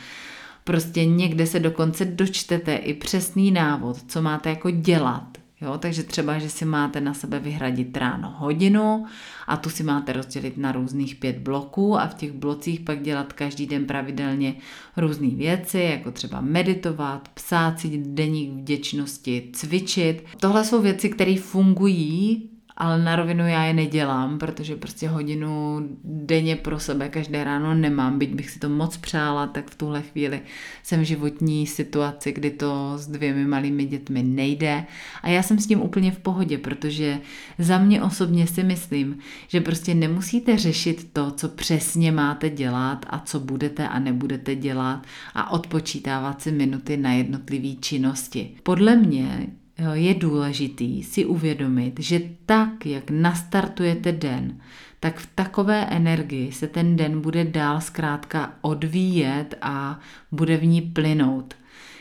Prostě 0.64 1.04
někde 1.04 1.46
se 1.46 1.60
dokonce 1.60 2.04
dočtete 2.04 2.74
i 2.74 2.94
přesný 2.94 3.50
návod, 3.50 3.96
co 4.08 4.22
máte 4.22 4.50
jako 4.50 4.70
dělat. 4.70 5.38
Jo, 5.60 5.78
takže 5.78 6.02
třeba, 6.02 6.38
že 6.38 6.50
si 6.50 6.64
máte 6.64 7.00
na 7.00 7.14
sebe 7.14 7.38
vyhradit 7.38 7.96
ráno 7.96 8.34
hodinu 8.38 9.06
a 9.46 9.56
tu 9.56 9.70
si 9.70 9.82
máte 9.82 10.12
rozdělit 10.12 10.56
na 10.56 10.72
různých 10.72 11.14
pět 11.14 11.38
bloků 11.38 11.98
a 11.98 12.06
v 12.06 12.14
těch 12.14 12.32
blocích 12.32 12.80
pak 12.80 13.02
dělat 13.02 13.32
každý 13.32 13.66
den 13.66 13.86
pravidelně 13.86 14.54
různé 14.96 15.28
věci, 15.28 15.78
jako 15.78 16.10
třeba 16.10 16.40
meditovat, 16.40 17.28
psát 17.28 17.80
si 17.80 18.02
deník 18.06 18.52
vděčnosti, 18.52 19.50
cvičit. 19.52 20.24
Tohle 20.40 20.64
jsou 20.64 20.82
věci, 20.82 21.08
které 21.08 21.36
fungují 21.36 22.50
ale 22.76 23.02
na 23.02 23.16
rovinu 23.16 23.48
já 23.48 23.64
je 23.64 23.74
nedělám, 23.74 24.38
protože 24.38 24.76
prostě 24.76 25.08
hodinu 25.08 25.80
denně 26.04 26.56
pro 26.56 26.80
sebe 26.80 27.08
každé 27.08 27.44
ráno 27.44 27.74
nemám, 27.74 28.18
byť 28.18 28.34
bych 28.34 28.50
si 28.50 28.58
to 28.58 28.68
moc 28.68 28.96
přála, 28.96 29.46
tak 29.46 29.70
v 29.70 29.74
tuhle 29.74 30.02
chvíli 30.02 30.40
jsem 30.82 31.00
v 31.00 31.04
životní 31.04 31.66
situaci, 31.66 32.32
kdy 32.32 32.50
to 32.50 32.92
s 32.96 33.06
dvěmi 33.06 33.44
malými 33.44 33.84
dětmi 33.84 34.22
nejde 34.22 34.84
a 35.22 35.28
já 35.28 35.42
jsem 35.42 35.58
s 35.58 35.66
tím 35.66 35.82
úplně 35.82 36.12
v 36.12 36.18
pohodě, 36.18 36.58
protože 36.58 37.20
za 37.58 37.78
mě 37.78 38.02
osobně 38.02 38.46
si 38.46 38.62
myslím, 38.62 39.18
že 39.48 39.60
prostě 39.60 39.94
nemusíte 39.94 40.58
řešit 40.58 41.08
to, 41.12 41.30
co 41.30 41.48
přesně 41.48 42.12
máte 42.12 42.50
dělat 42.50 43.06
a 43.10 43.18
co 43.18 43.40
budete 43.40 43.88
a 43.88 43.98
nebudete 43.98 44.54
dělat 44.54 45.06
a 45.34 45.50
odpočítávat 45.50 46.42
si 46.42 46.52
minuty 46.52 46.96
na 46.96 47.12
jednotlivé 47.12 47.76
činnosti. 47.80 48.56
Podle 48.62 48.96
mě 48.96 49.46
je 49.92 50.14
důležitý 50.14 51.02
si 51.02 51.24
uvědomit, 51.24 52.00
že 52.00 52.20
tak, 52.46 52.86
jak 52.86 53.10
nastartujete 53.10 54.12
den, 54.12 54.60
tak 55.00 55.18
v 55.18 55.28
takové 55.34 55.86
energii 55.86 56.52
se 56.52 56.66
ten 56.66 56.96
den 56.96 57.20
bude 57.20 57.44
dál 57.44 57.80
zkrátka 57.80 58.54
odvíjet 58.60 59.54
a 59.62 60.00
bude 60.32 60.56
v 60.56 60.66
ní 60.66 60.82
plynout. 60.82 61.54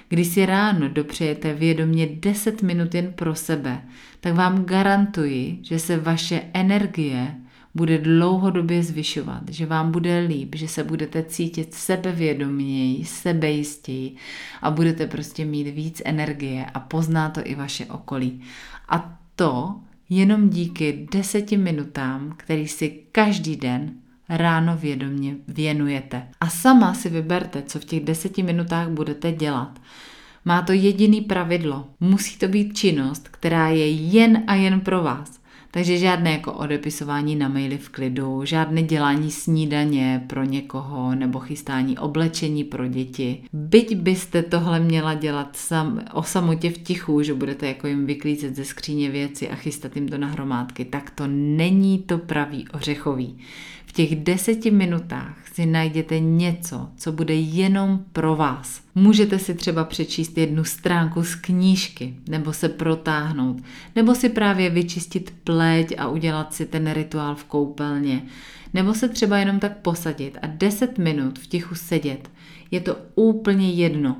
Když 0.10 0.28
si 0.28 0.46
ráno 0.46 0.90
dopřejete 0.90 1.54
vědomě 1.54 2.08
10 2.20 2.62
minut 2.62 2.96
jen 2.96 3.14
pro 3.14 3.36
sebe, 3.36 3.82
tak 4.20 4.34
vám 4.34 4.66
garantuji, 4.66 5.60
že 5.62 5.80
se 5.80 5.98
vaše 5.98 6.42
energie 6.54 7.36
bude 7.76 7.98
dlouhodobě 7.98 8.84
zvyšovat, 8.84 9.44
že 9.50 9.66
vám 9.66 9.92
bude 9.92 10.20
líp, 10.20 10.56
že 10.56 10.68
se 10.68 10.84
budete 10.84 11.24
cítit 11.24 11.74
sebevědoměji, 11.74 13.06
sebejistěji 13.06 14.16
a 14.62 14.72
budete 14.72 15.08
prostě 15.08 15.46
mít 15.46 15.64
víc 15.64 16.02
energie 16.06 16.66
a 16.74 16.80
pozná 16.80 17.30
to 17.30 17.42
i 17.44 17.56
vaše 17.56 17.86
okolí. 17.86 18.42
A 18.90 19.18
to 19.36 19.76
jenom 20.10 20.50
díky 20.50 21.08
deseti 21.14 21.58
minutám, 21.58 22.34
který 22.38 22.68
si 22.68 23.00
každý 23.12 23.56
den 23.56 23.92
ráno 24.30 24.78
vědomě 24.78 25.36
věnujete. 25.48 26.28
A 26.42 26.50
sama 26.50 26.94
si 26.94 27.10
vyberte, 27.10 27.62
co 27.62 27.80
v 27.80 27.86
těch 27.86 28.04
deseti 28.04 28.44
minutách 28.44 28.90
budete 28.90 29.32
dělat. 29.32 29.82
Má 30.46 30.62
to 30.62 30.74
jediný 30.74 31.22
pravidlo. 31.22 31.88
Musí 32.00 32.38
to 32.38 32.48
být 32.48 32.78
činnost, 32.78 33.30
která 33.32 33.68
je 33.68 33.90
jen 33.90 34.44
a 34.48 34.56
jen 34.56 34.82
pro 34.82 35.04
vás. 35.04 35.43
Takže 35.76 35.98
žádné 35.98 36.32
jako 36.32 36.54
odepisování 36.54 37.36
na 37.36 37.48
maily 37.48 37.78
v 37.78 37.90
klidu, 37.90 38.46
žádné 38.46 38.84
dělání 38.84 39.32
snídaně 39.32 40.24
pro 40.28 40.44
někoho 40.44 41.16
nebo 41.16 41.40
chystání 41.40 41.98
oblečení 41.98 42.64
pro 42.64 42.88
děti. 42.88 43.44
Byť 43.54 43.96
byste 43.96 44.44
tohle 44.44 44.80
měla 44.80 45.14
dělat 45.14 45.56
sam, 45.56 46.02
o 46.14 46.24
samotě 46.24 46.70
v 46.70 46.78
tichu, 46.78 47.22
že 47.22 47.34
budete 47.34 47.68
jako 47.68 47.88
jim 47.88 48.06
vyklízet 48.06 48.56
ze 48.56 48.66
skříně 48.66 49.10
věci 49.10 49.50
a 49.50 49.56
chystat 49.56 49.96
jim 49.96 50.10
to 50.10 50.18
na 50.18 50.28
hromádky, 50.28 50.86
tak 50.86 51.10
to 51.10 51.24
není 51.28 52.00
to 52.00 52.18
pravý 52.18 52.68
ořechový 52.74 53.38
těch 53.94 54.16
deseti 54.16 54.72
minutách 54.72 55.38
si 55.54 55.66
najděte 55.66 56.20
něco, 56.20 56.90
co 56.98 57.12
bude 57.12 57.34
jenom 57.34 58.00
pro 58.14 58.36
vás. 58.36 58.82
Můžete 58.96 59.40
si 59.40 59.54
třeba 59.54 59.84
přečíst 59.84 60.38
jednu 60.38 60.64
stránku 60.64 61.24
z 61.24 61.36
knížky, 61.36 62.16
nebo 62.30 62.54
se 62.54 62.70
protáhnout, 62.70 63.58
nebo 63.96 64.16
si 64.16 64.30
právě 64.30 64.70
vyčistit 64.70 65.34
pleť 65.44 65.94
a 65.98 66.08
udělat 66.08 66.54
si 66.54 66.66
ten 66.66 66.94
rituál 66.94 67.36
v 67.36 67.44
koupelně, 67.44 68.24
nebo 68.74 68.94
se 68.94 69.10
třeba 69.10 69.38
jenom 69.38 69.60
tak 69.60 69.78
posadit 69.78 70.38
a 70.42 70.48
deset 70.48 70.98
minut 70.98 71.40
v 71.40 71.48
tichu 71.48 71.76
sedět. 71.76 72.32
Je 72.72 72.80
to 72.80 72.98
úplně 73.16 73.72
jedno. 73.72 74.18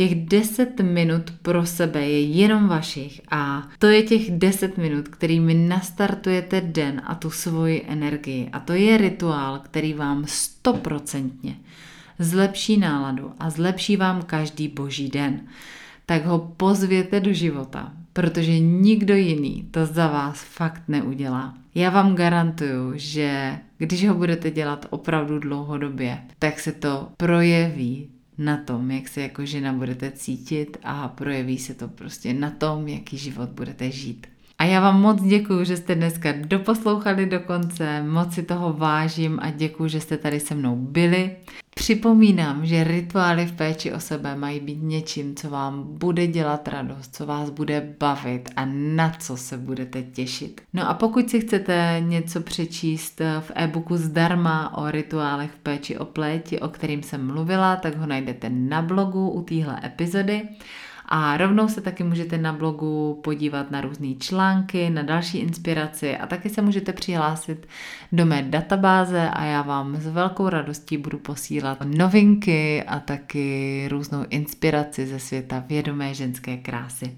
Těch 0.00 0.14
10 0.14 0.80
minut 0.80 1.30
pro 1.42 1.66
sebe 1.66 2.00
je 2.00 2.20
jenom 2.20 2.68
vašich 2.68 3.20
a 3.30 3.68
to 3.78 3.86
je 3.86 4.02
těch 4.02 4.30
10 4.30 4.78
minut, 4.78 5.08
kterými 5.08 5.54
nastartujete 5.54 6.60
den 6.60 7.02
a 7.06 7.14
tu 7.14 7.30
svoji 7.30 7.84
energii. 7.88 8.48
A 8.52 8.60
to 8.60 8.72
je 8.72 8.96
rituál, 8.96 9.58
který 9.58 9.94
vám 9.94 10.24
stoprocentně 10.26 11.56
zlepší 12.18 12.76
náladu 12.76 13.32
a 13.38 13.50
zlepší 13.50 13.96
vám 13.96 14.22
každý 14.22 14.68
boží 14.68 15.08
den. 15.08 15.40
Tak 16.06 16.26
ho 16.26 16.38
pozvěte 16.56 17.20
do 17.20 17.32
života, 17.32 17.92
protože 18.12 18.58
nikdo 18.58 19.14
jiný 19.14 19.68
to 19.70 19.86
za 19.86 20.08
vás 20.08 20.42
fakt 20.42 20.82
neudělá. 20.88 21.54
Já 21.74 21.90
vám 21.90 22.14
garantuju, 22.14 22.92
že 22.94 23.58
když 23.78 24.08
ho 24.08 24.14
budete 24.14 24.50
dělat 24.50 24.86
opravdu 24.90 25.38
dlouhodobě, 25.38 26.18
tak 26.38 26.60
se 26.60 26.72
to 26.72 27.08
projeví 27.16 28.10
na 28.40 28.56
tom, 28.56 28.90
jak 28.90 29.08
se 29.08 29.20
jako 29.20 29.46
žena 29.46 29.72
budete 29.72 30.10
cítit 30.10 30.76
a 30.82 31.08
projeví 31.08 31.58
se 31.58 31.74
to 31.74 31.88
prostě 31.88 32.34
na 32.34 32.50
tom, 32.50 32.88
jaký 32.88 33.18
život 33.18 33.48
budete 33.48 33.90
žít. 33.90 34.26
A 34.60 34.64
já 34.64 34.80
vám 34.80 35.00
moc 35.00 35.22
děkuji, 35.22 35.64
že 35.64 35.76
jste 35.76 35.94
dneska 35.94 36.32
doposlouchali 36.32 37.26
do 37.26 37.40
konce, 37.40 38.02
moc 38.02 38.34
si 38.34 38.42
toho 38.42 38.72
vážím 38.72 39.38
a 39.42 39.50
děkuji, 39.50 39.88
že 39.88 40.00
jste 40.00 40.16
tady 40.16 40.40
se 40.40 40.54
mnou 40.54 40.76
byli. 40.76 41.36
Připomínám, 41.74 42.66
že 42.66 42.84
rituály 42.84 43.46
v 43.46 43.52
péči 43.52 43.92
o 43.92 44.00
sebe 44.00 44.36
mají 44.36 44.60
být 44.60 44.78
něčím, 44.82 45.34
co 45.36 45.50
vám 45.50 45.98
bude 45.98 46.26
dělat 46.26 46.68
radost, 46.68 47.16
co 47.16 47.26
vás 47.26 47.50
bude 47.50 47.94
bavit 48.00 48.50
a 48.56 48.64
na 48.72 49.10
co 49.18 49.36
se 49.36 49.58
budete 49.58 50.02
těšit. 50.02 50.60
No 50.72 50.88
a 50.88 50.94
pokud 50.94 51.30
si 51.30 51.40
chcete 51.40 51.96
něco 52.00 52.40
přečíst 52.40 53.20
v 53.40 53.52
e-booku 53.54 53.96
zdarma 53.96 54.78
o 54.78 54.90
rituálech 54.90 55.50
v 55.50 55.58
péči 55.58 55.98
o 55.98 56.04
pléti, 56.04 56.60
o 56.60 56.68
kterým 56.68 57.02
jsem 57.02 57.26
mluvila, 57.26 57.76
tak 57.76 57.96
ho 57.96 58.06
najdete 58.06 58.50
na 58.50 58.82
blogu 58.82 59.30
u 59.30 59.42
téhle 59.42 59.80
epizody. 59.84 60.42
A 61.12 61.36
rovnou 61.36 61.68
se 61.68 61.80
taky 61.80 62.04
můžete 62.04 62.38
na 62.38 62.52
blogu 62.52 63.20
podívat 63.24 63.70
na 63.70 63.80
různé 63.80 64.14
články, 64.14 64.90
na 64.90 65.02
další 65.02 65.38
inspiraci 65.38 66.16
a 66.16 66.26
taky 66.26 66.48
se 66.48 66.62
můžete 66.62 66.92
přihlásit 66.92 67.66
do 68.12 68.26
mé 68.26 68.42
databáze 68.42 69.30
a 69.30 69.44
já 69.44 69.62
vám 69.62 69.96
s 69.96 70.06
velkou 70.06 70.48
radostí 70.48 70.96
budu 70.96 71.18
posílat 71.18 71.78
novinky 71.84 72.82
a 72.82 73.00
taky 73.00 73.88
různou 73.90 74.24
inspiraci 74.28 75.06
ze 75.06 75.18
světa 75.18 75.64
vědomé 75.68 76.14
ženské 76.14 76.56
krásy. 76.56 77.16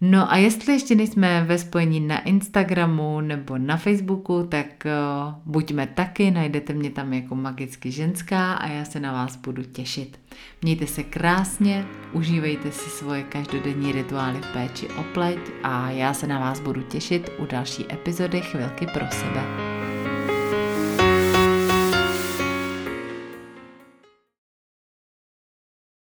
No 0.00 0.32
a 0.32 0.36
jestli 0.36 0.72
ještě 0.72 0.94
nejsme 0.94 1.44
ve 1.44 1.58
spojení 1.58 2.00
na 2.00 2.22
Instagramu 2.22 3.20
nebo 3.20 3.58
na 3.58 3.76
Facebooku, 3.76 4.46
tak 4.48 4.66
uh, 4.84 5.34
buďme 5.44 5.86
taky, 5.86 6.30
najdete 6.30 6.72
mě 6.72 6.90
tam 6.90 7.12
jako 7.12 7.34
magicky 7.34 7.90
ženská 7.90 8.52
a 8.52 8.66
já 8.66 8.84
se 8.84 9.00
na 9.00 9.12
vás 9.12 9.36
budu 9.36 9.62
těšit. 9.62 10.20
Mějte 10.62 10.86
se 10.86 11.02
krásně, 11.02 11.86
užívejte 12.12 12.72
si 12.72 12.90
svoje 12.90 13.22
každodenní 13.22 13.92
rituály 13.92 14.40
v 14.40 14.52
péči 14.52 14.88
o 14.88 15.02
pleť 15.14 15.38
a 15.62 15.90
já 15.90 16.14
se 16.14 16.26
na 16.26 16.38
vás 16.38 16.60
budu 16.60 16.82
těšit 16.82 17.30
u 17.38 17.46
další 17.46 17.92
epizody 17.92 18.40
Chvilky 18.40 18.86
pro 18.86 19.06
sebe. 19.10 19.44